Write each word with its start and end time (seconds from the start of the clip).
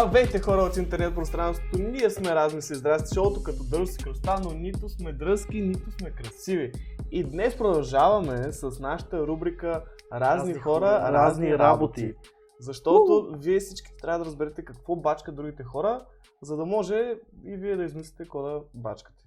Здравейте 0.00 0.40
хора 0.40 0.62
от 0.62 0.76
интернет 0.76 1.14
пространството, 1.14 1.78
ние 1.78 2.10
сме 2.10 2.34
разни 2.34 2.62
си 2.62 2.74
здрасти 2.74 3.14
шоуто 3.14 3.42
като 3.42 3.64
дръз 3.70 3.94
и 3.94 4.04
кръста, 4.04 4.40
но 4.44 4.50
нито 4.50 4.88
сме 4.88 5.12
дръзки, 5.12 5.60
нито 5.60 5.90
сме 5.90 6.10
красиви. 6.10 6.72
И 7.10 7.24
днес 7.24 7.58
продължаваме 7.58 8.52
с 8.52 8.80
нашата 8.80 9.26
рубрика 9.26 9.84
Разни, 10.12 10.54
хора, 10.54 11.12
разни, 11.12 11.58
работи. 11.58 12.14
Защото 12.60 13.34
вие 13.38 13.58
всички 13.58 13.90
трябва 14.02 14.18
да 14.18 14.24
разберете 14.24 14.64
какво 14.64 14.96
бачка 14.96 15.32
другите 15.32 15.62
хора, 15.62 16.06
за 16.42 16.56
да 16.56 16.66
може 16.66 17.14
и 17.44 17.56
вие 17.56 17.76
да 17.76 17.84
измислите 17.84 18.22
какво 18.22 18.42
да 18.42 18.60
бачкате. 18.74 19.24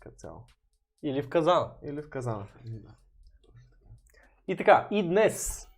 Като 0.00 0.16
цяло. 0.16 0.40
Или 1.02 1.22
в 1.22 1.28
казана. 1.28 1.70
Или 1.82 2.02
в 2.02 2.10
казана. 2.10 2.46
И 4.48 4.56
така, 4.56 4.88
и 4.90 5.08
днес 5.08 5.68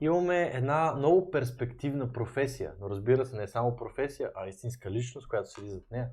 имаме 0.00 0.50
една 0.54 0.94
много 0.94 1.30
перспективна 1.30 2.12
професия, 2.12 2.72
но 2.80 2.90
разбира 2.90 3.26
се 3.26 3.36
не 3.36 3.42
е 3.42 3.48
само 3.48 3.76
професия, 3.76 4.30
а 4.34 4.48
истинска 4.48 4.90
личност, 4.90 5.28
която 5.28 5.50
седи 5.50 5.70
зад 5.70 5.90
нея. 5.90 6.08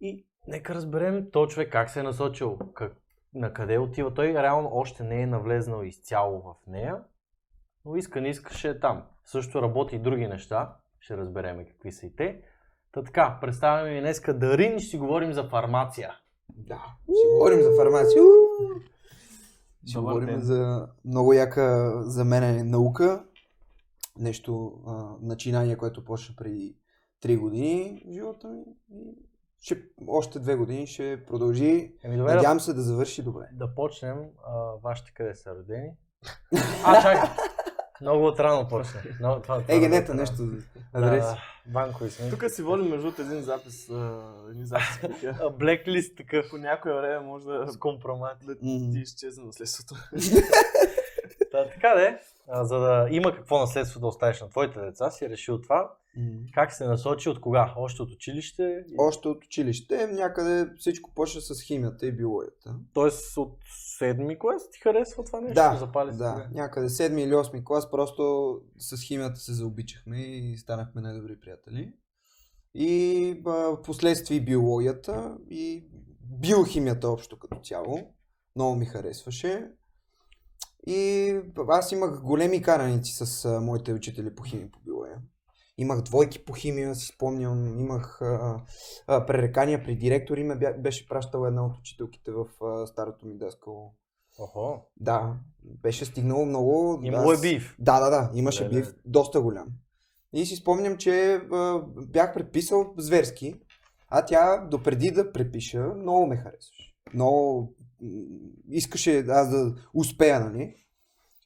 И 0.00 0.26
нека 0.48 0.74
разберем 0.74 1.30
този 1.30 1.54
човек 1.54 1.72
как 1.72 1.90
се 1.90 2.00
е 2.00 2.02
насочил, 2.02 2.58
как, 2.74 2.96
на 3.34 3.52
къде 3.52 3.78
отива. 3.78 4.14
Той 4.14 4.34
реално 4.34 4.70
още 4.72 5.04
не 5.04 5.22
е 5.22 5.26
навлезнал 5.26 5.82
изцяло 5.84 6.40
в 6.40 6.54
нея, 6.66 7.02
но 7.84 7.96
иска 7.96 8.20
не 8.20 8.28
искаше 8.28 8.68
е 8.68 8.80
там. 8.80 9.02
Също 9.24 9.62
работи 9.62 9.96
и 9.96 9.98
други 9.98 10.26
неща, 10.26 10.76
ще 11.00 11.16
разбереме 11.16 11.66
какви 11.66 11.92
са 11.92 12.06
и 12.06 12.16
те. 12.16 12.42
Та 12.92 13.02
така, 13.02 13.38
представяме 13.40 13.94
ви 13.94 14.00
днеска 14.00 14.38
Дарин 14.38 14.78
ще 14.78 14.88
си 14.88 14.98
говорим 14.98 15.32
за 15.32 15.44
фармация. 15.44 16.14
Да, 16.56 16.86
ще 17.04 17.28
говорим 17.32 17.62
за 17.62 17.70
фармация. 17.76 18.22
Ще 19.86 19.98
Добър 19.98 20.12
говорим 20.12 20.28
ден. 20.28 20.40
за 20.40 20.88
много 21.04 21.32
яка 21.32 21.92
за 22.02 22.24
мен 22.24 22.44
е 22.44 22.64
наука. 22.64 23.24
Нещо, 24.18 24.72
а, 24.86 24.92
начинание, 25.22 25.76
което 25.76 26.04
почна 26.04 26.34
преди 26.36 26.76
3 27.22 27.38
години 27.38 28.02
в 28.06 28.12
живота 28.12 28.48
ми. 28.48 28.64
И 28.90 29.14
ще, 29.60 29.78
още 30.08 30.40
2 30.40 30.56
години 30.56 30.86
ще 30.86 31.24
продължи. 31.26 31.94
Еми 32.04 32.16
добре, 32.16 32.30
да, 32.30 32.36
Надявам 32.36 32.60
се 32.60 32.72
да 32.74 32.82
завърши 32.82 33.22
добре. 33.22 33.48
да 33.52 33.74
почнем. 33.74 34.16
А, 34.46 34.52
вашите 34.82 35.12
къде 35.14 35.34
са 35.34 35.50
родени? 35.50 35.90
А, 36.84 37.02
чакай! 37.02 37.30
Много 38.00 38.26
отрано 38.26 38.68
почна. 38.68 39.00
Това, 39.18 39.42
това 39.42 39.62
Е, 39.68 39.80
генета, 39.80 40.14
много 40.14 40.20
нещо. 40.20 40.42
Адрес. 40.92 41.24
Да, 41.24 41.38
банкови 41.68 42.10
сме. 42.10 42.30
Тук 42.30 42.50
си 42.50 42.62
водим 42.62 42.86
между 42.88 43.12
един 43.18 43.42
запис, 43.42 43.90
а, 43.90 44.22
един 44.50 44.66
запис 44.66 45.00
Блеклист 45.58 46.16
такъв. 46.16 46.46
По 46.50 46.56
някое 46.56 46.94
време 46.94 47.26
може 47.26 47.44
да, 47.44 47.66
С 47.72 47.76
компромати. 47.76 48.46
да 48.46 48.58
ти 48.58 48.98
изчезне 49.02 49.44
наследството. 49.44 49.94
Та, 51.50 51.68
така 51.68 51.94
де, 51.94 52.18
а, 52.48 52.64
за 52.64 52.78
да 52.78 53.08
има 53.10 53.34
какво 53.34 53.58
наследство 53.58 54.00
да 54.00 54.06
оставиш 54.06 54.40
на 54.40 54.48
твоите 54.48 54.80
деца, 54.80 55.10
си 55.10 55.24
е 55.24 55.28
решил 55.28 55.60
това. 55.60 55.90
М. 56.16 56.24
Как 56.54 56.72
се 56.72 56.86
насочи, 56.86 57.28
от 57.28 57.40
кога? 57.40 57.74
Още 57.76 58.02
от 58.02 58.12
училище? 58.12 58.84
Още 58.98 59.28
от 59.28 59.44
училище, 59.44 60.06
някъде 60.06 60.70
всичко 60.78 61.10
почна 61.14 61.40
с 61.40 61.62
химията 61.62 62.06
и 62.06 62.12
биологията. 62.12 62.74
Тоест 62.94 63.36
от 63.36 63.58
седми 63.98 64.38
клас 64.38 64.70
ти 64.70 64.80
харесва 64.80 65.24
това 65.24 65.40
нещо? 65.40 65.54
Да, 65.54 65.76
Запали 65.76 66.12
да, 66.12 66.34
тебе? 66.34 66.48
някъде 66.54 66.88
7 66.88 67.20
или 67.20 67.32
8 67.32 67.64
клас, 67.64 67.90
просто 67.90 68.54
с 68.78 69.02
химията 69.02 69.40
се 69.40 69.52
заобичахме 69.52 70.18
и 70.20 70.56
станахме 70.56 71.02
най-добри 71.02 71.40
приятели. 71.40 71.92
И 72.74 73.42
а, 73.46 73.50
в 73.50 73.82
последствие 73.82 74.36
и 74.36 74.44
биологията 74.44 75.36
и 75.50 75.84
биохимията 76.40 77.08
общо 77.08 77.38
като 77.38 77.60
цяло. 77.60 78.14
Много 78.56 78.76
ми 78.76 78.86
харесваше. 78.86 79.70
И 80.86 81.34
аз 81.68 81.92
имах 81.92 82.22
големи 82.22 82.62
караници 82.62 83.24
с 83.24 83.44
а, 83.44 83.60
моите 83.60 83.92
учители 83.92 84.34
по 84.34 84.42
химия 84.42 84.70
по 84.72 84.78
биология. 84.84 85.16
Имах 85.78 86.02
двойки 86.02 86.44
по 86.44 86.52
химия, 86.52 86.94
си 86.94 87.06
спомням, 87.06 87.80
имах 87.80 88.22
а, 88.22 88.60
а, 89.06 89.26
пререкания 89.26 89.84
при 89.84 89.96
директори, 89.96 90.44
ме 90.44 90.54
бя- 90.54 90.82
беше 90.82 91.08
пращала 91.08 91.48
една 91.48 91.66
от 91.66 91.78
учителките 91.78 92.30
в 92.32 92.64
а, 92.64 92.86
старото 92.86 93.26
ми 93.26 93.38
даскало. 93.38 93.94
Охо. 94.38 94.82
Да, 94.96 95.34
беше 95.64 96.04
стигнало 96.04 96.44
много. 96.46 97.00
Имало 97.02 97.32
е 97.32 97.40
бив. 97.40 97.76
Да, 97.78 98.00
да, 98.00 98.10
да, 98.10 98.30
имаше 98.34 98.64
Да, 98.64 98.70
бив 98.70 98.86
да. 98.86 98.94
доста 99.06 99.40
голям. 99.40 99.66
И 100.32 100.46
си 100.46 100.56
спомням, 100.56 100.96
че 100.96 101.34
а, 101.52 101.82
бях 102.08 102.34
преписал 102.34 102.94
зверски, 102.98 103.54
а 104.08 104.24
тя 104.24 104.66
допреди 104.70 105.10
да 105.10 105.32
препиша, 105.32 105.78
много 105.96 106.26
ме 106.26 106.36
харесваше. 106.36 106.94
Много 107.14 107.72
искаше 108.68 109.18
аз 109.28 109.50
да 109.50 109.74
успея, 109.94 110.40
нали? 110.40 110.74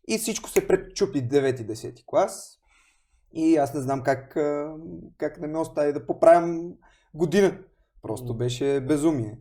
И 0.08 0.18
всичко 0.18 0.50
се 0.50 0.68
пречупи 0.68 1.28
9-10 1.28 2.04
клас. 2.06 2.56
И 3.32 3.56
аз 3.56 3.74
не 3.74 3.80
знам 3.80 4.02
как, 4.02 4.36
как 5.18 5.40
да 5.40 5.48
ме 5.48 5.58
остави 5.58 5.92
да 5.92 6.06
поправям 6.06 6.72
година. 7.14 7.58
Просто 8.02 8.36
беше 8.36 8.80
безумие. 8.80 9.38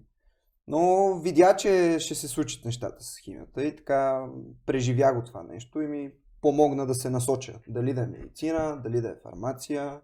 Но 0.68 1.14
видя, 1.20 1.56
че 1.56 1.98
ще 2.00 2.16
се 2.16 2.28
случат 2.28 2.66
нещата 2.66 3.04
с 3.04 3.20
химията 3.20 3.64
и 3.64 3.76
така 3.76 4.28
преживя 4.66 5.14
го 5.14 5.24
това 5.24 5.44
нещо 5.44 5.82
и 5.82 5.88
ми 5.88 6.12
помогна 6.42 6.86
да 6.86 6.94
се 6.94 7.10
насоча. 7.10 7.60
Дали 7.68 7.94
да 7.94 8.02
е 8.02 8.08
медицина, 8.08 8.82
дали 8.84 9.02
да 9.02 9.10
е 9.10 9.16
фармация, 9.24 10.02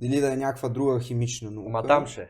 дали 0.00 0.20
да 0.20 0.32
е 0.32 0.36
някаква 0.36 0.68
друга 0.68 1.00
химична 1.00 1.50
наука. 1.50 1.70
Ма 1.70 1.86
там 1.86 2.06
ще. 2.06 2.22
е. 2.22 2.28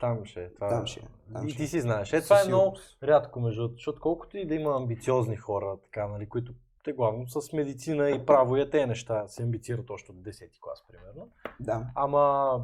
Там 0.00 0.24
ще. 0.24 0.40
е, 0.40 0.54
Това... 0.54 0.68
Там 0.68 0.86
ще 0.86 1.00
е, 1.00 1.02
там 1.32 1.48
и 1.48 1.56
ти 1.56 1.66
си 1.66 1.80
знаеш. 1.80 2.12
Е, 2.12 2.20
това 2.20 2.40
е 2.42 2.48
много 2.48 2.76
рядко, 3.02 3.40
между 3.40 3.68
защото 3.72 4.00
колкото 4.00 4.38
и 4.38 4.46
да 4.46 4.54
има 4.54 4.76
амбициозни 4.76 5.36
хора, 5.36 5.76
така, 5.84 6.08
нали, 6.08 6.28
които 6.28 6.52
те 6.84 6.92
главно 6.92 7.28
с 7.28 7.52
медицина 7.52 8.10
и 8.10 8.26
право 8.26 8.56
и 8.56 8.70
те 8.70 8.86
неща 8.86 9.28
се 9.28 9.42
амбицират 9.42 9.90
още 9.90 10.12
от 10.12 10.18
10 10.18 10.60
клас, 10.60 10.84
примерно. 10.88 11.28
Да. 11.60 11.86
Ама 11.94 12.54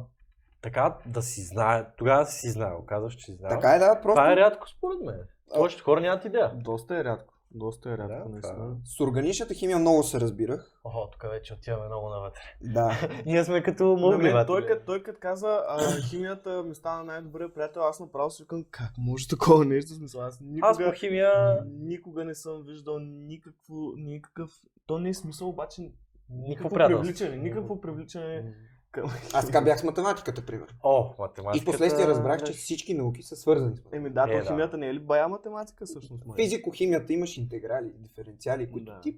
така 0.61 0.97
да 1.05 1.21
си 1.21 1.41
знае, 1.41 1.85
тогава 1.97 2.25
си 2.25 2.49
знаел, 2.49 2.83
казваш, 2.85 3.15
че 3.15 3.25
си 3.25 3.35
знаел. 3.35 3.55
Така 3.55 3.75
е, 3.75 3.79
да, 3.79 3.99
просто 4.01 4.21
Това 4.21 4.33
е 4.33 4.35
рядко 4.35 4.69
според 4.69 5.01
мен. 5.01 5.19
Повечето 5.55 5.83
хора 5.83 6.01
нямат 6.01 6.25
идея. 6.25 6.51
Доста 6.55 6.97
е 6.97 7.03
рядко. 7.03 7.33
Доста 7.51 7.89
е 7.91 7.97
рядко, 7.97 8.07
Да, 8.07 8.29
наистина. 8.29 8.55
това 8.55 8.75
с 8.85 8.99
органичната 8.99 9.53
химия 9.53 9.79
много 9.79 10.03
се 10.03 10.19
разбирах. 10.19 10.71
Охо, 10.83 11.09
тук 11.11 11.31
вече 11.31 11.53
отиваме 11.53 11.85
много 11.85 12.09
навътре. 12.09 12.41
Да. 12.61 13.09
Ние 13.25 13.43
сме 13.43 13.63
като 13.63 13.97
мъгливати. 13.97 14.47
той, 14.47 14.65
като, 14.65 14.85
той 14.85 15.03
като 15.03 15.19
каза, 15.21 15.63
а, 15.67 16.01
химията 16.01 16.63
ми 16.63 16.75
стана 16.75 17.03
най-добрия 17.03 17.53
приятел, 17.53 17.81
аз 17.81 17.99
направо 17.99 18.29
си 18.31 18.43
викам, 18.43 18.65
как 18.71 18.91
може 18.97 19.27
такова 19.27 19.65
нещо? 19.65 19.93
Смисъл, 19.93 20.21
аз 20.21 20.41
никога, 20.41 20.67
Аз 20.71 20.77
по 20.77 20.91
химия 20.91 21.31
никога 21.65 22.25
не 22.25 22.35
съм 22.35 22.63
виждал 22.63 22.99
никакво, 22.99 23.91
никакъв, 23.97 24.51
то 24.85 24.99
не 24.99 25.09
е 25.09 25.13
смисъл, 25.13 25.49
обаче 25.49 25.91
никакво 26.29 26.69
привличане, 26.69 27.35
никакво 27.37 27.81
привличане 27.81 28.53
към... 29.01 29.11
Аз 29.33 29.45
така 29.45 29.61
бях 29.61 29.79
с 29.79 29.83
математиката, 29.83 30.45
пример. 30.45 30.75
О, 30.83 31.05
И 31.17 31.21
математиката... 31.21 31.71
в 31.71 31.73
последствие 31.73 32.07
разбрах, 32.07 32.43
че 32.43 32.53
всички 32.53 32.93
науки 32.93 33.23
са 33.23 33.35
свързани 33.35 33.75
с 33.75 33.83
математика. 33.83 33.97
Еми 33.97 34.09
да, 34.09 34.25
Е, 34.29 34.37
то 34.39 34.43
да. 34.43 34.49
химията 34.49 34.77
не 34.77 34.87
е 34.87 34.93
ли 34.93 34.99
бая 34.99 35.27
математика 35.27 35.85
всъщност? 35.85 36.25
май? 36.25 36.35
Физико-химията 36.35 37.13
имаш 37.13 37.37
интеграли, 37.37 37.91
диференциали, 37.99 38.71
които 38.71 38.91
Да. 38.91 38.99
ти 39.01 39.17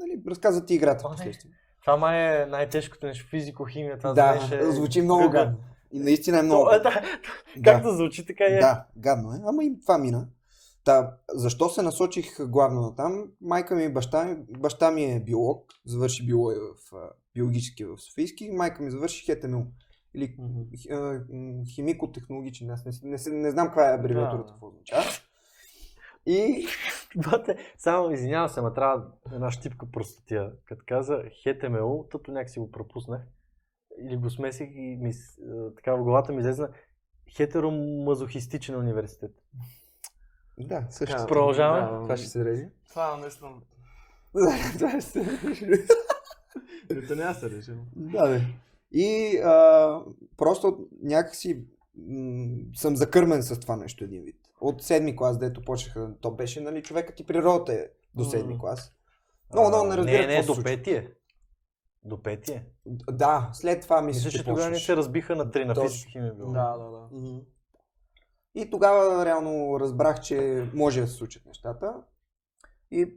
нали, 0.00 0.22
разказват 0.28 0.66
ти 0.66 0.74
играта 0.74 1.04
последствие. 1.08 1.52
Това 1.80 1.96
май 1.96 2.42
е 2.42 2.46
най-тежкото 2.46 3.06
нещо. 3.06 3.26
Физико-химия. 3.30 3.98
Това 3.98 4.12
Да, 4.12 4.40
ще... 4.46 4.70
звучи 4.72 5.02
много 5.02 5.30
гадно. 5.30 5.58
И 5.92 5.98
наистина 6.00 6.38
е 6.38 6.42
много. 6.42 6.64
То, 6.64 6.74
е, 6.74 6.80
да, 6.80 7.02
както 7.64 7.90
звучи, 7.90 8.26
така 8.26 8.44
и 8.44 8.54
е. 8.54 8.58
Да, 8.58 8.84
гадно 8.96 9.32
е. 9.32 9.40
Ама 9.46 9.64
и 9.64 9.80
това 9.80 9.98
мина. 9.98 10.28
Та, 10.84 11.16
защо 11.28 11.68
се 11.68 11.82
насочих 11.82 12.46
главно 12.46 12.80
на 12.80 12.94
там? 12.94 13.32
Майка 13.40 13.74
ми 13.74 13.84
и 13.84 13.92
баща, 13.92 14.24
ми- 14.24 14.44
баща 14.58 14.90
ми 14.90 15.04
е 15.04 15.20
биолог, 15.20 15.72
завърши 15.84 16.26
биология 16.26 16.60
в 16.60 16.94
а, 16.94 17.10
биологически 17.34 17.84
в 17.84 17.98
Софийски, 17.98 18.50
майка 18.50 18.82
ми 18.82 18.90
завърши 18.90 19.32
ХТМУ. 19.32 19.66
Или 20.14 20.36
м, 20.38 21.64
химико-технологичен, 21.74 22.70
аз 22.70 22.84
не, 22.84 22.92
не, 23.10 23.16
не, 23.26 23.38
не 23.42 23.50
знам 23.50 23.66
каква 23.66 23.90
е 23.90 23.94
абревиатурата, 23.94 24.52
какво 24.52 24.66
означава. 24.66 25.04
И 26.26 26.66
Бате, 27.16 27.56
само 27.78 28.10
извинявам 28.10 28.48
се, 28.48 28.60
ма 28.60 28.74
трябва 28.74 29.06
една 29.32 29.50
щипка 29.50 29.86
простотия. 29.92 30.52
Като 30.64 30.84
каза 30.86 31.22
ХТМУ, 31.42 32.04
тъто 32.10 32.32
някак 32.32 32.50
си 32.50 32.58
го 32.58 32.70
пропуснах. 32.70 33.22
Или 34.00 34.16
го 34.16 34.30
смесих 34.30 34.68
и 34.74 34.96
ми, 35.00 35.12
а, 35.50 35.74
така 35.74 35.94
в 35.94 36.02
главата 36.02 36.32
ми 36.32 36.40
излезна 36.40 36.68
хетеромазохистичен 37.36 38.76
университет. 38.76 39.30
Да, 40.58 40.86
също. 40.90 41.16
Така, 41.16 41.26
Продължаваме? 41.26 41.98
да, 41.98 42.02
Това 42.02 42.16
ще 42.16 42.26
се 42.26 42.44
реже. 42.44 42.68
Това 42.88 43.16
наистина. 43.16 43.50
това 44.78 44.90
ще 44.90 45.00
се 45.00 45.20
реже. 45.44 45.66
Ето 46.90 47.14
няма 47.14 47.32
да 47.32 47.38
се 47.40 47.50
реши. 47.50 47.70
Да, 47.96 48.28
бе. 48.28 48.40
И 48.92 49.38
а, 49.44 50.00
просто 50.36 50.78
някакси 51.02 51.64
м- 52.08 52.56
съм 52.74 52.96
закърмен 52.96 53.42
с 53.42 53.60
това 53.60 53.76
нещо 53.76 54.04
един 54.04 54.22
вид. 54.22 54.36
От 54.60 54.82
седми 54.82 55.16
клас, 55.16 55.38
дето 55.38 55.62
почнаха, 55.64 56.14
то 56.20 56.30
беше, 56.30 56.60
нали, 56.60 56.82
човекът 56.82 57.20
и 57.20 57.26
природата 57.26 57.72
е 57.72 57.86
до 58.14 58.24
седми 58.24 58.58
клас. 58.58 58.92
Много, 59.52 59.68
много 59.68 59.86
не 59.86 59.96
разбирах 59.96 60.20
Не, 60.20 60.26
не, 60.26 60.36
какво 60.40 60.54
до 60.54 60.62
петия. 60.62 61.10
До 62.04 62.22
петия. 62.22 62.64
Да, 63.10 63.50
след 63.52 63.82
това 63.82 64.02
мисля, 64.02 64.18
Мисля, 64.18 64.30
че, 64.30 64.44
тогава 64.44 64.70
не 64.70 64.78
се 64.78 64.96
разбиха 64.96 65.36
на 65.36 65.50
три, 65.50 65.64
на 65.64 65.74
физика 65.74 66.10
химия 66.10 66.34
било. 66.34 66.52
Да, 66.52 66.76
да, 66.76 66.90
да. 66.90 67.08
Мгм. 67.12 67.38
И 68.54 68.70
тогава 68.70 69.26
реално 69.26 69.80
разбрах, 69.80 70.20
че 70.20 70.68
може 70.74 71.00
да 71.00 71.06
се 71.06 71.14
случат 71.14 71.46
нещата. 71.46 71.94
И, 72.90 73.14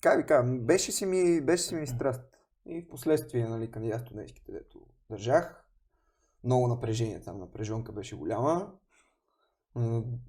как 0.00 0.18
ви 0.18 0.26
кажа, 0.26 0.48
беше 0.48 0.92
си 0.92 1.06
ми, 1.06 1.40
беше 1.40 1.62
си 1.62 1.74
ми 1.74 1.86
страст. 1.86 2.22
И 2.66 2.82
в 2.82 2.88
последствие, 2.88 3.48
нали, 3.48 3.70
кандидат 3.70 4.00
студентските, 4.00 4.52
дето 4.52 4.80
държах, 5.10 5.64
много 6.44 6.68
напрежение 6.68 7.20
там, 7.20 7.38
напрежонка 7.38 7.92
беше 7.92 8.16
голяма. 8.16 8.72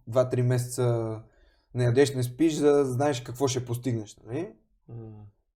Два-три 0.07 0.41
месеца 0.41 1.23
не 1.73 1.83
ядеш, 1.83 2.15
не 2.15 2.23
спиш, 2.23 2.53
за 2.53 2.71
да 2.71 2.85
знаеш 2.85 3.21
какво 3.21 3.47
ще 3.47 3.65
постигнеш, 3.65 4.17
нали? 4.17 4.55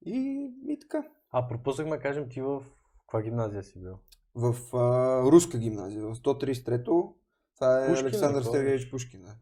И, 0.05 0.49
и 0.67 0.79
така. 0.79 1.03
А 1.31 1.47
пропуснахме 1.47 1.99
кажем 1.99 2.29
ти 2.29 2.41
в 2.41 2.63
каква 2.99 3.21
гимназия 3.21 3.63
си 3.63 3.79
бил? 3.79 3.99
В 4.35 4.77
а, 4.77 5.21
руска 5.31 5.57
гимназия, 5.57 6.01
в 6.01 6.15
133-то, 6.15 7.15
това 7.55 7.83
е 7.83 7.87
Пушкин 7.87 8.05
ли, 8.05 8.09
Александър 8.09 8.43
кой? 8.43 8.51
Сергеевич 8.51 8.89
Пушкин, 8.91 9.21
да. 9.21 9.35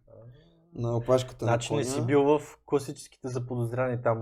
На 0.75 0.97
опашката 0.97 1.45
Значи 1.45 1.73
на 1.73 1.79
не 1.79 1.83
коня. 1.83 1.95
си 1.95 2.01
бил 2.01 2.23
в 2.23 2.57
класическите 2.65 3.27
заподозряни 3.27 4.01
там 4.01 4.17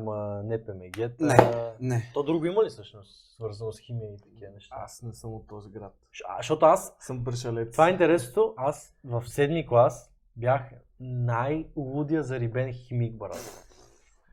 НПМГ. 0.46 1.20
Не. 1.20 1.38
Не. 1.80 2.12
То 2.14 2.24
друго 2.24 2.46
има 2.46 2.64
ли 2.64 2.70
всъщност, 2.70 3.34
свързано 3.36 3.72
с 3.72 3.80
химия 3.80 4.14
и 4.14 4.18
такива 4.18 4.52
неща? 4.54 4.76
Аз 4.78 5.02
не 5.02 5.14
съм 5.14 5.34
от 5.34 5.48
този 5.48 5.70
град. 5.70 5.94
А, 6.28 6.38
защото 6.38 6.66
аз, 6.66 6.96
Съм 7.00 7.24
пришелец. 7.24 7.72
това 7.72 7.88
е 7.88 7.92
интересното, 7.92 8.54
аз 8.58 8.94
в 9.04 9.24
седми 9.28 9.68
клас 9.68 10.12
бях 10.38 10.62
най-лудия 11.00 12.24
зарибен 12.24 12.74
химик, 12.74 13.16
брат. 13.16 13.66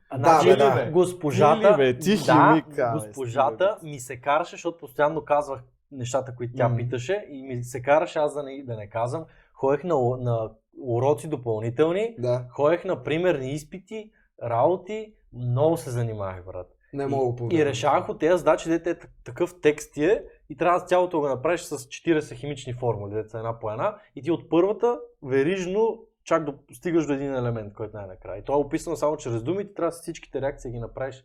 А, 0.09 0.17
Да, 0.17 0.23
значи, 0.23 0.47
бе, 0.47 0.55
да, 0.55 0.75
бе. 0.75 0.91
Госпожата, 0.91 1.73
бе? 1.77 1.97
Ти 1.99 2.11
да, 2.11 2.17
химик, 2.17 2.79
а, 2.79 2.91
бе, 2.91 2.99
госпожата 2.99 3.77
бе. 3.81 3.89
ми 3.89 3.99
се 3.99 4.17
караше, 4.17 4.51
защото 4.51 4.77
постоянно 4.77 5.25
казвах 5.25 5.61
нещата, 5.91 6.35
които 6.35 6.53
тя 6.55 6.69
Мгм. 6.69 6.77
питаше 6.77 7.25
и 7.29 7.43
ми 7.43 7.63
се 7.63 7.81
караше 7.81 8.19
аз 8.19 8.33
да 8.33 8.43
не, 8.43 8.63
да 8.63 8.75
не 8.75 8.87
казвам. 8.87 9.25
Ходех 9.59 9.83
на, 9.83 9.95
на 10.17 10.51
уроци 10.81 11.27
допълнителни, 11.27 12.15
Да, 12.19 12.47
ходех 12.49 12.85
на 12.85 13.03
примерни 13.03 13.51
изпити, 13.51 14.11
работи, 14.43 15.13
много 15.33 15.77
се 15.77 15.89
занимавах, 15.89 16.45
брат. 16.45 16.67
не 16.93 17.03
И- 17.03 17.07
мога 17.07 17.33
И, 17.33 17.35
повярвам. 17.37 17.67
решавах 17.67 18.09
от 18.09 18.19
тези 18.19 18.37
задачи, 18.37 18.69
дете 18.69 18.89
е 18.89 18.95
так- 18.95 19.11
такъв 19.25 19.55
текст 19.61 19.93
ти 19.93 20.05
е 20.05 20.23
и 20.49 20.57
трябва 20.57 20.79
цялото 20.79 21.17
да 21.17 21.21
го 21.21 21.27
направиш 21.27 21.61
с 21.61 21.77
40 21.79 22.35
химични 22.35 22.73
формули, 22.73 23.13
деца 23.13 23.37
една 23.37 23.59
по 23.59 23.71
една 23.71 23.97
и 24.15 24.21
ти 24.21 24.31
от 24.31 24.49
първата 24.49 24.99
верижно 25.23 25.99
чак 26.23 26.45
до, 26.45 26.53
стигаш 26.73 27.05
до 27.05 27.13
един 27.13 27.35
елемент, 27.35 27.73
който 27.73 27.97
най-накрая. 27.97 28.39
И 28.39 28.43
то 28.43 28.53
е 28.53 28.57
описано 28.57 28.95
само 28.95 29.17
чрез 29.17 29.43
думите, 29.43 29.73
трябва 29.73 29.91
с 29.91 30.01
всичките 30.01 30.41
реакции 30.41 30.69
да 30.69 30.73
ги 30.73 30.79
направиш. 30.79 31.23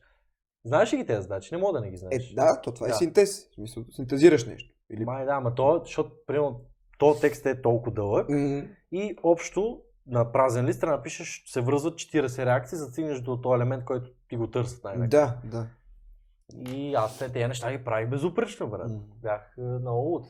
Знаеш 0.65 0.93
ли 0.93 0.97
ги 0.97 1.07
тези 1.07 1.23
задачи? 1.23 1.55
Не 1.55 1.61
мога 1.61 1.73
да 1.73 1.81
не 1.81 1.91
ги 1.91 1.97
знаеш. 1.97 2.31
Е, 2.31 2.35
да, 2.35 2.61
то 2.61 2.73
това 2.73 2.87
е 2.87 2.91
Да. 2.91 2.95
синтез. 2.95 3.49
В 3.51 3.55
смисъл, 3.55 3.85
синтезираш 3.91 4.47
нещо. 4.47 4.75
Или... 4.91 5.05
Май 5.05 5.25
да, 5.25 5.33
ама 5.33 5.55
то, 5.55 5.81
защото, 5.85 6.11
примерно, 6.27 6.61
то 7.05 7.21
текст 7.21 7.47
е 7.47 7.63
толкова 7.63 7.93
дълъг 7.93 8.29
М, 8.29 8.63
и 8.93 9.17
общо 9.23 9.81
на 10.07 10.33
празен 10.33 10.67
лист 10.67 10.81
трябва 10.81 10.93
да 10.93 10.99
напишеш, 10.99 11.43
се 11.47 11.61
връзват 11.61 11.95
40 11.95 12.47
реакции, 12.47 12.79
за 12.79 12.87
да 12.87 12.93
стигнеш 12.93 13.21
до 13.21 13.41
този 13.41 13.55
елемент, 13.55 13.85
който 13.85 14.11
ти 14.29 14.37
го 14.37 14.47
търсят 14.47 14.85
най-накрая. 14.85 15.39
Да, 15.45 15.49
да. 15.51 15.67
И 16.71 16.95
аз 16.95 17.19
те 17.19 17.33
тези 17.33 17.47
неща 17.47 17.73
ги 17.73 17.85
правих 17.85 18.09
безупречно, 18.09 18.71
брат. 18.71 18.91
М. 18.91 18.99
Бях 19.23 19.55
е, 19.59 19.61
много 19.61 20.01
луд. 20.01 20.25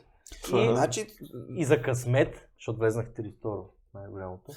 И, 0.55 0.69
Значи, 0.77 1.07
и 1.49 1.65
за 1.65 1.83
късмет, 1.83 2.49
защото 2.59 2.79
влезнах 2.79 3.07
в 3.07 3.13
32 3.13 3.67
най-голямото, 3.95 4.53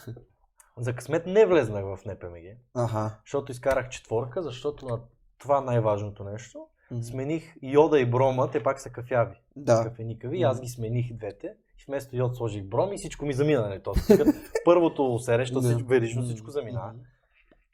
за 0.77 0.93
късмет 0.95 1.25
не 1.25 1.45
влезнах 1.45 1.83
в 1.85 1.99
НПМГ, 2.05 2.57
аха. 2.75 3.15
защото 3.25 3.51
изкарах 3.51 3.89
четворка, 3.89 4.41
защото 4.41 4.85
на 4.85 4.99
това 5.37 5.61
най-важното 5.61 6.23
нещо, 6.23 6.67
М, 6.91 7.03
смених 7.03 7.55
йода 7.61 7.99
и 7.99 8.05
брома, 8.05 8.51
те 8.51 8.63
пак 8.63 8.79
са 8.81 8.89
кафяви, 8.89 9.35
Да. 9.55 9.83
кафеникави, 9.83 10.39
и 10.39 10.43
аз 10.43 10.61
ги 10.61 10.67
смених 10.67 11.13
двете. 11.13 11.53
И 11.79 11.83
вместо 11.87 12.15
йод 12.15 12.35
сложих 12.35 12.63
бром 12.63 12.93
и 12.93 12.97
всичко 12.97 13.25
ми 13.25 13.33
замина. 13.33 13.61
Нали? 13.61 13.79
То, 13.83 13.93
първото 14.65 15.19
Да. 15.61 15.67
всичко, 15.67 15.89
верижно 15.89 16.21
М, 16.21 16.27
всичко 16.27 16.51
заминава. 16.51 16.87
м. 16.87 16.99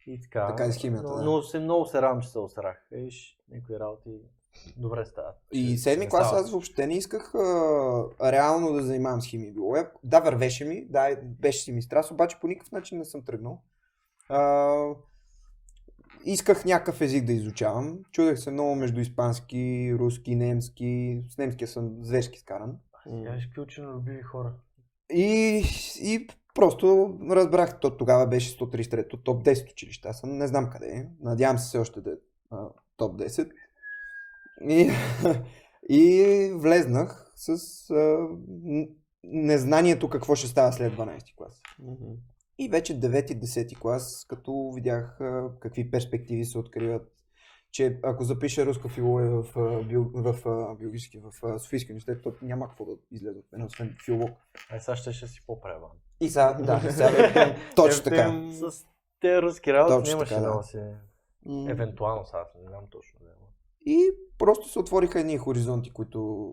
И 0.07 0.21
така. 0.21 0.47
Така 0.47 0.65
и 0.65 0.71
с 0.71 0.75
химията, 0.75 1.07
Но, 1.07 1.15
да. 1.15 1.23
но 1.23 1.41
се, 1.41 1.59
много 1.59 1.85
се 1.85 2.01
радвам, 2.01 2.21
че 2.21 2.29
се 2.29 2.39
осрах. 2.39 2.87
Виж, 2.91 3.37
някои 3.51 3.79
работи 3.79 4.09
добре 4.77 5.05
стават. 5.05 5.35
И 5.51 5.77
седми 5.77 6.09
клас 6.09 6.33
аз 6.33 6.51
въобще 6.51 6.87
не 6.87 6.97
исках 6.97 7.35
а, 7.35 7.41
реално 8.23 8.73
да 8.73 8.81
занимавам 8.83 9.21
с 9.21 9.25
химия 9.25 9.47
и 9.47 9.51
биология. 9.51 9.89
Да, 10.03 10.19
вървеше 10.19 10.65
ми, 10.65 10.85
да, 10.89 11.15
беше 11.23 11.59
си 11.59 11.71
ми 11.71 11.81
страст, 11.81 12.11
обаче 12.11 12.37
по 12.41 12.47
никакъв 12.47 12.71
начин 12.71 12.97
не 12.97 13.05
съм 13.05 13.21
тръгнал. 13.21 13.61
А, 14.29 14.75
исках 16.25 16.65
някакъв 16.65 17.01
език 17.01 17.25
да 17.25 17.33
изучавам. 17.33 17.99
Чудех 18.11 18.39
се 18.39 18.51
много 18.51 18.75
между 18.75 18.99
испански, 19.01 19.95
руски, 19.99 20.35
немски. 20.35 21.21
С 21.29 21.37
немския 21.37 21.67
съм 21.67 21.97
зверски 22.01 22.39
скаран. 22.39 22.77
Я 23.05 23.31
виж 23.31 23.45
какви 23.45 23.61
ученолюбиви 23.61 24.21
хора. 24.21 24.53
И, 25.13 25.63
и 26.01 26.27
просто 26.53 27.17
разбрах, 27.29 27.79
то 27.79 27.97
тогава 27.97 28.27
беше 28.27 28.57
133-то, 28.57 29.17
топ 29.17 29.45
10 29.45 29.71
училище. 29.71 30.07
Аз 30.07 30.23
не 30.23 30.47
знам 30.47 30.69
къде 30.69 30.87
е. 30.87 31.07
Надявам 31.21 31.57
се 31.57 31.65
все 31.65 31.77
още 31.77 32.01
да 32.01 32.11
е 32.11 32.13
а, 32.51 32.69
топ 32.97 33.21
10. 33.21 33.51
И, 34.61 34.91
и 35.89 36.51
влезнах 36.55 37.31
с 37.35 37.49
а, 37.89 38.27
незнанието 39.23 40.09
какво 40.09 40.35
ще 40.35 40.47
става 40.47 40.71
след 40.71 40.93
12 40.93 41.35
клас. 41.35 41.61
И 42.57 42.69
вече 42.69 42.99
9-10 42.99 43.79
клас, 43.79 44.25
като 44.29 44.71
видях 44.75 45.21
а, 45.21 45.49
какви 45.59 45.91
перспективи 45.91 46.45
се 46.45 46.57
откриват, 46.57 47.12
че 47.73 47.99
ако 48.03 48.23
запиша 48.23 48.65
руска 48.65 48.89
филология 48.89 49.31
в, 49.31 49.57
а, 49.59 49.83
био, 49.83 50.03
в, 50.13 50.35
а, 50.45 50.75
биологически, 50.75 51.19
в 51.19 51.59
Софийския 51.59 51.93
университет, 51.93 52.23
то 52.23 52.33
няма 52.41 52.67
какво 52.67 52.85
да 52.85 52.91
излезе 53.11 53.39
от 53.39 53.45
мен, 53.51 53.63
освен 53.63 53.95
филолог. 54.05 54.31
Ай, 54.71 54.79
сега 54.79 54.95
ще, 54.95 55.13
ще 55.13 55.27
си 55.27 55.43
по-преван. 55.47 55.89
И 56.19 56.29
сега, 56.29 56.53
да, 56.53 56.91
сега, 56.91 57.55
точно 57.75 58.03
така. 58.03 58.41
С 58.51 58.85
тези 59.19 59.41
руски 59.41 59.73
работи 59.73 60.09
нямаше 60.09 60.35
да. 60.35 60.63
си. 60.63 60.77
М, 61.45 61.71
Евентуално 61.71 62.25
сега, 62.25 62.45
не 62.63 62.69
знам 62.69 62.83
точно. 62.89 63.19
Да. 63.21 63.29
И 63.85 64.11
просто 64.37 64.69
се 64.69 64.79
отвориха 64.79 65.19
едни 65.19 65.37
хоризонти, 65.37 65.93
които... 65.93 66.51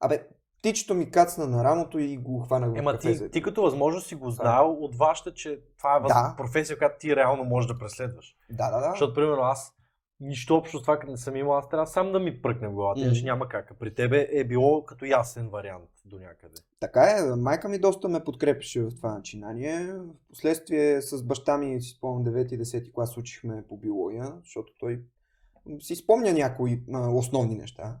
Абе, 0.00 0.28
птичето 0.58 0.94
ми 0.94 1.10
кацна 1.10 1.46
на 1.46 1.64
рамото 1.64 1.98
и 1.98 2.16
го 2.16 2.40
хванах 2.40 2.72
в 2.72 2.78
Ема 2.78 2.92
кафе. 2.92 3.18
ти, 3.18 3.30
ти 3.30 3.42
като 3.42 3.62
възможност 3.62 4.06
си 4.06 4.14
го 4.14 4.30
знаел, 4.30 4.76
от 4.80 4.96
вашата, 4.96 5.34
че 5.34 5.60
това 5.78 5.96
е 5.96 6.00
въз... 6.00 6.08
Да. 6.08 6.34
професия, 6.36 6.78
която 6.78 6.98
ти 6.98 7.16
реално 7.16 7.44
можеш 7.44 7.68
да 7.68 7.78
преследваш. 7.78 8.36
Да, 8.50 8.70
да, 8.70 8.80
да. 8.80 8.90
Защото, 8.90 9.14
примерно, 9.14 9.42
аз 9.42 9.77
нищо 10.20 10.56
общо 10.56 10.78
с 10.78 10.82
това, 10.82 10.98
като 10.98 11.12
не 11.12 11.18
съм 11.18 11.36
имал, 11.36 11.58
аз 11.58 11.68
трябва 11.68 11.86
сам 11.86 12.12
да 12.12 12.20
ми 12.20 12.42
пръкне 12.42 12.68
в 12.68 12.72
главата, 12.72 13.00
иначе 13.00 13.24
няма 13.24 13.48
как. 13.48 13.72
При 13.78 13.94
тебе 13.94 14.28
е 14.32 14.44
било 14.44 14.84
като 14.84 15.04
ясен 15.04 15.48
вариант 15.48 15.90
до 16.04 16.18
някъде. 16.18 16.54
Така 16.80 17.02
е, 17.02 17.36
майка 17.36 17.68
ми 17.68 17.78
доста 17.78 18.08
ме 18.08 18.24
подкрепеше 18.24 18.82
в 18.82 18.90
това 18.96 19.14
начинание. 19.14 19.94
Впоследствие 20.26 21.02
с 21.02 21.22
баща 21.22 21.58
ми, 21.58 21.82
си 21.82 21.90
спомням, 21.90 22.34
9 22.34 22.54
и 22.54 22.58
10 22.58 22.92
клас 22.92 23.16
учихме 23.16 23.64
по 23.68 23.76
биология, 23.76 24.32
защото 24.44 24.72
той 24.78 25.02
си 25.80 25.96
спомня 25.96 26.32
някои 26.32 26.82
а, 26.92 27.10
основни 27.10 27.54
неща. 27.54 28.00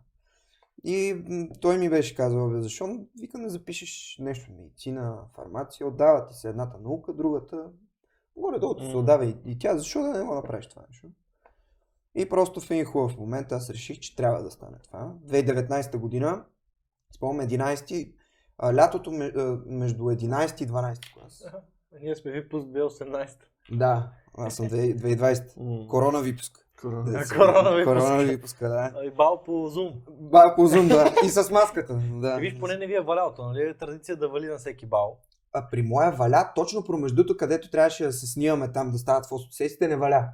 И 0.84 1.22
той 1.60 1.78
ми 1.78 1.90
беше 1.90 2.14
казал, 2.14 2.50
бе, 2.50 2.62
защо 2.62 3.06
вика 3.20 3.38
не 3.38 3.48
запишеш 3.48 4.16
нещо, 4.20 4.52
медицина, 4.52 5.18
фармация, 5.34 5.86
отдава 5.86 6.26
ти 6.26 6.34
се 6.34 6.48
едната 6.48 6.78
наука, 6.78 7.12
другата, 7.12 7.70
горе-долу 8.36 8.90
се 8.90 8.96
отдава 8.96 9.26
и, 9.26 9.36
и 9.46 9.58
тя, 9.58 9.76
защо 9.76 10.02
да 10.02 10.18
не 10.18 10.24
го 10.24 10.34
направиш 10.34 10.66
това 10.66 10.82
нещо? 10.88 11.08
И 12.18 12.28
просто 12.28 12.60
в 12.60 12.70
един 12.70 12.84
хубав 12.84 13.16
момент 13.16 13.52
аз 13.52 13.70
реших, 13.70 13.98
че 13.98 14.16
трябва 14.16 14.42
да 14.42 14.50
стане 14.50 14.76
това. 14.84 15.12
2019 15.26 15.96
година, 15.96 16.44
спомням 17.16 17.46
11 17.48 18.14
а, 18.58 18.74
лятото 18.74 19.10
между 19.66 20.02
11 20.02 20.62
и 20.62 20.68
12 20.68 21.14
клас. 21.14 21.44
Ние 22.02 22.16
сме 22.16 22.30
випуск 22.30 22.66
2018. 22.66 23.28
Да, 23.72 24.10
аз 24.38 24.54
съм 24.56 24.66
2- 24.66 24.96
2020. 24.96 25.56
м, 25.56 25.88
Корона 25.88 26.20
випуск. 26.20 26.68
корона. 26.80 27.10
Да, 27.12 27.24
корона 27.36 27.76
випуск. 27.76 27.84
Корона 27.98 28.22
випуска, 28.22 28.68
да. 28.68 28.92
И 29.04 29.10
бал 29.10 29.42
по 29.44 29.52
Zoom. 29.52 29.92
Ба, 30.10 30.52
по 30.56 30.68
Zoom, 30.68 30.88
да. 30.88 31.14
И 31.26 31.28
с 31.28 31.50
маската. 31.50 31.94
Да. 31.94 32.36
И 32.38 32.40
виж, 32.40 32.58
поне 32.60 32.76
не 32.76 32.86
ви 32.86 32.94
е 32.94 33.00
валялото, 33.00 33.44
нали? 33.44 33.62
Е 33.62 33.74
традиция 33.76 34.16
да 34.16 34.28
вали 34.28 34.46
на 34.46 34.58
всеки 34.58 34.86
бал. 34.86 35.20
А 35.52 35.70
при 35.70 35.82
моя 35.82 36.10
валя, 36.10 36.52
точно 36.54 36.84
промеждуто, 36.84 37.36
където 37.36 37.70
трябваше 37.70 38.04
да 38.04 38.12
се 38.12 38.26
снимаме 38.26 38.72
там, 38.72 38.90
да 38.90 38.98
стават 38.98 39.26
фотосесиите, 39.26 39.88
не 39.88 39.96
валя. 39.96 40.28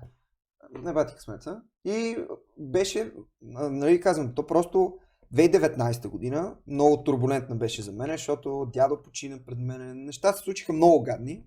Не 0.82 0.92
бати 0.92 1.14
късмета. 1.14 1.62
И 1.84 2.16
беше, 2.58 3.12
нали 3.42 4.00
казвам, 4.00 4.34
то 4.34 4.46
просто 4.46 4.98
2019 5.34 6.08
година, 6.08 6.56
много 6.66 7.04
турбулентна 7.04 7.56
беше 7.56 7.82
за 7.82 7.92
мен, 7.92 8.10
защото 8.10 8.70
дядо 8.72 9.02
почина 9.02 9.38
пред 9.46 9.58
мен, 9.58 10.04
неща 10.04 10.32
се 10.32 10.42
случиха 10.42 10.72
много 10.72 11.02
гадни. 11.02 11.44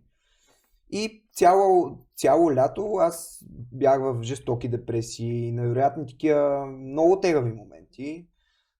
И 0.89 1.27
цяло, 1.33 1.97
цяло 2.15 2.55
лято 2.55 2.95
аз 2.95 3.43
бях 3.71 4.01
в 4.01 4.23
жестоки 4.23 4.69
депресии, 4.69 5.51
невероятни 5.51 6.07
такива 6.07 6.65
много 6.65 7.19
тегави 7.19 7.53
моменти. 7.53 8.27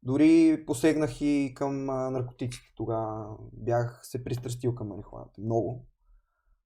Дори 0.03 0.63
посегнах 0.65 1.21
и 1.21 1.53
към 1.55 1.85
наркотиците 1.85 2.73
тогава. 2.75 3.37
Бях 3.53 3.99
се 4.03 4.23
пристрастил 4.23 4.75
към 4.75 4.87
марихуаната. 4.87 5.41
Много. 5.41 5.87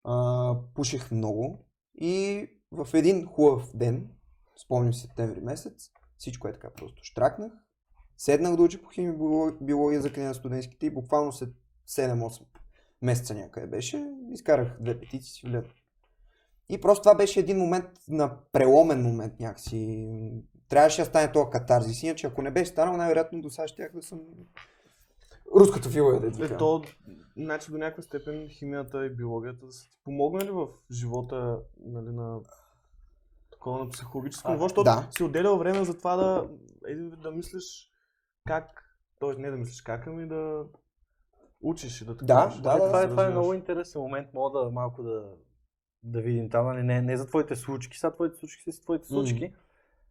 А, 0.03 0.55
пушех 0.75 1.11
много. 1.11 1.65
И 1.95 2.47
в 2.71 2.87
един 2.93 3.25
хубав 3.25 3.69
ден, 3.73 4.09
спомням 4.63 4.93
септември 4.93 5.41
месец, 5.41 5.91
всичко 6.17 6.47
е 6.47 6.53
така 6.53 6.69
просто. 6.69 7.03
Штракнах, 7.03 7.51
седнах 8.17 8.55
да 8.55 8.63
уча 8.63 8.81
по 8.81 8.89
химия 8.89 9.13
биология 9.61 10.01
за 10.01 10.13
края 10.13 10.27
на 10.27 10.33
студентските 10.33 10.85
и 10.85 10.93
буквално 10.93 11.31
след 11.31 11.49
7-8 11.89 12.41
месеца 13.01 13.35
някъде 13.35 13.67
беше, 13.67 14.05
изкарах 14.31 14.77
две 14.79 14.99
петиции 14.99 15.33
си 15.33 15.47
влезе. 15.47 15.67
И 16.69 16.81
просто 16.81 17.01
това 17.01 17.15
беше 17.15 17.39
един 17.39 17.57
момент 17.57 17.85
на 18.07 18.37
преломен 18.51 19.01
момент 19.01 19.39
някакси. 19.39 20.43
Трябваше 20.69 21.01
да 21.01 21.05
стане 21.05 21.31
този 21.31 21.49
катарзис, 21.51 22.03
иначе 22.03 22.27
ако 22.27 22.41
не 22.41 22.51
беше 22.51 22.71
станал, 22.71 22.97
най-вероятно 22.97 23.41
до 23.41 23.49
сега 23.49 23.67
щях 23.67 23.91
да 23.93 24.01
съм 24.01 24.19
Руската 25.55 25.89
да 26.19 26.31
ти 26.31 26.43
Е, 26.43 26.57
то, 26.57 26.81
значи 27.37 27.71
до 27.71 27.77
някаква 27.77 28.03
степен 28.03 28.49
химията 28.49 29.05
и 29.05 29.09
биологията 29.09 29.71
са 29.71 29.89
ти 29.89 29.97
помогнали 30.03 30.51
в 30.51 30.67
живота 30.91 31.59
нали, 31.79 32.09
на 32.09 32.39
такова 33.51 33.79
на 33.79 33.89
психологическо 33.89 34.51
ниво, 34.51 34.63
защото 34.63 34.83
да. 34.83 35.07
си 35.11 35.23
отделял 35.23 35.57
време 35.57 35.83
за 35.83 35.97
това 35.97 36.15
да, 36.15 36.49
вид 36.83 37.19
да 37.21 37.31
мислиш 37.31 37.91
как, 38.47 38.83
т.е. 39.19 39.41
не 39.41 39.51
да 39.51 39.57
мислиш 39.57 39.81
как, 39.81 40.07
ами 40.07 40.27
да 40.27 40.65
учиш 41.61 42.01
и 42.01 42.05
да 42.05 42.15
Да, 42.15 42.17
такова. 42.49 42.61
да, 42.61 42.79
да, 42.79 42.87
това, 42.87 42.99
е, 42.99 43.01
се 43.01 43.07
това 43.07 43.25
е 43.25 43.29
много 43.29 43.53
интересен 43.53 44.01
момент, 44.01 44.33
мога 44.33 44.59
да 44.59 44.69
малко 44.69 45.03
да, 45.03 45.23
да 46.03 46.21
видим 46.21 46.49
там, 46.49 46.65
нали, 46.65 46.83
не, 46.83 47.01
не 47.01 47.17
за 47.17 47.27
твоите 47.27 47.55
случки, 47.55 47.97
сега 47.97 48.11
твоите 48.11 48.37
случки 48.37 48.71
са 48.71 48.81
твоите 48.81 49.07
случки, 49.07 49.53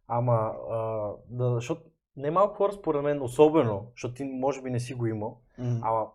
ама 0.07 0.53
а, 0.69 1.11
да, 1.29 1.55
защото 1.55 1.81
не 2.15 2.31
малко 2.31 2.55
хора 2.55 2.73
според 2.73 3.03
мен, 3.03 3.21
особено, 3.21 3.91
защото 3.95 4.13
ти 4.13 4.23
може 4.23 4.61
би 4.61 4.69
не 4.69 4.79
си 4.79 4.93
го 4.93 5.05
имал, 5.05 5.41
М. 5.57 5.79
ама 5.83 6.07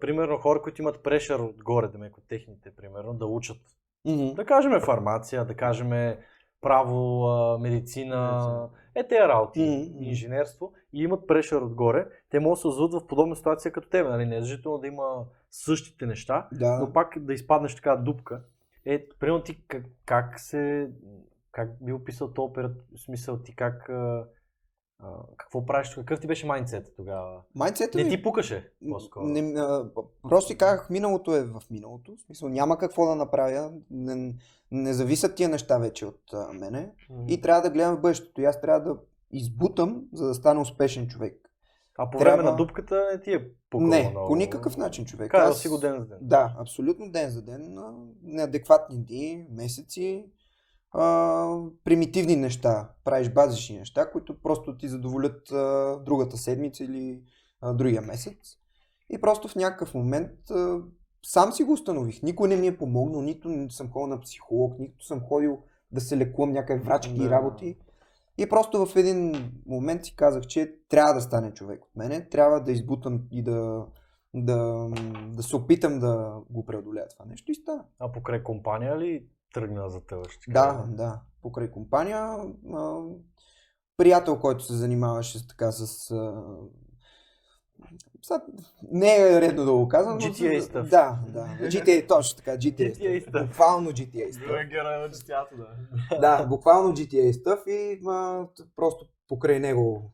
примерно 0.00 0.38
хора, 0.38 0.62
които 0.62 0.82
имат 0.82 1.02
прешър 1.02 1.40
отгоре, 1.40 1.88
да 1.88 1.98
от 2.18 2.28
техните, 2.28 2.70
примерно, 2.76 3.14
да 3.14 3.26
учат, 3.26 3.60
Мгм. 4.04 4.34
да 4.34 4.44
кажем 4.44 4.80
фармация, 4.80 5.44
да 5.44 5.54
кажем 5.54 6.16
право, 6.60 7.28
медицина, 7.58 8.30
Медицина. 8.30 8.68
е 8.94 9.08
тези 9.08 9.28
работи, 9.28 9.60
Мгм, 9.60 9.94
мгм. 9.94 10.04
инженерство 10.04 10.72
и 10.92 11.02
имат 11.02 11.26
прешър 11.26 11.60
отгоре, 11.62 12.06
те 12.30 12.40
могат 12.40 12.56
да 12.56 12.60
се 12.60 12.66
озват 12.68 12.92
в 12.92 13.06
подобна 13.06 13.36
ситуация 13.36 13.72
като 13.72 13.88
тебе, 13.88 14.08
нали? 14.08 14.26
не 14.26 14.36
е 14.36 14.40
задължително 14.40 14.78
да 14.78 14.86
има 14.86 15.24
същите 15.50 16.06
неща, 16.06 16.48
Да. 16.52 16.78
но 16.78 16.92
пак 16.92 17.18
да 17.18 17.32
изпаднеш 17.34 17.74
така 17.74 17.96
дупка. 17.96 18.40
Е, 18.84 19.06
примерно 19.20 19.42
ти 19.42 19.62
как, 19.68 19.84
как 20.04 20.40
се, 20.40 20.90
как 21.52 21.84
би 21.84 21.92
описал 21.92 22.32
този 22.32 22.52
период, 22.52 22.72
в 22.96 23.00
смисъл 23.00 23.38
ти 23.38 23.56
как, 23.56 23.90
а, 25.00 25.06
какво 25.36 25.66
правиш, 25.66 25.88
какъв 25.88 26.20
ти 26.20 26.26
беше 26.26 26.46
майндсет 26.46 26.92
тогава? 26.96 27.40
Майндсета 27.54 27.98
Не 27.98 28.04
ми- 28.04 28.10
ти 28.10 28.22
пукаше, 28.22 28.70
по-скоро. 28.90 29.24
Не, 29.24 29.60
а, 29.60 29.90
просто 30.22 30.48
си 30.48 30.58
казах, 30.58 30.90
миналото 30.90 31.36
е 31.36 31.42
в 31.42 31.62
миналото. 31.70 32.16
В 32.16 32.20
смисъл, 32.20 32.48
няма 32.48 32.78
какво 32.78 33.06
да 33.06 33.14
направя. 33.14 33.72
Не, 33.90 34.34
не 34.70 34.92
зависят 34.92 35.34
тия 35.34 35.48
неща 35.48 35.78
вече 35.78 36.06
от 36.06 36.20
а, 36.32 36.52
мене. 36.52 36.92
И 37.28 37.40
трябва 37.40 37.62
да 37.62 37.70
гледам 37.70 37.96
в 37.96 38.00
бъдещето. 38.00 38.40
И 38.40 38.44
аз 38.44 38.60
трябва 38.60 38.80
да 38.84 39.00
избутам, 39.32 40.02
за 40.12 40.26
да 40.26 40.34
стана 40.34 40.60
успешен 40.60 41.08
човек. 41.08 41.40
А 41.98 42.10
по 42.10 42.18
трябва- 42.18 42.36
време 42.36 42.50
на 42.50 42.56
дупката 42.56 43.08
не 43.12 43.20
ти 43.20 43.32
е 43.32 43.50
пукало 43.70 43.88
не, 43.88 44.10
много. 44.10 44.28
по 44.28 44.36
никакъв 44.36 44.76
начин 44.76 45.04
човек. 45.04 45.30
Карал 45.30 45.50
Аз- 45.50 45.60
си 45.60 45.68
го 45.68 45.78
ден 45.78 45.98
за 45.98 46.06
ден. 46.06 46.18
Да, 46.20 46.56
абсолютно 46.58 47.10
ден 47.10 47.30
за 47.30 47.42
ден. 47.42 47.78
Неадекватни 48.22 48.98
дни, 48.98 49.46
месеци, 49.50 50.26
а, 50.92 51.46
примитивни 51.84 52.36
неща. 52.36 52.90
Правиш 53.04 53.32
базични 53.32 53.78
неща, 53.78 54.10
които 54.10 54.42
просто 54.42 54.76
ти 54.76 54.88
задоволят 54.88 55.52
а, 55.52 55.96
другата 56.04 56.36
седмица 56.36 56.84
или 56.84 57.22
а, 57.60 57.72
другия 57.72 58.02
месец. 58.02 58.36
И 59.10 59.20
просто 59.20 59.48
в 59.48 59.56
някакъв 59.56 59.94
момент 59.94 60.50
а, 60.50 60.78
сам 61.22 61.52
си 61.52 61.64
го 61.64 61.72
установих. 61.72 62.22
Никой 62.22 62.48
не 62.48 62.56
ми 62.56 62.66
е 62.66 62.76
помогнал, 62.76 63.22
нито 63.22 63.48
не 63.48 63.70
съм 63.70 63.90
ходил 63.90 64.06
на 64.06 64.20
психолог, 64.20 64.78
нито 64.78 65.04
съм 65.04 65.20
ходил 65.20 65.58
да 65.92 66.00
се 66.00 66.16
лекувам 66.16 66.52
някакви 66.52 66.84
врачки 66.84 67.14
и 67.14 67.18
Да. 67.18 67.30
работи. 67.30 67.76
И 68.38 68.48
просто 68.48 68.86
в 68.86 68.96
един 68.96 69.50
момент 69.66 70.04
си 70.04 70.16
казах, 70.16 70.46
че 70.46 70.74
трябва 70.88 71.14
да 71.14 71.20
стане 71.20 71.54
човек 71.54 71.84
от 71.84 71.96
мене, 71.96 72.28
трябва 72.28 72.60
да 72.60 72.72
избутам 72.72 73.22
и 73.30 73.42
да, 73.42 73.86
да, 74.34 74.88
да 75.28 75.42
се 75.42 75.56
опитам 75.56 75.98
да 75.98 76.40
го 76.50 76.64
преодолея 76.64 77.08
това 77.08 77.24
нещо 77.24 77.52
и 77.52 77.54
стана. 77.54 77.84
А 77.98 78.12
покрай 78.12 78.42
компания 78.42 78.98
ли 78.98 79.26
тръгна 79.52 79.90
за 79.90 80.00
теб? 80.00 80.30
ще 80.30 80.50
Да, 80.50 80.68
кажа? 80.68 80.82
да. 80.88 81.20
Покрай 81.42 81.70
компания, 81.70 82.18
а, 82.74 83.00
приятел, 83.96 84.40
който 84.40 84.64
се 84.64 84.72
занимаваше 84.72 85.48
така 85.48 85.72
с... 85.72 86.10
А, 86.10 86.44
сега, 88.22 88.42
не 88.92 89.16
е 89.16 89.40
редно 89.40 89.64
да 89.64 89.72
го 89.72 89.88
казвам. 89.88 90.18
но 90.18 90.24
GTA 90.26 90.60
с- 90.60 90.68
stuff. 90.68 90.88
Да, 90.90 91.18
да. 91.28 91.68
GTA, 91.68 92.08
точно 92.08 92.36
така, 92.36 92.50
GTA, 92.50 92.94
GTA 92.94 92.98
stuff. 92.98 93.30
stuff. 93.30 93.46
Буквално 93.46 93.90
GTA 93.90 94.30
stuff. 94.30 94.46
Той 94.46 94.60
е 94.62 94.66
герой 94.66 94.98
на 94.98 95.10
четята, 95.10 95.56
да. 95.56 96.18
да, 96.20 96.46
буквално 96.46 96.96
GTA 96.96 97.32
stuff 97.32 97.68
и 97.68 98.00
а, 98.06 98.46
просто 98.76 99.06
покрай 99.28 99.60
него 99.60 100.12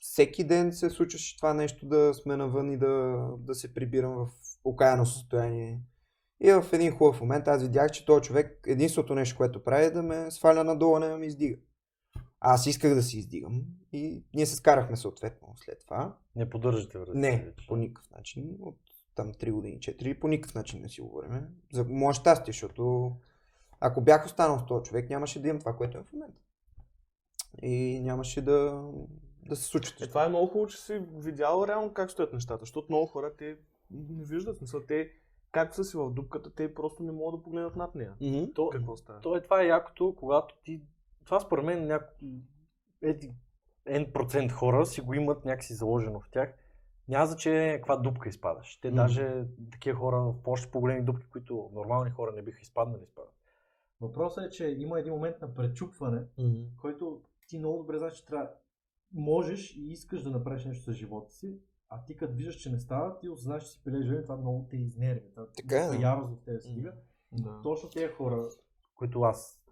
всеки 0.00 0.44
ден 0.44 0.72
се 0.72 0.90
случваше 0.90 1.36
това 1.36 1.54
нещо 1.54 1.86
да 1.86 2.14
сме 2.14 2.36
навън 2.36 2.70
и 2.72 2.78
да, 2.78 3.24
да 3.38 3.54
се 3.54 3.74
прибирам 3.74 4.14
в 4.14 4.28
окаяно 4.64 5.06
състояние. 5.06 5.80
И 6.40 6.52
в 6.52 6.64
един 6.72 6.92
хубав 6.92 7.20
момент 7.20 7.48
аз 7.48 7.62
видях, 7.62 7.90
че 7.90 8.06
този 8.06 8.22
човек 8.22 8.60
единственото 8.66 9.14
нещо, 9.14 9.36
което 9.36 9.64
прави 9.64 9.84
е 9.84 9.90
да 9.90 10.02
ме 10.02 10.30
сваля 10.30 10.64
надолу, 10.64 10.98
не 10.98 11.08
да 11.08 11.18
ме 11.18 11.26
издига. 11.26 11.56
Аз 12.40 12.66
исках 12.66 12.94
да 12.94 13.02
се 13.02 13.18
издигам 13.18 13.62
и 13.92 14.24
ние 14.34 14.46
се 14.46 14.56
скарахме 14.56 14.96
съответно 14.96 15.54
след 15.56 15.80
това. 15.80 16.16
Не 16.36 16.50
поддържате 16.50 16.98
връзка. 16.98 17.18
Не, 17.18 17.44
вече. 17.44 17.66
по 17.68 17.76
никакъв 17.76 18.10
начин. 18.10 18.56
От 18.60 18.78
там 19.14 19.32
3 19.32 19.52
години, 19.52 19.78
4, 19.78 20.18
по 20.18 20.28
никакъв 20.28 20.54
начин 20.54 20.80
не 20.80 20.88
си 20.88 21.00
говорим. 21.00 21.46
За 21.72 21.84
мое 21.84 22.14
щастие, 22.14 22.52
защото 22.52 23.12
ако 23.80 24.00
бях 24.00 24.26
останал 24.26 24.58
с 24.58 24.66
този 24.66 24.84
човек, 24.84 25.10
нямаше 25.10 25.42
да 25.42 25.48
имам 25.48 25.60
това, 25.60 25.76
което 25.76 25.98
е 25.98 26.02
в 26.02 26.12
момента. 26.12 26.40
И 27.62 28.00
нямаше 28.00 28.42
да, 28.42 28.88
да 29.48 29.56
се 29.56 29.64
случат. 29.64 30.00
Е, 30.00 30.08
това 30.08 30.24
е 30.24 30.28
много 30.28 30.46
хубаво, 30.46 30.66
че 30.66 30.76
си 30.76 31.02
видял 31.14 31.64
реално 31.68 31.92
как 31.92 32.10
стоят 32.10 32.32
нещата, 32.32 32.60
защото 32.62 32.86
много 32.90 33.06
хора 33.06 33.36
те 33.38 33.56
не 33.90 34.24
виждат 34.24 34.56
смисъл. 34.56 34.80
Те, 34.88 35.10
както 35.52 35.76
са 35.76 35.84
си 35.84 35.96
в 35.96 36.10
дупката, 36.10 36.54
те 36.54 36.74
просто 36.74 37.02
не 37.02 37.12
могат 37.12 37.40
да 37.40 37.44
погледнат 37.44 37.76
над 37.76 37.94
нея. 37.94 38.14
Мгм. 38.20 38.44
То, 38.54 38.68
Какво 38.68 38.96
става? 38.96 39.20
то 39.20 39.36
е 39.36 39.42
това 39.42 39.62
е 39.62 39.66
якото, 39.66 40.14
когато 40.18 40.54
ти... 40.64 40.82
Това 41.24 41.40
според 41.40 41.64
мен 41.64 41.86
няко... 41.86 42.14
Еди, 43.02 43.34
N 43.86 44.12
процент 44.12 44.52
хора 44.52 44.86
си 44.86 45.00
го 45.00 45.14
имат 45.14 45.44
някакси 45.44 45.74
заложено 45.74 46.20
в 46.20 46.30
тях. 46.30 46.54
Няма 47.08 47.26
значение 47.26 47.76
каква 47.76 47.96
дупка 47.96 48.28
изпадаш. 48.28 48.76
Те 48.76 48.88
Мгм. 48.88 48.96
даже 48.96 49.44
такива 49.72 49.98
хора 49.98 50.16
в 50.16 50.34
още 50.46 50.70
по-големи 50.70 51.02
дупки, 51.02 51.26
които 51.26 51.70
нормални 51.72 52.10
хора 52.10 52.32
не 52.32 52.42
биха 52.42 52.60
изпаднали, 52.62 53.02
изпадат. 53.02 53.34
Въпросът 54.00 54.44
е, 54.44 54.50
че 54.50 54.66
има 54.78 55.00
един 55.00 55.12
момент 55.12 55.40
на 55.40 55.54
пречупване, 55.54 56.22
Мгм. 56.38 56.62
който 56.80 57.20
ти 57.48 57.58
много 57.58 57.78
добре 57.78 57.98
знаеш, 57.98 58.14
че 58.14 58.26
трябва. 58.26 58.50
Можеш 59.12 59.76
и 59.76 59.80
искаш 59.90 60.22
да 60.22 60.30
направиш 60.30 60.64
нещо 60.64 60.84
с 60.92 60.94
живота 60.94 61.30
си, 61.32 61.58
а 61.90 62.04
ти 62.04 62.16
като 62.16 62.34
виждаш, 62.34 62.54
че 62.54 62.70
не 62.70 62.78
става, 62.78 63.18
ти 63.18 63.28
осъзнаваш, 63.28 63.62
че 63.64 63.70
си 63.70 63.80
пилеш 63.84 64.22
това 64.22 64.36
много 64.36 64.66
те 64.70 64.76
изнерви. 64.76 65.30
Това 65.30 65.46
Така 65.56 65.84
е, 65.84 65.88
да. 65.88 65.96
ярост 65.96 66.32
в 66.40 66.44
тебе 66.44 66.60
стига. 66.60 66.92
Да. 67.32 67.60
Точно 67.62 67.90
тези 67.90 68.12
хора, 68.12 68.48
които 68.94 69.22
аз 69.22 69.62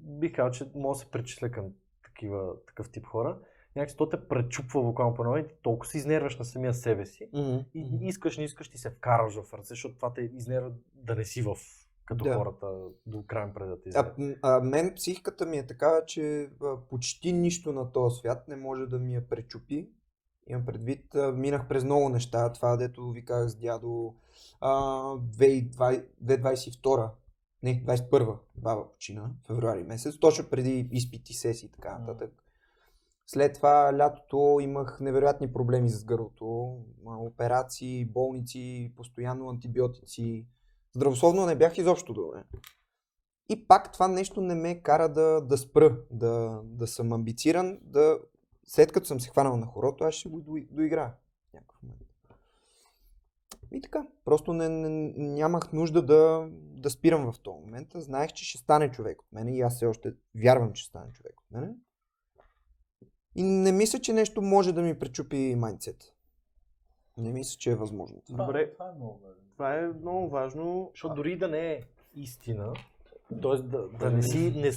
бих 0.00 0.34
казал, 0.34 0.50
че 0.50 0.70
мога 0.74 0.94
да 0.94 0.98
се 0.98 1.10
причисля 1.10 1.50
към 1.50 1.72
такива, 2.04 2.54
такъв 2.66 2.90
тип 2.90 3.06
хора, 3.06 3.38
някакси 3.76 3.96
то 3.96 4.08
те 4.08 4.28
пречупва 4.28 4.82
буквално 4.82 5.14
по 5.14 5.24
нови, 5.24 5.44
толкова 5.62 5.90
се 5.90 5.98
изнерваш 5.98 6.38
на 6.38 6.44
самия 6.44 6.74
себе 6.74 7.06
си 7.06 7.28
Мгм. 7.32 7.56
и 7.74 7.98
искаш, 8.00 8.38
не 8.38 8.44
искаш, 8.44 8.68
ти 8.68 8.78
се 8.78 8.90
вкараш 8.90 9.34
в 9.34 9.54
ръце, 9.54 9.68
защото 9.68 9.96
това 9.96 10.12
те 10.12 10.20
изнервя 10.20 10.72
да 10.94 11.14
не 11.14 11.24
си 11.24 11.42
в 11.42 11.56
като 12.04 12.24
Да. 12.24 12.34
хората 12.34 12.88
до 13.06 13.24
крайен 13.26 13.54
пред 13.54 13.68
да 13.68 13.80
те 13.80 13.90
А, 13.94 14.14
а, 14.42 14.60
мен 14.60 14.94
психиката 14.94 15.46
ми 15.46 15.56
е 15.58 15.66
такава, 15.66 16.04
че 16.06 16.50
а, 16.62 16.76
почти 16.90 17.32
нищо 17.32 17.72
на 17.72 17.92
този 17.92 18.18
свят 18.18 18.48
не 18.48 18.56
може 18.56 18.86
да 18.86 18.98
ми 18.98 19.14
я 19.14 19.28
пречупи. 19.28 19.90
Имам 20.46 20.64
предвид, 20.66 21.14
минах 21.34 21.68
през 21.68 21.84
много 21.84 22.08
неща, 22.08 22.52
това 22.52 22.76
дето 22.76 23.10
ви 23.10 23.24
казах 23.24 23.50
с 23.50 23.56
дядо, 23.56 24.14
а, 24.60 24.70
2020 25.16 26.04
2022, 26.22 27.10
не, 27.62 27.84
21 27.84 28.38
баба 28.56 28.92
почина, 28.92 29.30
февруари 29.46 29.82
месец, 29.82 30.18
точно 30.18 30.50
преди 30.50 30.88
изпити, 30.92 31.34
сесии 31.34 31.66
и 31.66 31.70
така 31.70 31.98
нататък. 31.98 32.46
След 33.26 33.54
това 33.54 33.98
лятото 33.98 34.58
имах 34.60 35.00
невероятни 35.00 35.52
проблеми 35.52 35.88
с 35.88 36.04
гърлото, 36.04 36.78
операции, 37.04 38.04
болници, 38.04 38.92
постоянно 38.96 39.48
антибиотици. 39.48 40.46
Здравословно 40.96 41.46
не 41.46 41.56
бях 41.56 41.78
изобщо 41.78 42.12
добре. 42.12 42.44
И 43.48 43.68
пак 43.68 43.92
това 43.92 44.08
нещо 44.08 44.40
не 44.40 44.54
ме 44.54 44.82
кара 44.82 45.08
да, 45.08 45.40
да 45.40 45.58
спра, 45.58 45.98
да, 46.10 46.60
да 46.64 46.86
съм 46.86 47.12
амбициран, 47.12 47.78
да 47.82 48.18
след 48.66 48.92
като 48.92 49.06
съм 49.06 49.20
се 49.20 49.30
хванал 49.30 49.56
на 49.56 49.66
хорото, 49.66 50.04
аз 50.04 50.14
ще 50.14 50.28
го 50.28 50.40
до- 50.40 50.66
доиграя 50.70 51.14
в 51.50 51.52
някакъв 51.52 51.82
момент. 51.82 52.00
И 53.70 53.80
така, 53.80 54.06
просто 54.24 54.52
не, 54.52 54.68
не, 54.68 55.12
нямах 55.16 55.72
нужда 55.72 56.02
да, 56.02 56.48
да 56.52 56.90
спирам 56.90 57.32
в 57.32 57.40
този 57.40 57.60
момент. 57.60 57.88
Знаех, 57.94 58.32
че 58.32 58.44
ще 58.44 58.58
стане 58.58 58.90
човек 58.90 59.22
от 59.22 59.32
мене 59.32 59.56
и 59.56 59.60
аз 59.60 59.76
все 59.76 59.86
още 59.86 60.14
вярвам, 60.34 60.72
че 60.72 60.82
ще 60.82 60.88
стане 60.88 61.12
човек 61.12 61.40
от 61.40 61.50
мене. 61.50 61.74
И 63.34 63.42
не 63.42 63.72
мисля, 63.72 63.98
че 63.98 64.12
нещо 64.12 64.42
може 64.42 64.72
да 64.72 64.82
ми 64.82 64.98
пречупи 64.98 65.54
майндсет. 65.58 66.12
Не 67.16 67.32
мисля, 67.32 67.56
че 67.58 67.70
е 67.70 67.74
възможно. 67.74 68.22
това. 68.26 68.44
Добре. 68.44 68.72
това 68.72 68.88
е 68.88 68.92
много 68.92 69.18
важно. 69.18 69.42
Това 69.52 69.74
е 69.78 69.86
много 69.86 70.28
важно. 70.28 70.90
Защото 70.94 71.14
дори 71.14 71.38
да 71.38 71.48
не 71.48 71.72
е 71.72 71.82
истина, 72.14 72.74
т.е. 73.42 73.56
да, 73.62 73.88
да 73.88 74.10
не 74.10 74.22
си 74.22 74.52
не, 74.56 74.70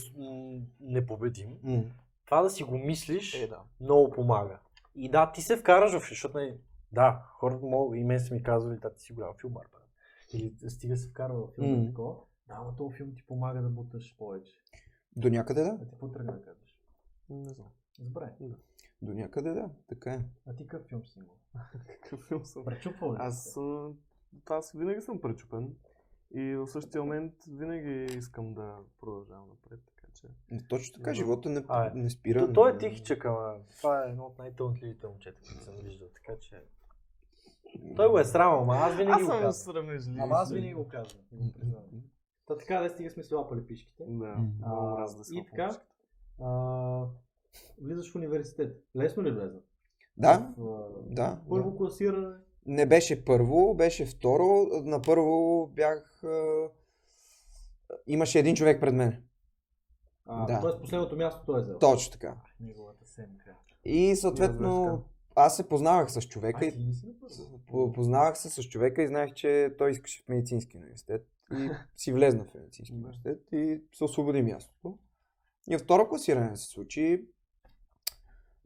непобедим, 0.79 1.58
М. 1.63 1.84
това 2.29 2.41
да 2.41 2.50
си 2.50 2.63
го 2.63 2.77
мислиш, 2.77 3.33
Е, 3.33 3.48
да. 3.48 3.62
много 3.81 4.12
помага. 4.12 4.59
И 4.95 5.12
да, 5.12 5.31
ти 5.31 5.41
се 5.41 5.57
вкараш 5.57 5.91
в, 5.91 6.09
защото 6.09 6.38
нали, 6.38 6.57
да, 6.91 7.25
хората 7.39 7.65
могат, 7.65 8.00
и 8.00 8.03
мен 8.03 8.19
са 8.19 8.33
ми 8.33 8.43
казвали, 8.43 8.77
да, 8.77 8.93
ти 8.93 9.01
си 9.01 9.13
голям 9.13 9.33
филмар, 9.41 9.65
брат. 9.71 9.89
Или 10.33 10.69
стига 10.69 10.98
се 10.98 11.09
вкарва 11.09 11.48
в 11.48 11.55
филм 11.55 11.67
mm. 11.67 11.88
такова. 11.88 12.15
Да, 12.48 12.59
но 12.59 12.75
този 12.75 12.95
филм 12.95 13.15
ти 13.15 13.25
помага 13.27 13.62
да 13.62 13.69
буташ 13.69 14.17
повече. 14.17 14.51
До 15.15 15.29
някъде 15.29 15.63
да. 15.63 15.69
А 15.69 15.77
ти 15.79 15.89
какво 15.89 16.12
тръгна 16.12 16.33
да 16.33 16.41
кажеш? 16.41 16.79
Не 17.29 17.50
знам. 17.50 17.67
Забравяй. 18.00 18.31
До 19.01 19.13
някъде 19.13 19.53
да, 19.53 19.69
така 19.88 20.13
е. 20.13 20.25
А 20.48 20.55
ти 20.55 20.67
какъв 20.67 20.88
филм 20.88 21.05
си 21.05 21.19
имал? 21.19 21.36
Какъв 21.88 22.27
филм 22.27 22.45
съм? 22.45 22.65
Пречупвал 22.65 23.13
ли? 23.13 23.17
Аз, 23.19 23.57
аз 24.50 24.71
винаги 24.71 25.01
съм 25.01 25.21
пречупен. 25.21 25.75
И 26.31 26.55
в 26.55 26.67
същия 26.67 27.01
момент 27.01 27.33
винаги 27.48 28.05
искам 28.17 28.53
да 28.53 28.77
продължавам 29.00 29.50
напред, 29.50 29.79
че... 30.22 30.28
Но 30.52 30.60
Точно 30.70 30.94
така, 30.96 31.14
живота 31.14 31.50
не, 31.50 31.64
А, 31.68 31.88
е. 31.88 31.92
не 31.94 32.10
спира. 32.10 32.40
То, 32.40 32.54
той 32.54 32.72
е 32.72 32.78
тихичък, 32.78 33.26
ама 33.26 33.56
това 33.72 34.04
е 34.04 34.10
едно 34.10 34.26
от 34.26 34.40
най-талантливите 34.40 35.08
момчета, 35.08 35.40
които 35.42 35.64
съм 35.64 35.74
виждал, 35.76 36.08
така 36.08 36.40
че... 36.40 36.62
Той 37.96 38.10
го 38.10 38.20
е 38.20 38.26
срамал, 38.26 38.62
ама 38.62 38.76
аз 38.76 38.92
винаги 38.92 39.12
Аз 39.12 39.22
го 39.22 39.26
съм 39.26 39.42
казвам. 39.42 39.54
срамежлив. 39.76 40.16
Ама 40.20 40.36
аз 40.36 40.52
винаги 40.52 40.74
го 40.74 40.88
казвам. 40.88 41.22
и 41.32 41.38
го 41.38 41.54
признавам. 41.54 41.86
Та 42.46 42.58
така, 42.58 42.80
да 42.80 42.90
стига 42.90 43.10
сме 43.10 43.24
си 43.24 43.36
лапали 43.36 43.66
пишките. 43.66 44.04
Да, 44.04 44.36
много 44.36 44.88
А, 44.88 44.92
мразя 44.92 45.16
да 45.16 45.22
и 45.22 45.26
съм 45.26 45.46
така? 45.46 45.78
А, 46.42 47.06
влизаш 47.82 48.12
в 48.12 48.16
университет. 48.16 48.84
Лесно 48.96 49.24
ли 49.24 49.32
влезна? 49.32 49.60
Да, 50.18 50.54
В, 50.58 50.90
да. 51.06 51.42
Първо 51.50 51.72
да. 51.72 51.78
класиране. 51.78 52.36
Не 52.66 52.86
беше 52.86 53.26
първо, 53.26 53.74
беше 53.76 54.06
второ. 54.06 54.44
На 54.84 55.02
първо 55.02 55.68
бях... 55.68 56.24
а, 56.24 56.68
Имаше 58.08 58.40
един 58.40 58.56
човек 58.56 58.80
пред 58.82 58.94
мен. 58.94 59.24
А, 60.31 60.45
Да. 60.45 60.62
Тоест 60.62 60.81
последното 60.81 61.15
място 61.15 61.41
той 61.45 61.59
е 61.59 61.63
взел. 61.63 61.79
Точно 61.79 62.12
така. 62.12 62.36
Неговата 62.59 63.07
семка. 63.07 63.55
И 63.86 64.15
съответно 64.15 65.03
аз 65.36 65.55
се 65.57 65.69
познавах 65.69 66.12
с 66.12 66.21
човека 66.21 66.65
А, 66.65 66.67
и 66.67 67.91
познавах 67.93 68.38
се 68.38 68.50
с 68.50 68.63
човека 68.63 69.03
и 69.03 69.07
знаех, 69.07 69.33
че 69.33 69.75
той 69.77 69.91
искаше 69.91 70.24
в 70.24 70.27
медицински 70.27 70.77
университет. 70.77 71.27
И 71.51 71.69
си 71.95 72.13
влезна 72.13 72.43
в 72.43 72.53
медицински 72.53 72.93
университет 72.93 73.51
и 73.51 73.81
се 73.93 74.03
освободи 74.03 74.41
мястото. 74.41 74.98
И 75.69 75.77
второ 75.77 76.09
класиране 76.09 76.57
се 76.57 76.65
случи. 76.69 77.25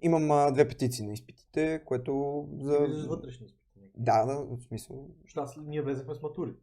Имам 0.01 0.31
а, 0.31 0.51
две 0.51 0.67
петиции 0.67 1.05
на 1.05 1.13
изпитите, 1.13 1.81
което 1.85 2.45
за... 2.59 2.79
Влизаш 2.79 3.07
вътрешни 3.07 3.45
изпити. 3.45 3.63
Да, 3.97 4.25
да, 4.25 4.35
в 4.35 4.61
смисъл. 4.61 5.09
Защото 5.23 5.61
ние 5.61 5.81
влезахме 5.81 6.15
с 6.15 6.21
матури. 6.21 6.53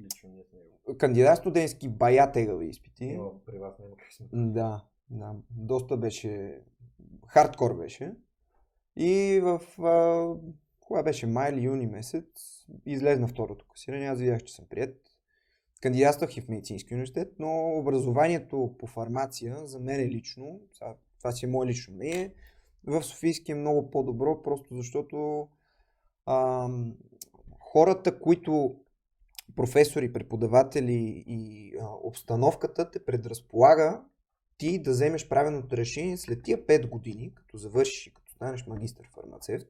Лично 0.00 0.28
ние 0.28 0.44
с 0.44 0.52
него. 0.52 0.98
Кандидат 0.98 1.38
студентски 1.38 1.88
бая 1.88 2.32
тегави 2.32 2.68
изпити. 2.68 3.16
Но 3.16 3.40
при 3.46 3.58
вас 3.58 3.78
няма 3.78 3.96
как 3.96 4.12
сме. 4.12 4.26
Да, 4.32 4.84
да. 5.10 5.34
Доста 5.50 5.96
беше... 5.96 6.62
Хардкор 7.26 7.74
беше. 7.76 8.14
И 8.96 9.40
в... 9.42 9.82
А, 9.82 10.34
кога 10.80 11.02
беше? 11.02 11.26
Май 11.26 11.52
или 11.52 11.62
юни 11.62 11.86
месец 11.86 12.26
излезна 12.86 13.28
второто 13.28 13.66
класиране. 13.68 14.06
Аз 14.06 14.18
видях, 14.18 14.44
че 14.44 14.54
съм 14.54 14.64
прият. 14.70 14.96
Кандидатствах 15.80 16.36
и 16.36 16.40
в 16.40 16.48
медицински 16.48 16.94
университет, 16.94 17.32
но 17.38 17.78
образованието 17.78 18.74
по 18.78 18.86
фармация 18.86 19.66
за 19.66 19.78
мен 19.78 20.00
е 20.00 20.08
лично, 20.08 20.60
това 21.18 21.32
си 21.32 21.46
е 21.46 21.48
мое 21.48 21.66
лично 21.66 21.94
мнение, 21.94 22.34
в 22.84 23.02
Софийски 23.02 23.52
е 23.52 23.54
много 23.54 23.90
по-добро, 23.90 24.42
просто 24.42 24.74
защото 24.74 25.48
ам, 26.26 26.96
хората, 27.60 28.20
които 28.20 28.80
професори, 29.58 30.12
преподаватели 30.12 31.24
и 31.26 31.72
а, 31.80 31.86
обстановката 32.02 32.90
те 32.90 33.04
предразполага 33.04 34.02
ти 34.58 34.82
да 34.82 34.90
вземеш 34.90 35.28
правилното 35.28 35.76
решение 35.76 36.16
след 36.16 36.42
тия 36.42 36.66
5 36.66 36.88
години, 36.88 37.34
като 37.34 37.56
завършиш 37.56 38.06
и 38.06 38.14
като 38.14 38.30
станеш 38.30 38.66
магистър 38.66 39.08
фармацевт, 39.14 39.66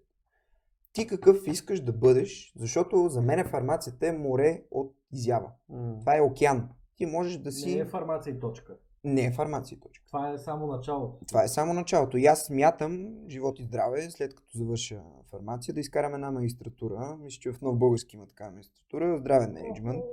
ти 0.92 1.06
какъв 1.06 1.46
искаш 1.46 1.80
да 1.80 1.92
бъдеш, 1.92 2.52
защото 2.56 3.08
за 3.08 3.22
мен 3.22 3.48
фармацията 3.48 4.06
е 4.06 4.12
море 4.12 4.62
от 4.70 4.94
изява. 5.12 5.50
М. 5.68 5.96
Това 6.00 6.16
е 6.16 6.20
океан. 6.20 6.68
Ти 6.96 7.06
можеш 7.06 7.36
да 7.36 7.52
си... 7.52 7.74
Не 7.74 7.80
е 7.80 7.84
фармация 7.84 8.34
и 8.34 8.40
точка. 8.40 8.76
Не 9.04 9.24
е 9.24 9.32
фармация 9.32 9.80
точка. 9.80 10.04
Това 10.06 10.30
е 10.30 10.38
само 10.38 10.66
началото. 10.66 11.24
Това 11.28 11.44
е 11.44 11.48
само 11.48 11.72
началото. 11.72 12.16
И 12.16 12.26
аз 12.26 12.40
смятам, 12.44 13.08
живот 13.28 13.58
и 13.58 13.64
здраве, 13.64 14.10
след 14.10 14.34
като 14.34 14.48
завърша 14.58 15.00
фармация, 15.30 15.74
да 15.74 15.80
изкарам 15.80 16.14
една 16.14 16.30
магистратура. 16.30 17.16
Мисля, 17.20 17.38
че 17.40 17.52
в 17.52 17.60
Нов 17.60 17.78
Български 17.78 18.16
има 18.16 18.26
такава 18.26 18.50
магистратура. 18.50 19.18
Здравен 19.18 19.52
менеджмент. 19.52 20.04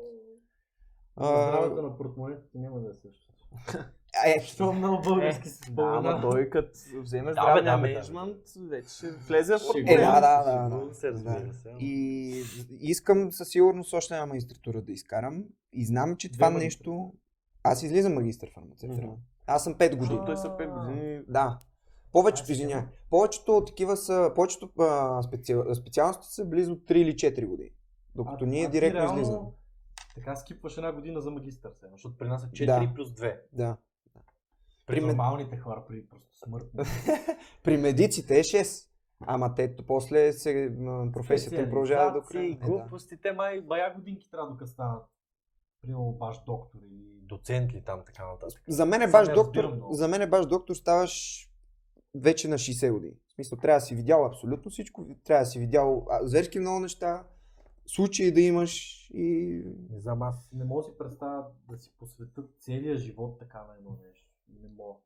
Здравето 1.17 1.81
на 1.81 1.97
портмонетите 1.97 2.57
няма 2.57 2.79
да 2.79 2.89
е 2.89 2.93
също. 2.93 3.33
е, 4.25 4.41
Що 4.45 4.73
много 4.73 5.01
български 5.03 5.49
се 5.49 5.59
Да, 5.59 5.65
спомена. 5.65 5.97
ама 5.97 6.21
той 6.21 6.49
като 6.49 6.69
вземе 7.01 7.33
Да, 7.33 7.61
да, 7.61 7.77
бе, 7.77 7.81
менеджмент, 7.81 8.37
вече 8.69 8.89
ще 8.89 9.11
влезе 9.11 9.53
в 9.53 9.59
Ще 9.59 9.79
Е, 9.79 9.97
да, 9.97 10.21
да, 10.21 10.69
да. 10.69 10.77
Да, 10.79 10.93
се 10.95 11.11
разбира 11.11 11.41
да. 11.41 11.53
се. 11.53 11.69
И 11.79 12.43
искам 12.79 13.31
със 13.31 13.49
сигурност 13.49 13.93
още 13.93 14.13
една 14.13 14.25
магистратура 14.25 14.81
да 14.81 14.91
изкарам. 14.91 15.43
И 15.73 15.85
знам, 15.85 16.15
че 16.15 16.31
това 16.31 16.49
нещо... 16.49 17.13
Аз 17.65 17.83
излизам 17.83 18.13
магистър 18.13 18.51
фармацевт. 18.53 18.97
Реално. 18.97 19.19
Аз 19.47 19.63
съм 19.63 19.75
5 19.75 19.95
години. 19.95 20.19
Той 20.25 20.37
са 20.37 20.47
5 20.49 20.87
години. 20.87 21.21
Да. 21.27 21.59
Повечето, 22.11 22.51
извиня. 22.51 22.87
Повечето 23.09 23.63
такива 23.67 23.97
са, 23.97 24.31
повечето 24.35 24.69
а, 24.79 25.23
специал, 25.23 25.75
специалности 25.75 26.27
са 26.27 26.45
близо 26.45 26.75
3 26.75 26.91
или 26.93 27.13
4 27.13 27.45
години. 27.47 27.69
Докато 28.15 28.43
А- 28.43 28.47
ние 28.47 28.65
а 28.65 28.69
директно 28.69 28.99
реално 28.99 29.21
излизаме. 29.21 29.47
Така 30.15 30.35
скипваш 30.35 30.77
една 30.77 30.91
година 30.91 31.21
за 31.21 31.31
магистър 31.31 31.71
сега, 31.73 31.91
защото 31.91 32.17
при 32.17 32.27
нас 32.27 32.43
е 32.43 32.47
4 32.47 32.65
Да. 32.87 32.93
плюс 32.93 33.09
2. 33.09 33.39
Да. 33.53 33.77
При 34.85 34.95
При 34.95 35.01
нормалните 35.01 35.57
хора, 35.57 35.83
при 35.87 36.05
просто 36.05 36.37
смъртни. 36.37 36.83
При 37.63 37.77
медиците 37.77 38.39
е 38.39 38.43
6. 38.43 38.89
Ама 39.19 39.55
те 39.55 39.75
после 39.77 40.33
се, 40.33 40.75
м, 40.77 41.09
професията 41.13 41.61
им 41.61 41.69
продължава 41.69 42.05
до 42.05 42.21
края. 42.21 42.23
Специализации, 42.23 42.51
Е, 42.53 42.59
да. 42.59 42.65
глупости, 42.67 43.17
те 43.17 43.31
май 43.31 43.61
бая 43.61 43.93
годинки 43.95 44.31
трябва 44.31 44.49
докато 44.49 44.71
станат. 44.71 45.03
Примерно 45.85 46.11
баш 46.11 46.37
доктор 46.45 46.79
или 46.91 47.03
доцент 47.21 47.73
ли 47.73 47.81
там 47.81 48.01
така 48.05 48.27
нататък. 48.27 48.61
За 48.67 48.85
мен 48.85 49.01
е 49.01 49.11
баш 49.11 49.27
доктор, 49.27 49.63
разбирам 49.63 49.75
много. 49.75 49.93
за 49.93 50.07
мен 50.07 50.21
е 50.21 50.27
баш 50.27 50.45
доктор 50.45 50.75
ставаш 50.75 51.45
вече 52.15 52.47
на 52.47 52.57
60 52.57 52.91
години. 52.91 53.13
В 53.27 53.33
смисъл, 53.33 53.57
трябва 53.57 53.79
да 53.79 53.85
си 53.85 53.95
видял 53.95 54.25
абсолютно 54.25 54.71
всичко, 54.71 55.05
трябва 55.23 55.41
да 55.41 55.45
си 55.45 55.59
видял 55.59 56.07
зверски 56.21 56.59
много 56.59 56.79
неща, 56.79 57.23
случаи 57.85 58.31
да 58.31 58.41
имаш 58.41 59.05
и... 59.13 59.61
Не 59.89 59.99
знам, 59.99 60.21
аз 60.21 60.49
не 60.53 60.65
мога 60.65 60.81
да 60.81 60.89
си 60.89 60.97
представя 60.97 61.45
да 61.69 61.77
си 61.77 61.91
посветят 61.99 62.55
целия 62.59 62.97
живот 62.97 63.39
така 63.39 63.57
на 63.57 63.75
едно 63.77 63.97
нещо. 64.07 64.27
Не 64.61 64.69
мога. 64.77 64.99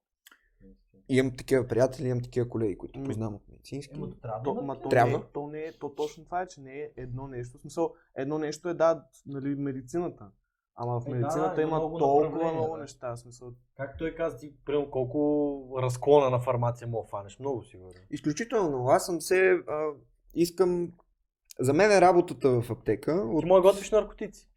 Имам 1.09 1.37
такива 1.37 1.67
приятели, 1.67 2.07
имам 2.07 2.23
такива 2.23 2.49
колеги, 2.49 2.77
които 2.77 3.03
познавам 3.03 3.35
от 3.35 3.47
медицински. 3.49 3.95
Ема, 3.95 4.09
то 4.09 4.15
трябва 4.15 4.43
То, 4.43 4.53
ма, 4.53 4.81
то, 4.81 4.89
Трябва. 4.89 5.11
Не, 5.11 5.17
е- 5.17 5.27
то, 5.33 5.47
не 5.47 5.59
е, 5.59 5.71
то 5.71 5.89
точно 5.89 6.25
това 6.25 6.41
е, 6.41 6.47
че 6.47 6.61
не 6.61 6.79
е 6.79 6.91
едно 6.97 7.27
нещо. 7.27 7.57
В 7.57 7.61
смисъл, 7.61 7.93
едно 8.15 8.37
нещо 8.37 8.69
е 8.69 8.73
да, 8.73 9.05
нали, 9.25 9.55
медицината. 9.55 10.31
Ама 10.81 10.99
в 10.99 11.07
Е, 11.07 11.09
да, 11.09 11.15
медицината 11.15 11.61
има 11.61 11.69
има 11.69 11.77
много 11.79 11.97
толкова 11.97 12.51
много 12.53 12.75
да. 12.75 12.81
неща. 12.81 13.15
Смисъл, 13.15 13.47
Как 13.77 13.97
той 13.97 14.15
каза, 14.15 14.37
ти 14.37 14.53
примерно 14.65 14.91
колко 14.91 15.79
разклона 15.81 16.29
на 16.29 16.39
фармация 16.39 16.87
мога 16.87 17.05
да 17.05 17.09
фанеш? 17.09 17.39
Много 17.39 17.63
сигурен. 17.63 18.01
Изключително. 18.11 18.87
Аз 18.87 19.05
съм 19.05 19.21
се... 19.21 19.37
А, 19.67 19.87
искам... 20.33 20.91
За 21.59 21.73
мен 21.73 21.91
е 21.91 22.01
работата 22.01 22.61
в 22.61 22.71
аптека. 22.71 23.11
От... 23.13 23.39
Ти 23.39 23.45
мога 23.45 23.61
да 23.61 23.67
готвиш 23.69 23.91
наркотици. 23.91 24.47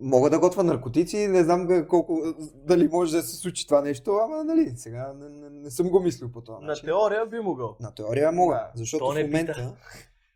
Мога 0.00 0.30
да 0.30 0.38
готвя 0.38 0.62
наркотици, 0.64 1.28
не 1.28 1.44
знам 1.44 1.86
колко, 1.88 2.18
дали 2.54 2.88
може 2.88 3.16
да 3.16 3.22
се 3.22 3.36
случи 3.36 3.66
това 3.66 3.80
нещо, 3.80 4.10
ама 4.16 4.44
нали, 4.44 4.72
сега 4.76 5.12
не, 5.12 5.28
не, 5.28 5.50
не 5.50 5.70
съм 5.70 5.90
го 5.90 6.00
мислил 6.00 6.32
по 6.32 6.40
това 6.40 6.60
на 6.60 6.66
начин. 6.66 6.86
теория 6.86 7.26
би 7.26 7.40
могъл. 7.40 7.76
На 7.80 7.94
теория 7.94 8.32
мога, 8.32 8.54
Да. 8.54 8.70
защото 8.74 9.04
То 9.04 9.10
в 9.10 9.14
не 9.14 9.24
момента, 9.24 9.52
пита. 9.52 9.74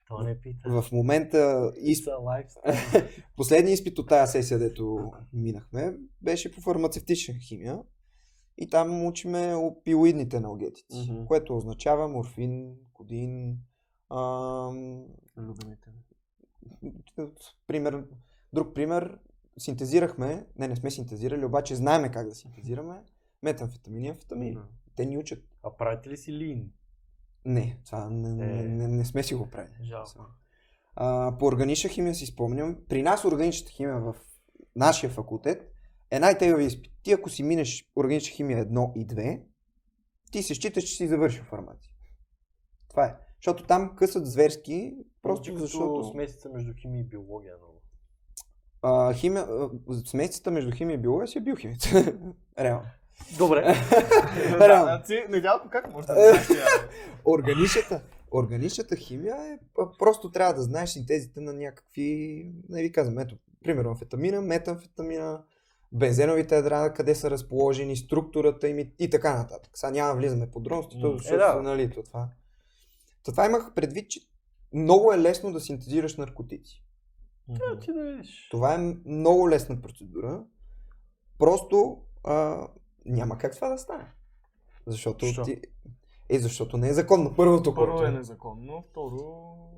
Това 0.06 0.22
не 0.24 0.40
пита. 0.40 0.82
в 0.82 0.92
момента 0.92 1.72
изп... 1.76 2.08
Последният 3.36 3.78
изпит 3.78 3.98
от 3.98 4.08
тази 4.08 4.32
сесия, 4.32 4.58
дето 4.58 5.12
минахме, 5.32 5.96
беше 6.22 6.52
по 6.52 6.60
фармацевтична 6.60 7.34
химия. 7.34 7.78
И 8.58 8.68
там 8.70 9.06
учиме 9.06 9.54
опиоидните 9.54 10.36
аналгетици, 10.36 11.12
Мгм. 11.12 11.24
което 11.24 11.56
означава 11.56 12.08
морфин, 12.08 12.74
кодин, 12.92 13.58
ам, 14.10 15.04
Любимите. 15.38 15.90
пример, 17.66 18.04
друг 18.52 18.74
пример, 18.74 19.18
синтезирахме, 19.58 20.46
не, 20.58 20.68
не 20.68 20.76
сме 20.76 20.90
синтезирали, 20.90 21.44
обаче 21.44 21.74
знаеме 21.74 22.10
как 22.10 22.28
да 22.28 22.34
синтезираме 22.34 23.02
метамфетамини 23.42 24.06
и 24.06 24.10
амфетамини. 24.10 24.54
Да. 24.54 24.68
Те 24.96 25.06
ни 25.06 25.18
учат. 25.18 25.44
А 25.62 25.76
правите 25.76 26.08
ли 26.10 26.16
си 26.16 26.32
лин? 26.32 26.72
Не, 27.46 27.78
това 27.86 28.10
не, 28.10 28.44
Е. 28.44 28.62
не, 28.68 28.88
не 28.88 29.04
сме 29.04 29.22
си 29.22 29.34
го 29.34 29.50
правили. 29.50 29.74
Жалко. 29.82 30.26
А, 30.96 31.36
по 31.38 31.46
органична 31.46 31.90
химия 31.90 32.14
си 32.14 32.26
спомням, 32.26 32.76
при 32.88 33.02
нас 33.02 33.24
органичната 33.24 33.72
химия 33.72 34.00
в 34.00 34.14
нашия 34.76 35.10
факултет 35.10 35.72
е 36.10 36.18
най-тегави 36.18 36.64
изпит. 36.64 36.92
Ти 37.02 37.12
ако 37.12 37.30
си 37.30 37.42
минеш 37.42 37.90
органична 37.96 38.34
химия 38.34 38.66
1 38.66 38.92
и 38.96 39.06
2, 39.06 39.42
ти 40.32 40.42
се 40.42 40.54
считаш, 40.54 40.84
че 40.84 40.94
си 40.96 41.08
завършил 41.08 41.44
фармация. 41.44 41.92
Това 42.88 43.04
е. 43.06 43.16
Защото 43.36 43.64
там 43.64 43.96
късат 43.96 44.26
зверски, 44.26 44.96
просто 45.22 45.44
Чувство 45.44 45.66
защото... 45.66 46.10
смесица 46.10 46.48
между 46.48 46.72
химия 46.80 47.00
и 47.00 47.04
биология 47.04 47.56
много. 47.56 47.82
А, 48.82 49.12
химия, 49.12 49.46
смесицата 50.06 50.50
между 50.50 50.70
химия 50.72 50.94
и 50.94 50.98
биология 50.98 51.28
си 51.28 51.38
е 51.38 51.40
биохимията. 51.40 51.88
Реално. 52.58 52.86
Добре. 53.38 53.74
Значи, 54.56 55.24
недялко 55.28 55.68
как 55.68 55.92
може 55.92 56.06
да 56.06 56.14
знаеш? 56.14 56.46
Органичната, 57.24 58.02
органичната 58.32 58.96
химия 58.96 59.36
е 59.36 59.58
просто 59.98 60.30
трябва 60.30 60.54
да 60.54 60.62
знаеш 60.62 60.90
синтезите 60.90 61.40
на 61.40 61.52
някакви, 61.52 62.46
не 62.68 62.82
ви 62.82 62.92
казвам, 62.92 63.18
ето, 63.18 63.36
примерно 63.64 63.90
амфетамина, 63.90 64.40
метамфетамина, 64.40 65.42
бензеновите 65.92 66.54
ядра, 66.54 66.92
къде 66.94 67.14
са 67.14 67.30
разположени, 67.30 67.96
структурата 67.96 68.68
им 68.68 68.78
и, 68.78 68.92
и 68.98 69.10
така 69.10 69.36
нататък. 69.36 69.70
Сега 69.74 69.90
няма 69.90 70.12
да 70.12 70.18
влизаме 70.18 70.50
подробности, 70.50 70.96
М, 70.96 71.08
е, 71.08 71.18
защото 71.18 71.38
да. 71.38 71.62
нали, 71.62 71.90
то 71.90 72.02
това. 72.02 72.28
То 73.24 73.30
това 73.30 73.46
имах 73.46 73.74
предвид, 73.74 74.10
че 74.10 74.20
много 74.72 75.12
е 75.12 75.18
лесно 75.18 75.52
да 75.52 75.60
синтезираш 75.60 76.16
наркотици. 76.16 76.82
Да, 77.48 77.78
ти 77.78 77.92
да 77.92 78.02
видиш. 78.02 78.48
Това 78.50 78.74
е 78.74 78.94
много 79.06 79.50
лесна 79.50 79.80
процедура. 79.80 80.44
Просто 81.38 82.02
а, 82.24 82.68
няма 83.06 83.38
как 83.38 83.54
това 83.54 83.68
да 83.68 83.78
стане. 83.78 84.04
Защото 84.86 85.26
Защо? 85.26 85.42
ти... 85.42 85.60
Е, 86.28 86.38
защото 86.38 86.76
не 86.76 86.88
е 86.88 86.92
законно. 86.92 87.34
Първото, 87.36 87.74
Първо 87.74 87.96
което 87.96 88.08
е 88.08 88.12
незаконно, 88.12 88.84
второ... 88.90 89.18